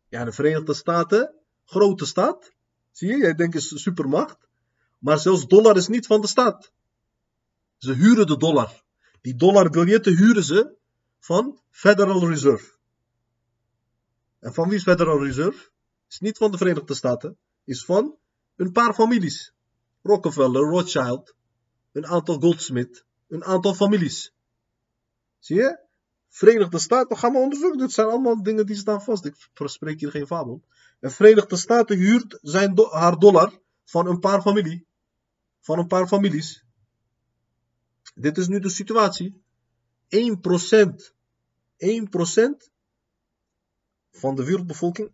Ja, 0.09 0.25
de 0.25 0.31
Verenigde 0.31 0.73
Staten, 0.73 1.33
grote 1.65 2.05
staat. 2.05 2.51
Zie 2.91 3.09
je? 3.09 3.17
Jij 3.17 3.33
denkt 3.33 3.55
is 3.55 3.81
supermacht. 3.81 4.37
Maar 4.99 5.19
zelfs 5.19 5.47
dollar 5.47 5.77
is 5.77 5.87
niet 5.87 6.05
van 6.05 6.21
de 6.21 6.27
staat. 6.27 6.71
Ze 7.85 7.93
huren 7.93 8.27
de 8.27 8.37
dollar. 8.37 8.83
Die 9.21 9.35
dollarbiljetten 9.35 10.17
huren 10.17 10.43
ze 10.43 10.75
van 11.19 11.59
Federal 11.69 12.29
Reserve. 12.29 12.73
En 14.39 14.53
van 14.53 14.67
wie 14.67 14.77
is 14.77 14.83
Federal 14.83 15.23
Reserve? 15.23 15.69
Is 16.09 16.19
niet 16.19 16.37
van 16.37 16.51
de 16.51 16.57
Verenigde 16.57 16.93
Staten. 16.93 17.37
Is 17.63 17.85
van 17.85 18.17
een 18.55 18.71
paar 18.71 18.93
families. 18.93 19.53
Rockefeller, 20.01 20.61
Rothschild, 20.61 21.35
een 21.91 22.05
aantal 22.05 22.39
Goldsmith, 22.39 23.05
een 23.27 23.43
aantal 23.43 23.73
families. 23.73 24.33
Zie 25.39 25.55
je? 25.55 25.79
Verenigde 26.29 26.79
Staten, 26.79 27.17
gaan 27.17 27.31
we 27.31 27.37
onderzoeken. 27.37 27.79
Dit 27.79 27.91
zijn 27.91 28.07
allemaal 28.07 28.43
dingen 28.43 28.65
die 28.65 28.75
staan 28.75 29.01
vast. 29.01 29.25
Ik 29.25 29.35
spreek 29.53 29.99
hier 29.99 30.11
geen 30.11 30.27
fabel. 30.27 30.61
En 30.99 31.11
Verenigde 31.11 31.55
Staten 31.55 31.97
huurt 31.97 32.39
zijn 32.41 32.79
haar 32.91 33.19
dollar 33.19 33.59
van 33.83 34.07
een 34.07 34.19
paar 34.19 34.41
familie. 34.41 34.87
Van 35.59 35.79
een 35.79 35.87
paar 35.87 36.07
families. 36.07 36.65
Dit 38.15 38.37
is 38.37 38.47
nu 38.47 38.59
de 38.59 38.69
situatie. 38.69 39.41
1%. 40.09 41.13
1% 41.77 42.71
van 44.11 44.35
de 44.35 44.43
wereldbevolking, 44.43 45.09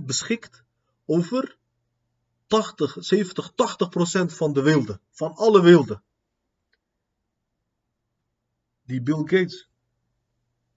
1% 0.00 0.04
beschikt 0.04 0.62
over 1.06 1.58
80, 2.46 2.96
70, 2.98 3.52
80% 3.52 3.54
van 4.34 4.52
de 4.52 4.62
wilde. 4.62 5.00
Van 5.10 5.34
alle 5.34 5.62
wilde. 5.62 6.00
Die 8.82 9.02
Bill 9.02 9.22
Gates. 9.24 9.68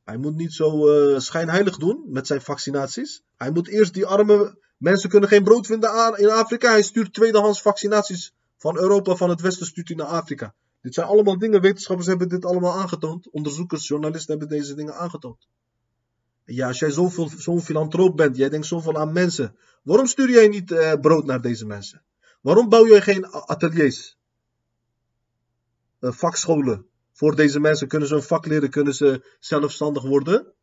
Hij 0.03 0.17
moet 0.17 0.35
niet 0.35 0.53
zo 0.53 0.87
uh, 0.87 1.19
schijnheilig 1.19 1.77
doen 1.77 2.03
met 2.07 2.27
zijn 2.27 2.41
vaccinaties. 2.41 3.23
Hij 3.37 3.51
moet 3.51 3.67
eerst 3.67 3.93
die 3.93 4.05
arme 4.05 4.57
mensen 4.77 5.09
kunnen 5.09 5.29
geen 5.29 5.43
brood 5.43 5.65
vinden 5.65 6.17
in 6.17 6.29
Afrika. 6.29 6.71
Hij 6.71 6.83
stuurt 6.83 7.13
tweedehands 7.13 7.61
vaccinaties 7.61 8.33
van 8.57 8.77
Europa, 8.77 9.15
van 9.15 9.29
het 9.29 9.41
Westen, 9.41 9.65
stuurt 9.65 9.87
hij 9.87 9.97
naar 9.97 10.07
Afrika. 10.07 10.53
Dit 10.81 10.93
zijn 10.93 11.07
allemaal 11.07 11.37
dingen, 11.37 11.61
wetenschappers 11.61 12.07
hebben 12.07 12.29
dit 12.29 12.45
allemaal 12.45 12.73
aangetoond. 12.73 13.29
Onderzoekers, 13.29 13.87
journalisten 13.87 14.37
hebben 14.37 14.57
deze 14.57 14.75
dingen 14.75 14.95
aangetoond. 14.95 15.47
Ja, 16.45 16.67
als 16.67 16.79
jij 16.79 16.91
zo'n 17.37 17.61
filantroop 17.61 18.17
bent, 18.17 18.37
jij 18.37 18.49
denkt 18.49 18.67
zoveel 18.67 18.97
aan 18.97 19.13
mensen. 19.13 19.55
Waarom 19.83 20.05
stuur 20.05 20.29
jij 20.29 20.47
niet 20.47 20.71
uh, 20.71 20.93
brood 20.93 21.25
naar 21.25 21.41
deze 21.41 21.65
mensen? 21.65 22.03
Waarom 22.41 22.69
bouw 22.69 22.87
jij 22.87 23.01
geen 23.01 23.27
ateliers? 23.27 24.17
Uh, 25.99 26.11
vakscholen. 26.11 26.85
Voor 27.13 27.35
deze 27.35 27.59
mensen 27.59 27.87
kunnen 27.87 28.07
ze 28.07 28.15
een 28.15 28.23
vak 28.23 28.45
leren, 28.45 28.69
kunnen 28.69 28.95
ze 28.95 29.35
zelfstandig 29.39 30.03
worden. 30.03 30.53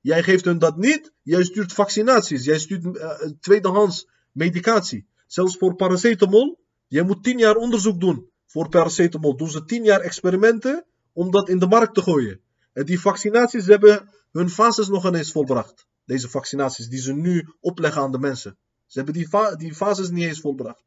Jij 0.00 0.22
geeft 0.22 0.44
hun 0.44 0.58
dat 0.58 0.76
niet. 0.76 1.12
Jij 1.22 1.44
stuurt 1.44 1.72
vaccinaties. 1.72 2.44
Jij 2.44 2.58
stuurt 2.58 2.84
uh, 2.84 3.10
tweedehands 3.40 4.08
medicatie. 4.32 5.06
Zelfs 5.26 5.56
voor 5.56 5.74
paracetamol. 5.74 6.58
Jij 6.86 7.02
moet 7.02 7.24
tien 7.24 7.38
jaar 7.38 7.56
onderzoek 7.56 8.00
doen 8.00 8.30
voor 8.48 8.68
paracetamol. 8.68 9.36
Doen 9.36 9.50
ze 9.50 9.64
tien 9.64 9.84
jaar 9.84 10.00
experimenten 10.00 10.84
om 11.12 11.30
dat 11.30 11.48
in 11.48 11.58
de 11.58 11.66
markt 11.66 11.94
te 11.94 12.02
gooien. 12.02 12.40
En 12.72 12.84
die 12.84 13.00
vaccinaties 13.00 13.66
hebben 13.66 14.10
hun 14.30 14.50
fases 14.50 14.88
nog 14.88 15.04
eens 15.04 15.32
volbracht. 15.32 15.86
Deze 16.04 16.28
vaccinaties 16.28 16.88
die 16.88 17.00
ze 17.00 17.12
nu 17.12 17.48
opleggen 17.60 18.02
aan 18.02 18.12
de 18.12 18.18
mensen. 18.18 18.58
Ze 18.86 18.98
hebben 18.98 19.14
die, 19.14 19.56
die 19.56 19.74
fases 19.74 20.10
niet 20.10 20.24
eens 20.24 20.40
volbracht. 20.40 20.84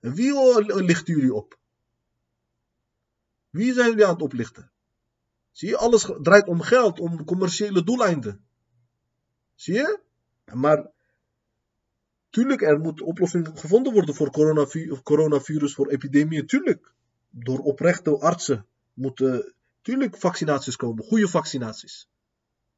En 0.00 0.14
wie 0.14 0.64
lichten 0.64 1.14
jullie 1.14 1.34
op? 1.34 1.58
Wie 3.50 3.72
zijn 3.72 3.88
jullie 3.88 4.06
aan 4.06 4.12
het 4.12 4.22
oplichten? 4.22 4.70
Zie 5.52 5.68
je, 5.68 5.76
alles 5.76 6.10
draait 6.22 6.46
om 6.46 6.60
geld, 6.60 7.00
om 7.00 7.24
commerciële 7.24 7.84
doeleinden. 7.84 8.44
Zie 9.54 9.74
je? 9.74 10.00
Maar 10.52 10.90
tuurlijk, 12.30 12.62
er 12.62 12.80
moet 12.80 13.00
oplossing 13.02 13.48
gevonden 13.54 13.92
worden 13.92 14.14
voor 14.14 14.30
coronavirus, 15.02 15.74
voor 15.74 15.88
epidemieën. 15.88 16.46
Tuurlijk. 16.46 16.92
Door 17.30 17.58
oprechte 17.58 18.18
artsen 18.18 18.66
moeten 18.94 19.54
tuurlijk 19.82 20.16
vaccinaties 20.16 20.76
komen. 20.76 21.04
Goede 21.04 21.28
vaccinaties. 21.28 22.08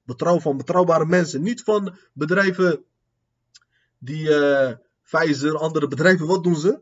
Betrouw 0.03 0.41
van 0.41 0.57
betrouwbare 0.57 1.07
mensen. 1.07 1.43
Niet 1.43 1.63
van 1.63 1.97
bedrijven 2.13 2.85
die 3.99 4.29
uh, 4.29 4.73
Pfizer, 5.03 5.59
andere 5.59 5.89
bedrijven, 5.89 6.27
wat 6.27 6.45
doen 6.45 6.57
ze? 6.57 6.81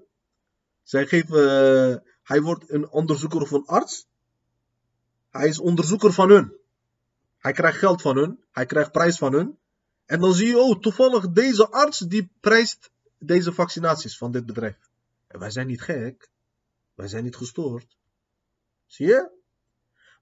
Zij 0.82 1.06
geven, 1.06 1.38
uh, 1.38 1.96
hij 2.22 2.40
wordt 2.40 2.70
een 2.70 2.90
onderzoeker 2.90 3.40
of 3.40 3.50
een 3.50 3.66
arts. 3.66 4.08
Hij 5.30 5.48
is 5.48 5.58
onderzoeker 5.58 6.12
van 6.12 6.30
hun. 6.30 6.52
Hij 7.38 7.52
krijgt 7.52 7.78
geld 7.78 8.02
van 8.02 8.16
hun. 8.16 8.44
Hij 8.50 8.66
krijgt 8.66 8.92
prijs 8.92 9.18
van 9.18 9.32
hun. 9.32 9.58
En 10.10 10.20
dan 10.20 10.34
zie 10.34 10.46
je, 10.46 10.58
oh, 10.58 10.80
toevallig 10.80 11.30
deze 11.30 11.68
arts 11.68 11.98
die 11.98 12.30
prijst 12.40 12.90
deze 13.18 13.52
vaccinaties 13.52 14.16
van 14.16 14.32
dit 14.32 14.46
bedrijf. 14.46 14.90
En 15.26 15.38
wij 15.38 15.50
zijn 15.50 15.66
niet 15.66 15.80
gek. 15.80 16.30
Wij 16.94 17.08
zijn 17.08 17.24
niet 17.24 17.36
gestoord. 17.36 17.96
Zie 18.86 19.06
je? 19.06 19.30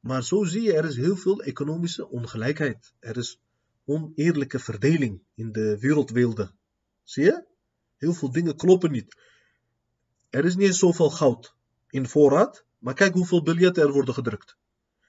Maar 0.01 0.25
zo 0.25 0.45
zie 0.45 0.63
je, 0.63 0.73
er 0.73 0.85
is 0.85 0.97
heel 0.97 1.17
veel 1.17 1.43
economische 1.43 2.09
ongelijkheid. 2.09 2.93
Er 2.99 3.17
is 3.17 3.41
oneerlijke 3.85 4.59
verdeling 4.59 5.23
in 5.35 5.53
de 5.53 5.79
wereldweelde. 5.79 6.51
Zie 7.03 7.25
je? 7.25 7.45
Heel 7.97 8.15
veel 8.15 8.33
dingen 8.33 8.57
kloppen 8.57 8.91
niet. 8.91 9.17
Er 10.31 10.45
is 10.45 10.57
niet 10.57 10.67
eens 10.67 10.79
zoveel 10.79 11.11
goud 11.11 11.55
in 11.91 12.09
voorraad, 12.09 12.65
maar 12.79 12.95
kijk 12.95 13.15
hoeveel 13.15 13.43
biljetten 13.43 13.83
er 13.83 13.93
worden 13.93 14.15
gedrukt. 14.15 14.57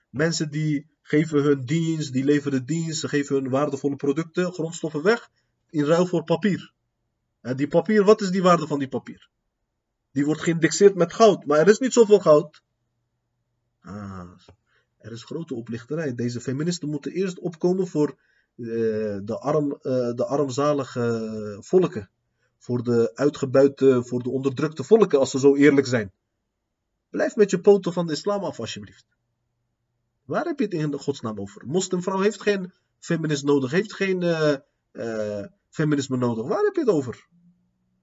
Mensen 0.09 0.51
die 0.51 0.89
geven 1.09 1.41
hun 1.43 1.65
dienst, 1.65 2.13
die 2.13 2.23
leveren 2.23 2.65
dienst, 2.65 2.99
ze 2.99 3.07
geven 3.07 3.35
hun 3.35 3.49
waardevolle 3.49 3.95
producten, 3.95 4.53
grondstoffen 4.53 5.03
weg, 5.03 5.29
in 5.69 5.83
ruil 5.83 6.05
voor 6.05 6.23
papier. 6.23 6.73
En 7.41 7.55
die 7.55 7.67
papier, 7.67 8.03
wat 8.03 8.21
is 8.21 8.29
die 8.29 8.41
waarde 8.41 8.67
van 8.67 8.79
die 8.79 8.87
papier? 8.87 9.29
Die 10.11 10.25
wordt 10.25 10.41
geïndexeerd 10.41 10.95
met 10.95 11.13
goud, 11.13 11.45
maar 11.45 11.59
er 11.59 11.67
is 11.67 11.79
niet 11.79 11.93
zoveel 11.93 12.19
goud. 12.19 12.61
Ah, 13.81 14.29
er 14.97 15.11
is 15.11 15.23
grote 15.23 15.55
oplichterij. 15.55 16.15
Deze 16.15 16.41
feministen 16.41 16.89
moeten 16.89 17.11
eerst 17.11 17.39
opkomen 17.39 17.87
voor 17.87 18.09
uh, 18.55 18.67
de, 19.23 19.37
arm, 19.39 19.71
uh, 19.71 20.13
de 20.13 20.25
armzalige 20.25 21.57
volken. 21.59 22.09
Voor 22.57 22.83
de 22.83 23.11
uitgebuite, 23.15 24.03
voor 24.03 24.23
de 24.23 24.29
onderdrukte 24.29 24.83
volken, 24.83 25.19
als 25.19 25.31
ze 25.31 25.39
zo 25.39 25.55
eerlijk 25.55 25.87
zijn. 25.87 26.11
Blijf 27.09 27.35
met 27.35 27.49
je 27.49 27.59
poten 27.59 27.93
van 27.93 28.07
de 28.07 28.13
islam 28.13 28.43
af, 28.43 28.59
alsjeblieft. 28.59 29.05
Waar 30.29 30.45
heb 30.45 30.59
je 30.59 30.65
het 30.65 30.73
in 30.73 30.91
de 30.91 30.97
godsnaam 30.97 31.39
over? 31.39 31.67
Moslimvrouw 31.67 32.19
heeft 32.19 32.41
geen 32.41 32.73
feminist 32.99 33.43
nodig, 33.43 33.71
heeft 33.71 33.93
geen 33.93 34.21
uh, 34.91 35.45
feminisme 35.69 36.17
nodig. 36.17 36.47
Waar 36.47 36.63
heb 36.63 36.75
je 36.75 36.79
het 36.79 36.89
over? 36.89 37.27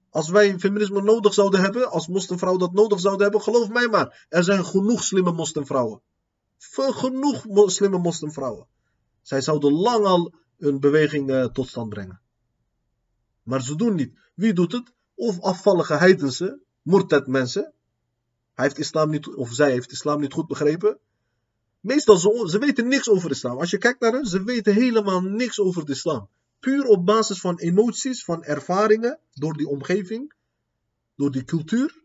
Als 0.09 0.29
wij 0.29 0.59
feminisme 0.59 1.01
nodig 1.01 1.33
zouden 1.33 1.61
hebben, 1.61 1.91
als 1.91 2.07
moslimvrouwen 2.07 2.61
dat 2.61 2.73
nodig 2.73 2.99
zouden 2.99 3.23
hebben, 3.23 3.41
geloof 3.41 3.69
mij 3.69 3.87
maar, 3.87 4.25
er 4.29 4.43
zijn 4.43 4.65
genoeg 4.65 5.03
slimme 5.03 5.31
moslimvrouwen. 5.31 6.01
Genoeg 6.57 7.45
slimme 7.71 7.97
moslimvrouwen. 7.97 8.67
Zij 9.21 9.41
zouden 9.41 9.71
lang 9.71 10.05
al 10.05 10.33
een 10.57 10.79
beweging 10.79 11.29
uh, 11.29 11.45
tot 11.45 11.67
stand 11.67 11.89
brengen. 11.89 12.21
Maar 13.43 13.61
ze 13.61 13.75
doen 13.75 13.95
niet. 13.95 14.19
Wie 14.33 14.53
doet 14.53 14.71
het? 14.71 14.93
Of 15.15 15.41
afvallige 15.41 15.93
heidense, 15.93 16.59
murtad 16.81 17.27
mensen. 17.27 17.73
Hij 18.53 18.65
heeft 18.65 18.77
islam 18.77 19.09
niet, 19.09 19.27
of 19.27 19.53
zij 19.53 19.71
heeft 19.71 19.91
islam 19.91 20.19
niet 20.19 20.33
goed 20.33 20.47
begrepen. 20.47 20.99
Meestal, 21.87 22.17
ze, 22.17 22.47
ze 22.49 22.59
weten 22.59 22.87
niks 22.87 23.09
over 23.09 23.31
islam. 23.31 23.57
Als 23.57 23.69
je 23.69 23.77
kijkt 23.77 23.99
naar 23.99 24.11
hen, 24.11 24.25
ze 24.25 24.43
weten 24.43 24.73
helemaal 24.73 25.21
niks 25.21 25.59
over 25.59 25.85
de 25.85 25.91
islam. 25.91 26.29
Puur 26.59 26.85
op 26.85 27.05
basis 27.05 27.39
van 27.39 27.59
emoties, 27.59 28.23
van 28.23 28.43
ervaringen, 28.43 29.19
door 29.33 29.53
die 29.53 29.67
omgeving, 29.67 30.33
door 31.15 31.31
die 31.31 31.43
cultuur, 31.43 32.03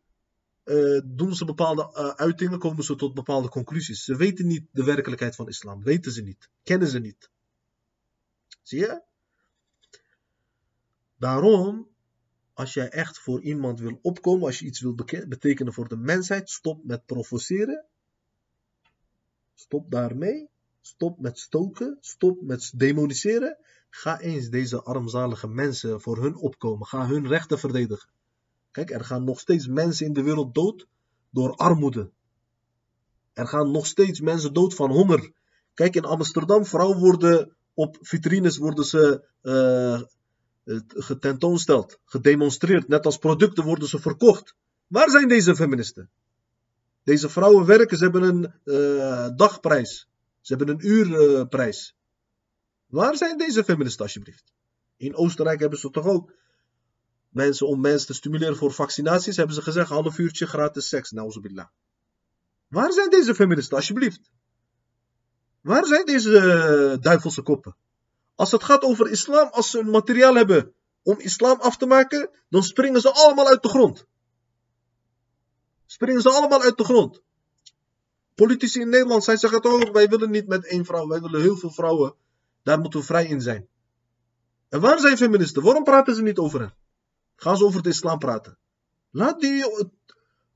uh, 0.64 1.00
doen 1.04 1.34
ze 1.34 1.44
bepaalde 1.44 1.82
uh, 1.82 2.08
uitingen, 2.08 2.58
komen 2.58 2.84
ze 2.84 2.94
tot 2.94 3.14
bepaalde 3.14 3.48
conclusies. 3.48 4.04
Ze 4.04 4.16
weten 4.16 4.46
niet 4.46 4.66
de 4.70 4.84
werkelijkheid 4.84 5.34
van 5.34 5.48
islam, 5.48 5.82
weten 5.82 6.12
ze 6.12 6.22
niet, 6.22 6.48
kennen 6.62 6.88
ze 6.88 6.98
niet. 6.98 7.30
Zie 8.62 8.78
je? 8.78 9.02
Daarom, 11.18 11.88
als 12.52 12.74
jij 12.74 12.88
echt 12.88 13.18
voor 13.18 13.42
iemand 13.42 13.80
wil 13.80 13.98
opkomen, 14.02 14.46
als 14.46 14.58
je 14.58 14.66
iets 14.66 14.80
wil 14.80 14.94
betekenen 15.28 15.72
voor 15.72 15.88
de 15.88 15.96
mensheid, 15.96 16.50
stop 16.50 16.84
met 16.84 17.06
provoceren 17.06 17.86
Stop 19.54 19.90
daarmee. 19.90 20.48
Stop 20.80 21.18
met 21.20 21.38
stoken. 21.38 21.96
Stop 22.00 22.42
met 22.42 22.72
demoniseren. 22.76 23.58
Ga 23.90 24.20
eens 24.20 24.48
deze 24.48 24.82
armzalige 24.82 25.48
mensen 25.48 26.00
voor 26.00 26.22
hun 26.22 26.36
opkomen. 26.36 26.86
Ga 26.86 27.06
hun 27.06 27.26
rechten 27.26 27.58
verdedigen. 27.58 28.08
Kijk, 28.70 28.90
er 28.90 29.04
gaan 29.04 29.24
nog 29.24 29.40
steeds 29.40 29.66
mensen 29.66 30.06
in 30.06 30.12
de 30.12 30.22
wereld 30.22 30.54
dood 30.54 30.86
door 31.30 31.54
armoede. 31.54 32.10
Er 33.32 33.46
gaan 33.46 33.70
nog 33.70 33.86
steeds 33.86 34.20
mensen 34.20 34.52
dood 34.52 34.74
van 34.74 34.90
honger. 34.90 35.32
Kijk, 35.74 35.94
in 35.94 36.04
Amsterdam, 36.04 36.66
vrouwen 36.66 36.98
worden 36.98 37.56
op 37.74 37.98
vitrines 38.00 38.56
worden 38.56 38.84
ze 38.84 39.28
uh, 39.42 40.02
getentoonsteld, 40.88 41.98
gedemonstreerd. 42.04 42.88
Net 42.88 43.06
als 43.06 43.16
producten 43.16 43.64
worden 43.64 43.88
ze 43.88 43.98
verkocht. 43.98 44.54
Waar 44.86 45.10
zijn 45.10 45.28
deze 45.28 45.56
feministen? 45.56 46.10
Deze 47.04 47.28
vrouwen 47.28 47.66
werken, 47.66 47.96
ze 47.96 48.02
hebben 48.02 48.22
een 48.22 48.52
uh, 48.64 49.28
dagprijs. 49.36 50.08
Ze 50.40 50.54
hebben 50.54 50.74
een 50.74 50.86
uurprijs. 50.86 51.96
Waar 52.86 53.16
zijn 53.16 53.38
deze 53.38 53.64
feministen 53.64 54.04
alsjeblieft? 54.04 54.52
In 54.96 55.14
Oostenrijk 55.14 55.60
hebben 55.60 55.78
ze 55.78 55.90
toch 55.90 56.06
ook 56.06 56.32
mensen, 57.28 57.66
om 57.66 57.80
mensen 57.80 58.06
te 58.06 58.14
stimuleren 58.14 58.56
voor 58.56 58.72
vaccinaties, 58.72 59.36
hebben 59.36 59.54
ze 59.54 59.62
gezegd: 59.62 59.88
half 59.88 60.18
uurtje 60.18 60.46
gratis 60.46 60.88
seks. 60.88 61.10
Nauzubillah. 61.10 61.66
Waar 62.68 62.92
zijn 62.92 63.10
deze 63.10 63.34
feministen, 63.34 63.76
alsjeblieft? 63.76 64.30
Waar 65.60 65.86
zijn 65.86 66.04
deze 66.04 66.38
eh, 66.38 67.00
duivelse 67.00 67.42
koppen? 67.42 67.76
Als 68.34 68.50
het 68.50 68.62
gaat 68.62 68.82
over 68.82 69.10
islam, 69.10 69.48
als 69.48 69.70
ze 69.70 69.78
een 69.78 69.90
materiaal 69.90 70.34
hebben 70.34 70.74
om 71.02 71.18
islam 71.18 71.60
af 71.60 71.76
te 71.76 71.86
maken, 71.86 72.30
dan 72.48 72.62
springen 72.62 73.00
ze 73.00 73.12
allemaal 73.12 73.48
uit 73.48 73.62
de 73.62 73.68
grond. 73.68 74.06
Springen 75.92 76.22
ze 76.22 76.30
allemaal 76.30 76.62
uit 76.62 76.76
de 76.76 76.84
grond. 76.84 77.22
Politici 78.34 78.80
in 78.80 78.88
Nederland, 78.88 79.24
zij 79.24 79.36
zeggen 79.36 79.60
toch, 79.60 79.90
wij 79.90 80.08
willen 80.08 80.30
niet 80.30 80.46
met 80.46 80.66
één 80.66 80.84
vrouw, 80.84 81.06
wij 81.06 81.20
willen 81.20 81.40
heel 81.40 81.56
veel 81.56 81.70
vrouwen. 81.70 82.14
Daar 82.62 82.78
moeten 82.78 83.00
we 83.00 83.06
vrij 83.06 83.26
in 83.26 83.40
zijn. 83.40 83.68
En 84.68 84.80
waar 84.80 84.98
zijn 84.98 85.16
feministen? 85.16 85.62
Waarom 85.62 85.84
praten 85.84 86.14
ze 86.14 86.22
niet 86.22 86.38
over 86.38 86.60
hen? 86.60 86.74
Gaan 87.36 87.56
ze 87.56 87.64
over 87.64 87.82
de 87.82 87.88
islam 87.88 88.18
praten? 88.18 88.58
Laat 89.10 89.40
die 89.40 89.90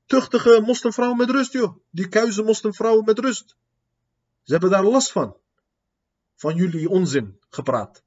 tuchtige 0.05 0.61
moslimvrouwen 0.65 1.17
met 1.17 1.29
rust, 1.29 1.53
joh. 1.53 1.77
Die 1.89 2.07
kuizen 2.07 2.45
moslimvrouwen 2.45 3.05
met 3.05 3.19
rust. 3.19 3.55
Ze 4.43 4.51
hebben 4.51 4.69
daar 4.69 4.83
last 4.83 5.11
van. 5.11 5.35
Van 6.35 6.55
jullie 6.55 6.89
onzin 6.89 7.39
gepraat. 7.49 8.03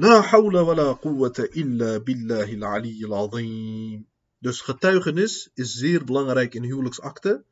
La 0.00 0.22
hawla 0.22 0.62
wa 0.62 0.94
quwwata 0.94 1.42
illa 1.52 1.98
billahi. 1.98 2.54
Dus 4.38 4.60
getuigenis 4.60 5.50
is 5.54 5.74
zeer 5.74 6.04
belangrijk 6.04 6.54
in 6.54 6.62
huwelijksakte. 6.62 7.44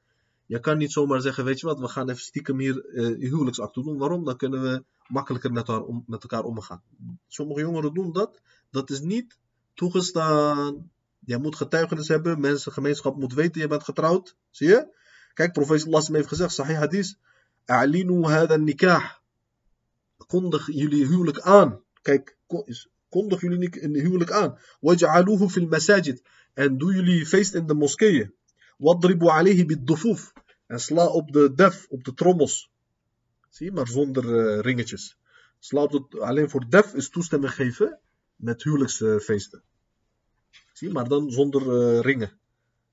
Je 0.46 0.60
kan 0.60 0.78
niet 0.78 0.92
zomaar 0.92 1.20
zeggen, 1.20 1.44
weet 1.44 1.60
je 1.60 1.66
wat, 1.66 1.78
we 1.78 1.88
gaan 1.88 2.08
even 2.08 2.22
stiekem 2.22 2.58
hier 2.58 2.84
uh, 2.84 3.30
huwelijksakte 3.30 3.82
doen. 3.82 3.98
Waarom? 3.98 4.24
Dan 4.24 4.36
kunnen 4.36 4.62
we 4.62 4.84
makkelijker 5.06 5.52
met, 5.52 5.66
met 6.06 6.22
elkaar 6.22 6.44
omgaan. 6.44 6.82
Sommige 7.28 7.60
jongeren 7.60 7.94
doen 7.94 8.12
dat. 8.12 8.40
Dat 8.70 8.90
is 8.90 9.00
niet 9.00 9.38
toegestaan. 9.74 10.90
Je 11.18 11.38
moet 11.38 11.56
getuigenis 11.56 12.08
hebben. 12.08 12.40
Mensen, 12.40 12.72
gemeenschap 12.72 13.16
moet 13.16 13.34
weten, 13.34 13.60
je 13.60 13.68
bent 13.68 13.84
getrouwd. 13.84 14.36
Zie 14.50 14.68
je? 14.68 14.88
Kijk, 15.34 15.52
profeet 15.52 15.86
Allah 15.86 16.06
heeft 16.06 16.28
gezegd, 16.28 16.54
sahih 16.54 16.78
hadith. 16.78 17.18
A'linu 17.64 18.24
hada 18.24 18.56
nikah. 18.56 19.04
Kondig 20.26 20.66
jullie 20.72 21.06
huwelijk 21.06 21.40
aan. 21.40 21.84
Kijk, 22.06 22.36
kondig 23.08 23.40
jullie 23.40 23.82
een 23.82 23.94
huwelijk 23.94 24.30
aan. 24.30 24.58
Waj'aluhu 24.80 25.48
fil 25.48 25.66
masajid. 25.66 26.22
En 26.54 26.78
doe 26.78 26.94
jullie 26.94 27.26
feest 27.26 27.54
in 27.54 27.66
de 27.66 27.74
moskeeën. 27.74 28.34
Wadribu 28.76 29.26
alayhi. 29.26 29.66
En 30.66 30.80
sla 30.80 31.06
op 31.06 31.32
de 31.32 31.54
def, 31.54 31.86
op 31.88 32.04
de 32.04 32.14
trommels. 32.14 32.70
Zie 33.48 33.72
maar 33.72 33.88
zonder 33.88 34.24
uh, 34.24 34.60
ringetjes. 34.60 35.18
Sla 35.58 35.88
alleen 36.18 36.50
voor 36.50 36.68
def 36.68 36.94
is 36.94 37.08
toestemming 37.08 37.52
geven 37.52 38.00
met 38.36 38.62
huwelijksfeesten. 38.62 39.62
Zie 40.72 40.90
maar 40.90 41.08
dan 41.08 41.30
zonder 41.30 41.62
uh, 41.62 42.00
ringen. 42.00 42.38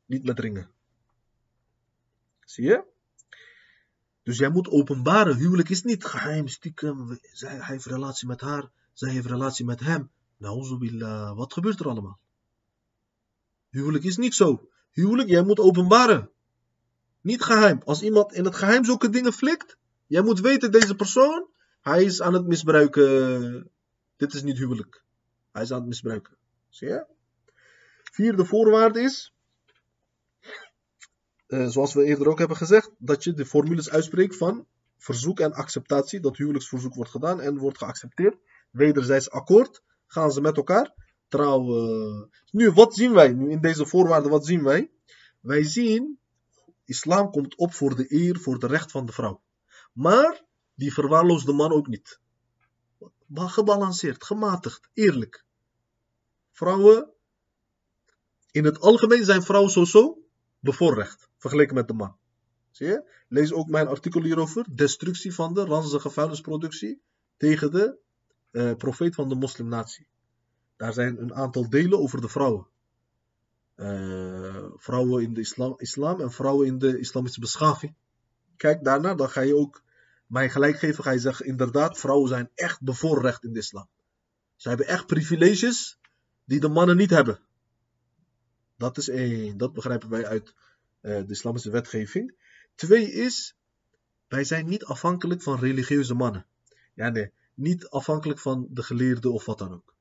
Niet 0.06 0.24
met 0.24 0.40
ringen. 0.40 0.70
Zie 2.46 2.66
je? 2.66 2.84
Dus 4.24 4.38
jij 4.38 4.50
moet 4.50 4.70
openbaren. 4.70 5.38
Huwelijk 5.38 5.70
is 5.70 5.84
niet 5.84 6.06
geheim, 6.06 6.48
stiekem. 6.48 7.20
Hij 7.32 7.60
heeft 7.60 7.86
relatie 7.86 8.28
met 8.28 8.42
haar. 8.42 8.72
Zij 8.94 9.12
heeft 9.12 9.26
relatie 9.26 9.66
met 9.66 9.80
hem. 9.80 10.12
Nou, 10.38 11.36
wat 11.36 11.54
gebeurt 11.54 11.80
er 11.80 11.90
allemaal? 11.90 12.20
Huwelijk 13.70 14.04
is 14.04 14.18
niet 14.18 14.34
zo. 14.34 14.70
Huwelijk, 14.92 15.30
jij 15.30 15.44
moet 15.44 15.60
openbaren. 15.60 16.30
Niet 17.22 17.44
geheim. 17.44 17.82
Als 17.86 18.02
iemand 18.02 18.34
in 18.34 18.46
het 18.46 18.56
geheim 18.56 18.86
zulke 18.86 19.10
dingen 19.10 19.34
flikt, 19.34 19.78
jij 20.08 20.22
moet 20.22 20.40
weten, 20.40 20.72
deze 20.72 20.96
persoon, 20.96 21.48
hij 21.82 22.04
is 22.04 22.22
aan 22.22 22.34
het 22.34 22.48
misbruiken. 22.48 23.72
Dit 24.16 24.34
is 24.34 24.44
niet 24.44 24.58
huwelijk. 24.58 25.04
Hij 25.52 25.62
is 25.62 25.72
aan 25.72 25.80
het 25.80 25.88
misbruiken. 25.88 26.38
Zie 26.70 26.88
je? 26.88 27.06
Vierde 28.04 28.46
voorwaarde 28.46 29.02
is, 29.02 29.34
uh, 31.48 31.68
zoals 31.68 31.94
we 31.94 32.04
eerder 32.04 32.28
ook 32.28 32.40
hebben 32.40 32.58
gezegd, 32.58 32.92
dat 32.98 33.24
je 33.24 33.34
de 33.34 33.46
formules 33.46 33.90
uitspreekt 33.90 34.38
van 34.38 34.66
verzoek 34.98 35.40
en 35.40 35.54
acceptatie. 35.54 36.20
Dat 36.20 36.38
huwelijksverzoek 36.38 36.96
wordt 36.96 37.12
gedaan 37.12 37.42
en 37.42 37.58
wordt 37.58 37.78
geaccepteerd. 37.78 38.38
Wederzijds 38.74 39.30
akkoord. 39.30 39.82
Gaan 40.08 40.32
ze 40.32 40.42
met 40.42 40.58
elkaar 40.58 40.94
trouwen. 41.28 42.30
Nu, 42.52 42.72
wat 42.72 42.96
zien 42.96 43.14
wij? 43.14 43.34
Nu 43.34 43.50
in 43.50 43.62
deze 43.62 43.86
voorwaarden, 43.86 44.32
wat 44.32 44.46
zien 44.46 44.64
wij? 44.64 44.92
Wij 45.40 45.64
zien, 45.64 46.20
islam 46.86 47.32
komt 47.32 47.56
op 47.56 47.74
voor 47.74 47.96
de 47.96 48.06
eer, 48.08 48.40
voor 48.40 48.60
de 48.60 48.68
recht 48.68 48.92
van 48.92 49.06
de 49.06 49.12
vrouw. 49.12 49.42
Maar, 49.94 50.44
die 50.76 50.94
verwaarloost 50.94 51.46
de 51.46 51.54
man 51.54 51.72
ook 51.72 51.88
niet. 51.88 52.20
Gebalanceerd, 53.34 54.24
gematigd, 54.24 54.90
eerlijk. 54.94 55.46
Vrouwen, 56.52 57.14
in 58.52 58.66
het 58.66 58.80
algemeen 58.80 59.26
zijn 59.26 59.44
vrouwen 59.44 59.72
sowieso 59.72 60.18
bevoorrecht, 60.60 61.30
vergeleken 61.38 61.76
met 61.76 61.88
de 61.88 61.94
man. 61.94 62.16
Zie 62.72 62.88
je? 62.88 63.12
Lees 63.28 63.54
ook 63.54 63.68
mijn 63.68 63.88
artikel 63.88 64.22
hierover, 64.22 64.66
destructie 64.76 65.34
van 65.34 65.54
de 65.54 65.66
ranzige 65.66 66.10
vuilnisproductie 66.10 67.02
tegen 67.38 67.72
de 67.72 67.98
uh, 68.54 68.76
profeet 68.76 69.16
van 69.16 69.30
de 69.30 69.36
moslimnatie. 69.36 70.08
Daar 70.78 70.94
zijn 70.94 71.22
een 71.22 71.34
aantal 71.34 71.70
delen 71.70 72.00
over 72.00 72.22
de 72.22 72.30
vrouwen. 72.30 72.68
Uh, 73.76 74.66
vrouwen 74.76 75.24
in 75.24 75.34
de 75.34 75.40
islam, 75.40 75.74
islam, 75.78 76.22
en 76.22 76.32
vrouwen 76.32 76.68
in 76.68 76.78
de 76.78 77.00
islamitische 77.00 77.40
beschaving. 77.40 77.94
Kijk 78.58 78.84
daarna, 78.84 79.16
dan 79.16 79.30
ga 79.30 79.42
je 79.42 79.56
ook 79.56 79.84
mij 80.28 80.50
gelijk 80.50 80.78
geven. 80.78 81.04
Ga 81.04 81.12
je 81.12 81.20
zeggen, 81.20 81.46
inderdaad, 81.46 82.00
vrouwen 82.00 82.30
zijn 82.30 82.50
echt 82.56 82.82
bevoorrecht 82.82 83.44
in 83.44 83.54
de 83.54 83.60
islam. 83.60 83.88
Ze 84.56 84.68
hebben 84.68 84.88
echt 84.88 85.06
privileges 85.06 86.00
die 86.46 86.60
de 86.60 86.70
mannen 86.70 86.98
niet 86.98 87.10
hebben. 87.10 87.40
Dat 88.78 88.98
is 88.98 89.10
één, 89.10 89.58
dat 89.58 89.74
begrijpen 89.74 90.10
wij 90.10 90.26
uit 90.26 90.54
uh, 91.02 91.16
de 91.16 91.32
islamitische 91.32 91.72
wetgeving. 91.72 92.36
Twee 92.76 93.12
is, 93.12 93.56
wij 94.28 94.44
zijn 94.44 94.66
niet 94.66 94.86
afhankelijk 94.86 95.42
van 95.42 95.60
religieuze 95.60 96.14
mannen. 96.14 96.46
Ja, 96.94 97.10
nee, 97.10 97.32
niet 97.54 97.90
afhankelijk 97.90 98.40
van 98.40 98.68
de 98.70 98.84
geleerden 98.84 99.34
of 99.34 99.46
wat 99.46 99.58
dan 99.58 99.74
ook 99.74 99.94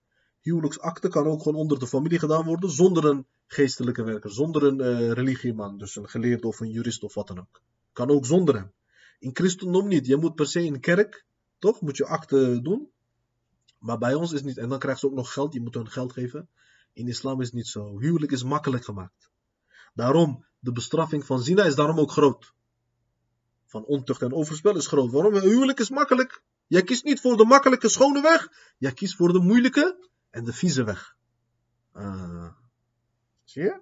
huwelijksakte 0.43 1.09
kan 1.09 1.27
ook 1.27 1.43
gewoon 1.43 1.61
onder 1.61 1.79
de 1.79 1.87
familie 1.87 2.19
gedaan 2.19 2.45
worden 2.45 2.71
zonder 2.71 3.05
een 3.05 3.27
geestelijke 3.47 4.03
werker, 4.03 4.33
zonder 4.33 4.63
een 4.63 4.79
uh, 4.79 5.11
religieman, 5.11 5.79
dus 5.79 5.97
een 5.97 6.09
geleerde 6.09 6.47
of 6.47 6.61
een 6.61 6.71
jurist 6.71 7.03
of 7.03 7.15
wat 7.15 7.27
dan 7.27 7.39
ook. 7.39 7.61
Kan 7.93 8.11
ook 8.11 8.27
zonder 8.27 8.55
hem. 8.55 8.73
In 9.19 9.31
christendom 9.35 9.89
niet. 9.89 10.07
Je 10.07 10.17
moet 10.17 10.35
per 10.35 10.47
se 10.47 10.65
in 10.65 10.81
kerk, 10.81 11.25
toch? 11.59 11.81
Moet 11.81 11.97
je 11.97 12.07
akte 12.07 12.61
doen. 12.63 12.91
Maar 13.79 13.99
bij 13.99 14.15
ons 14.15 14.33
is 14.33 14.43
niet. 14.43 14.59
En 14.59 14.69
dan 14.69 14.79
krijgen 14.79 15.01
ze 15.01 15.07
ook 15.07 15.15
nog 15.15 15.33
geld. 15.33 15.53
Je 15.53 15.61
moet 15.61 15.75
hun 15.75 15.91
geld 15.91 16.13
geven. 16.13 16.49
In 16.93 17.09
islam 17.09 17.41
is 17.41 17.47
het 17.47 17.55
niet 17.55 17.67
zo. 17.67 17.99
Huwelijk 17.99 18.33
is 18.33 18.43
makkelijk 18.43 18.85
gemaakt. 18.85 19.31
Daarom, 19.95 20.45
de 20.59 20.73
bestraffing 20.73 21.25
van 21.25 21.43
zina 21.43 21.65
is 21.65 21.75
daarom 21.75 21.99
ook 21.99 22.11
groot. 22.11 22.53
Van 23.67 23.85
ontucht 23.85 24.23
en 24.23 24.33
overspel 24.33 24.77
is 24.77 24.87
groot. 24.87 25.11
Waarom? 25.11 25.35
Huwelijk 25.35 25.81
is 25.81 25.91
makkelijk. 25.91 26.43
Jij 26.67 26.83
kiest 26.83 27.05
niet 27.05 27.21
voor 27.21 27.37
de 27.37 27.45
makkelijke 27.45 27.89
schone 27.89 28.21
weg. 28.21 28.49
Jij 28.79 28.93
kiest 28.93 29.17
voor 29.17 29.33
de 29.33 29.41
moeilijke 29.41 30.09
en 30.31 30.45
de 30.45 30.53
vieze 30.53 30.85
weg. 30.85 31.17
Uh, 31.97 32.53
zie 33.45 33.63
je? 33.63 33.81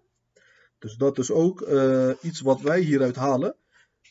Dus 0.78 0.96
dat 0.96 1.18
is 1.18 1.30
ook 1.30 1.60
uh, 1.60 2.12
iets 2.20 2.40
wat 2.40 2.60
wij 2.60 2.80
hieruit 2.80 3.16
halen. 3.16 3.56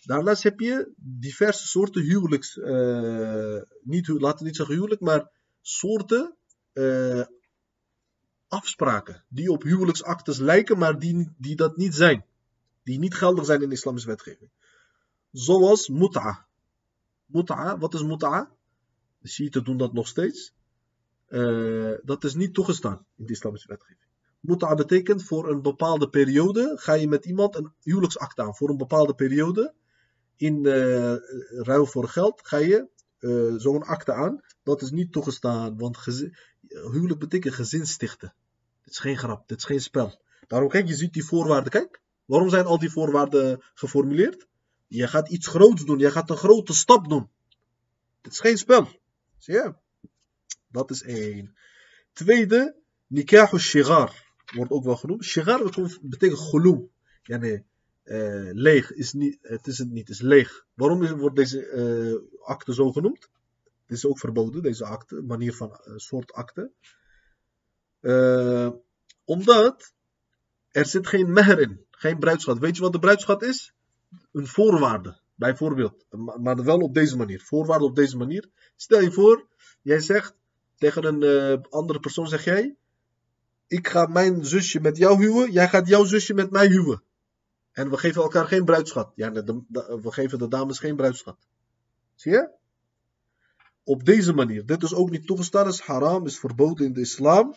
Daarnaast 0.03 0.43
heb 0.43 0.59
je 0.59 0.91
diverse 0.95 1.67
soorten 1.67 2.01
huwelijks, 2.01 2.55
uh, 2.55 3.61
niet, 3.81 4.07
laten 4.07 4.39
we 4.39 4.45
niet 4.45 4.55
zeggen 4.55 4.75
huwelijk, 4.75 5.01
maar 5.01 5.31
soorten 5.61 6.33
afspraken 8.47 9.23
die 9.27 9.51
op 9.51 9.63
huwelijksactes 9.63 10.37
lijken, 10.37 10.77
maar 10.77 10.99
die, 10.99 11.33
die 11.37 11.55
dat 11.55 11.77
niet 11.77 11.95
zijn. 11.95 12.25
Die 12.83 12.99
niet 12.99 13.15
geldig 13.15 13.45
zijn 13.45 13.61
in 13.61 13.69
de 13.69 13.75
islamische 13.75 14.07
wetgeving. 14.07 14.49
Zoals 15.31 15.87
mut'a. 15.87 16.45
Mut'a, 17.25 17.77
wat 17.77 17.93
is 17.93 18.03
mut'a? 18.03 18.51
De 19.19 19.29
Shiiten 19.29 19.63
doen 19.63 19.77
dat 19.77 19.93
nog 19.93 20.07
steeds. 20.07 20.53
Uh, 21.29 21.93
dat 22.03 22.23
is 22.23 22.33
niet 22.33 22.53
toegestaan 22.53 23.05
in 23.15 23.25
de 23.25 23.31
islamische 23.31 23.67
wetgeving. 23.67 24.07
Muta 24.39 24.75
betekent 24.75 25.23
voor 25.23 25.49
een 25.49 25.61
bepaalde 25.61 26.09
periode 26.09 26.73
ga 26.75 26.93
je 26.93 27.07
met 27.07 27.25
iemand 27.25 27.55
een 27.55 27.73
huwelijksact 27.81 28.39
aan. 28.39 28.55
Voor 28.55 28.69
een 28.69 28.77
bepaalde 28.77 29.13
periode, 29.13 29.73
in 30.35 30.65
uh, 30.65 31.15
ruil 31.49 31.85
voor 31.85 32.07
geld, 32.07 32.47
ga 32.47 32.57
je 32.57 32.87
uh, 33.19 33.53
zo'n 33.57 33.83
akte 33.83 34.13
aan. 34.13 34.41
Dat 34.63 34.81
is 34.81 34.91
niet 34.91 35.11
toegestaan, 35.11 35.77
want 35.77 35.97
huwelijk 36.67 37.19
betekent 37.19 37.53
gezin 37.53 37.85
stichten. 37.85 38.33
Dit 38.83 38.93
is 38.93 38.99
geen 38.99 39.17
grap, 39.17 39.47
dit 39.47 39.57
is 39.57 39.63
geen 39.65 39.81
spel. 39.81 40.21
Daarom 40.47 40.69
kijk, 40.69 40.87
je 40.87 40.95
ziet 40.95 41.13
die 41.13 41.25
voorwaarden. 41.25 41.71
Kijk, 41.71 42.01
waarom 42.25 42.49
zijn 42.49 42.65
al 42.65 42.79
die 42.79 42.91
voorwaarden 42.91 43.63
geformuleerd? 43.73 44.47
Je 44.87 45.07
gaat 45.07 45.29
iets 45.29 45.47
groots 45.47 45.85
doen, 45.85 45.99
je 45.99 46.11
gaat 46.11 46.29
een 46.29 46.37
grote 46.37 46.73
stap 46.73 47.09
doen. 47.09 47.29
Dit 48.21 48.31
is 48.31 48.39
geen 48.39 48.57
spel. 48.57 48.98
Zie 49.39 49.53
je? 49.53 49.73
Dat 50.67 50.91
is 50.91 51.03
één. 51.03 51.55
Tweede, 52.13 52.75
nikahu 53.07 53.57
shigar. 53.57 54.27
Wordt 54.55 54.71
ook 54.71 54.83
wel 54.83 54.95
genoemd. 54.95 55.23
Shigar 55.23 55.89
betekent 56.01 56.39
gulu. 56.39 56.89
Ja, 57.23 57.37
nee. 57.37 57.65
Leeg 58.53 58.91
is 58.93 59.13
niet, 59.13 59.37
het 59.41 59.67
is 59.67 59.77
het 59.77 59.89
niet, 59.89 60.07
het 60.07 60.17
is 60.17 60.21
leeg. 60.21 60.65
Waarom 60.73 61.17
wordt 61.17 61.35
deze 61.35 61.71
uh, 61.71 62.47
akte 62.47 62.73
zo 62.73 62.91
genoemd? 62.91 63.29
Dit 63.85 63.97
is 63.97 64.05
ook 64.05 64.19
verboden, 64.19 64.61
deze 64.61 64.85
akte, 64.85 65.21
manier 65.21 65.53
van 65.53 65.69
uh, 65.69 65.93
soort 65.95 66.33
akte. 66.33 66.71
Uh, 68.01 68.69
omdat 69.23 69.93
er 70.71 70.85
zit 70.85 71.07
geen 71.07 71.33
meher 71.33 71.59
in, 71.59 71.85
geen 71.91 72.19
bruidschat. 72.19 72.59
Weet 72.59 72.75
je 72.75 72.81
wat 72.81 72.91
de 72.91 72.99
bruidschat 72.99 73.41
is? 73.41 73.73
Een 74.31 74.47
voorwaarde, 74.47 75.19
bijvoorbeeld. 75.39 76.05
Maar 76.39 76.63
wel 76.63 76.79
op 76.79 76.93
deze 76.93 77.17
manier. 77.17 77.41
Voorwaarde 77.41 77.85
op 77.85 77.95
deze 77.95 78.17
manier. 78.17 78.49
Stel 78.75 79.01
je 79.01 79.11
voor, 79.11 79.47
jij 79.81 79.99
zegt 79.99 80.35
tegen 80.75 81.05
een 81.05 81.21
uh, 81.23 81.63
andere 81.69 81.99
persoon, 81.99 82.27
zeg 82.27 82.43
jij, 82.43 82.75
ik 83.67 83.87
ga 83.87 84.05
mijn 84.05 84.45
zusje 84.45 84.79
met 84.79 84.97
jou 84.97 85.25
huwen, 85.25 85.51
jij 85.51 85.69
gaat 85.69 85.87
jouw 85.87 86.03
zusje 86.03 86.33
met 86.33 86.51
mij 86.51 86.67
huwen. 86.67 87.03
En 87.71 87.89
we 87.89 87.97
geven 87.97 88.21
elkaar 88.21 88.45
geen 88.45 88.65
bruidschat. 88.65 89.11
Ja, 89.15 89.31
we 89.31 90.11
geven 90.11 90.39
de 90.39 90.47
dames 90.47 90.79
geen 90.79 90.95
bruidschat. 90.95 91.37
Zie 92.15 92.31
je? 92.31 92.49
Op 93.83 94.05
deze 94.05 94.33
manier. 94.33 94.65
Dit 94.65 94.83
is 94.83 94.93
ook 94.93 95.09
niet 95.09 95.27
toegestaan, 95.27 95.67
is 95.67 95.79
haram, 95.79 96.25
is 96.25 96.39
verboden 96.39 96.85
in 96.85 96.93
de 96.93 96.99
islam. 96.99 97.55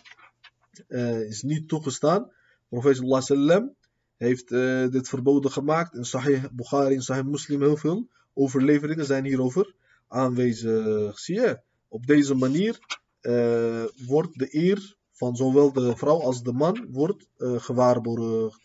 Uh, 0.89 1.21
is 1.21 1.43
niet 1.43 1.69
toegestaan. 1.69 2.33
Profeet 2.69 2.97
sallam 2.97 3.75
heeft 4.23 4.51
uh, 4.51 4.89
dit 4.89 5.09
verboden 5.09 5.51
gemaakt. 5.51 5.95
In 5.95 6.05
Sahih 6.05 6.45
Bukhari 6.53 6.95
en 6.95 7.03
Sahih 7.03 7.25
Muslim 7.25 7.61
heel 7.61 7.77
veel 7.77 8.09
overleveringen 8.35 9.05
zijn 9.05 9.25
hierover 9.25 9.75
aanwezig. 10.09 11.19
Zie 11.19 11.35
je? 11.35 11.61
Op 11.89 12.07
deze 12.07 12.35
manier 12.35 12.79
uh, 13.23 13.85
wordt 14.07 14.39
de 14.39 14.49
eer 14.51 14.97
van 15.13 15.37
zowel 15.37 15.73
de 15.73 15.97
vrouw 15.97 16.21
als 16.21 16.43
de 16.43 16.53
man 16.53 16.87
wordt 16.91 17.27
uh, 17.37 17.61
gewaarborgd. 17.61 18.61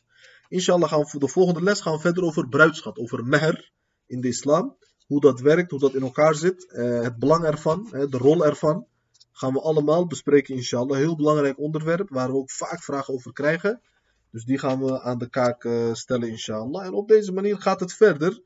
Inshallah 0.47 0.89
gaan 0.89 0.99
we 0.99 1.07
voor 1.07 1.19
de 1.19 1.27
volgende 1.27 1.63
les 1.63 1.81
gaan 1.81 1.93
we 1.93 1.99
verder 1.99 2.23
over 2.23 2.49
bruidschat, 2.49 2.97
over 2.97 3.23
meher 3.23 3.71
in 4.05 4.21
de 4.21 4.27
islam. 4.27 4.77
Hoe 5.05 5.21
dat 5.21 5.39
werkt, 5.39 5.71
hoe 5.71 5.79
dat 5.79 5.95
in 5.95 6.01
elkaar 6.01 6.35
zit, 6.35 6.65
het 7.01 7.17
belang 7.17 7.43
ervan, 7.43 7.87
de 7.91 8.17
rol 8.17 8.45
ervan. 8.45 8.85
Gaan 9.31 9.53
we 9.53 9.61
allemaal 9.61 10.07
bespreken 10.07 10.55
inshallah. 10.55 10.97
Heel 10.97 11.15
belangrijk 11.15 11.59
onderwerp 11.59 12.09
waar 12.09 12.31
we 12.31 12.37
ook 12.37 12.51
vaak 12.51 12.83
vragen 12.83 13.13
over 13.13 13.33
krijgen. 13.33 13.81
Dus 14.31 14.45
die 14.45 14.59
gaan 14.59 14.83
we 14.83 15.01
aan 15.01 15.17
de 15.17 15.29
kaak 15.29 15.63
uh, 15.63 15.93
stellen 15.93 16.29
inshallah. 16.29 16.85
En 16.85 16.93
op 16.93 17.07
deze 17.07 17.31
manier 17.31 17.61
gaat 17.61 17.79
het 17.79 17.93
verder. 17.93 18.41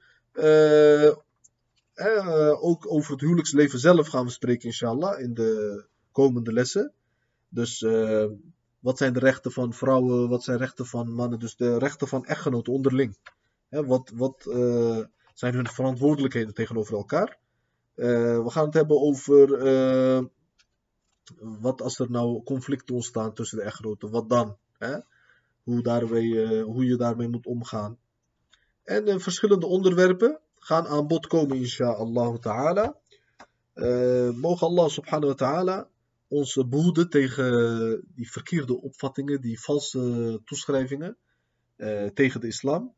ook 2.59 2.91
over 2.91 3.11
het 3.11 3.21
huwelijksleven 3.21 3.79
zelf 3.79 4.07
gaan 4.07 4.25
we 4.25 4.31
spreken 4.31 4.65
inshallah 4.65 5.19
in 5.19 5.33
de 5.33 5.83
komende 6.11 6.53
lessen. 6.53 6.93
Dus 7.49 7.81
uh, 7.81 8.25
wat 8.79 8.97
zijn 8.97 9.13
de 9.13 9.19
rechten 9.19 9.51
van 9.51 9.73
vrouwen, 9.73 10.29
wat 10.29 10.43
zijn 10.43 10.57
rechten 10.57 10.85
van 10.85 11.13
mannen, 11.13 11.39
dus 11.39 11.55
de 11.55 11.77
rechten 11.77 12.07
van 12.07 12.25
echtgenoten 12.25 12.73
onderling. 12.73 13.17
Wat 13.69 14.11
wat 14.15 14.41
zijn 15.33 15.53
hun 15.53 15.67
verantwoordelijkheden 15.67 16.53
tegenover 16.53 16.95
elkaar? 16.95 17.37
We 17.95 18.47
gaan 18.47 18.65
het 18.65 18.73
hebben 18.73 19.01
over 19.01 19.47
wat 21.39 21.81
als 21.81 21.99
er 21.99 22.11
nou 22.11 22.43
conflicten 22.43 22.95
ontstaan 22.95 23.33
tussen 23.33 23.57
de 23.57 23.63
echtgenoten, 23.63 24.11
wat 24.11 24.29
dan? 24.29 24.57
Hè? 24.77 24.97
Hoe, 25.63 25.81
daarmee, 25.81 26.61
hoe 26.61 26.85
je 26.85 26.95
daarmee 26.95 27.27
moet 27.27 27.45
omgaan. 27.45 27.97
En 28.83 29.21
verschillende 29.21 29.65
onderwerpen 29.65 30.39
gaan 30.55 30.87
aan 30.87 31.07
bod 31.07 31.27
komen, 31.27 31.57
inshallah 31.57 32.39
ta'ala. 32.39 32.97
mogen 34.35 34.67
Allah 34.67 34.89
subhanahu 34.89 35.27
wa 35.27 35.33
ta'ala 35.33 35.89
ons 36.27 36.53
behoeden 36.69 37.09
tegen 37.09 38.03
die 38.15 38.31
verkeerde 38.31 38.81
opvattingen, 38.81 39.41
die 39.41 39.59
valse 39.59 40.41
toeschrijvingen 40.45 41.17
tegen 42.13 42.41
de 42.41 42.47
islam. 42.47 42.93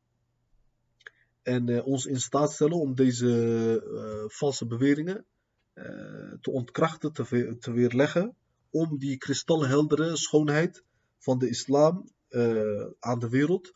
En 1.42 1.84
ons 1.84 2.06
in 2.06 2.20
staat 2.20 2.52
stellen 2.52 2.80
om 2.80 2.96
deze 2.96 4.28
valse 4.28 4.66
beweringen 4.66 5.26
te 6.42 6.52
ontkrachten, 6.52 7.14
te, 7.14 7.58
te, 7.60 7.72
weerleggen, 7.72 8.36
om 8.70 8.98
die 8.98 9.18
kristalheldere 9.18 10.18
schoonheid 10.18 10.84
van 11.20 11.40
de 11.40 11.50
islam 11.50 12.10
aan 13.00 13.20
de 13.20 13.30
wereld 13.30 13.74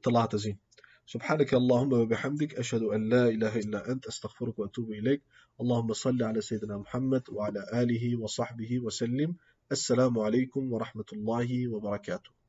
te 0.00 0.10
laten 0.10 0.38
zien. 0.38 0.58
سبحانك 1.04 1.54
اللهم 1.54 1.92
وبحمدك 1.92 2.54
أشهد 2.54 2.82
أن 2.82 3.08
لا 3.08 3.28
إله 3.28 3.56
إلا 3.58 3.90
أنت 3.90 4.06
أستغفرك 4.06 4.58
وأتوب 4.58 4.90
إليك. 4.90 5.22
اللهم 5.60 5.92
صل 5.92 6.22
على 6.22 6.40
سيدنا 6.40 6.76
محمد 6.76 7.30
وعلى 7.30 7.60
آله 7.72 8.16
وصحبه 8.16 8.78
وسلم. 8.78 9.36
السلام 9.72 10.18
عليكم 10.18 10.72
ورحمة 10.72 11.10
الله 11.12 11.68
وبركاته. 11.68 12.41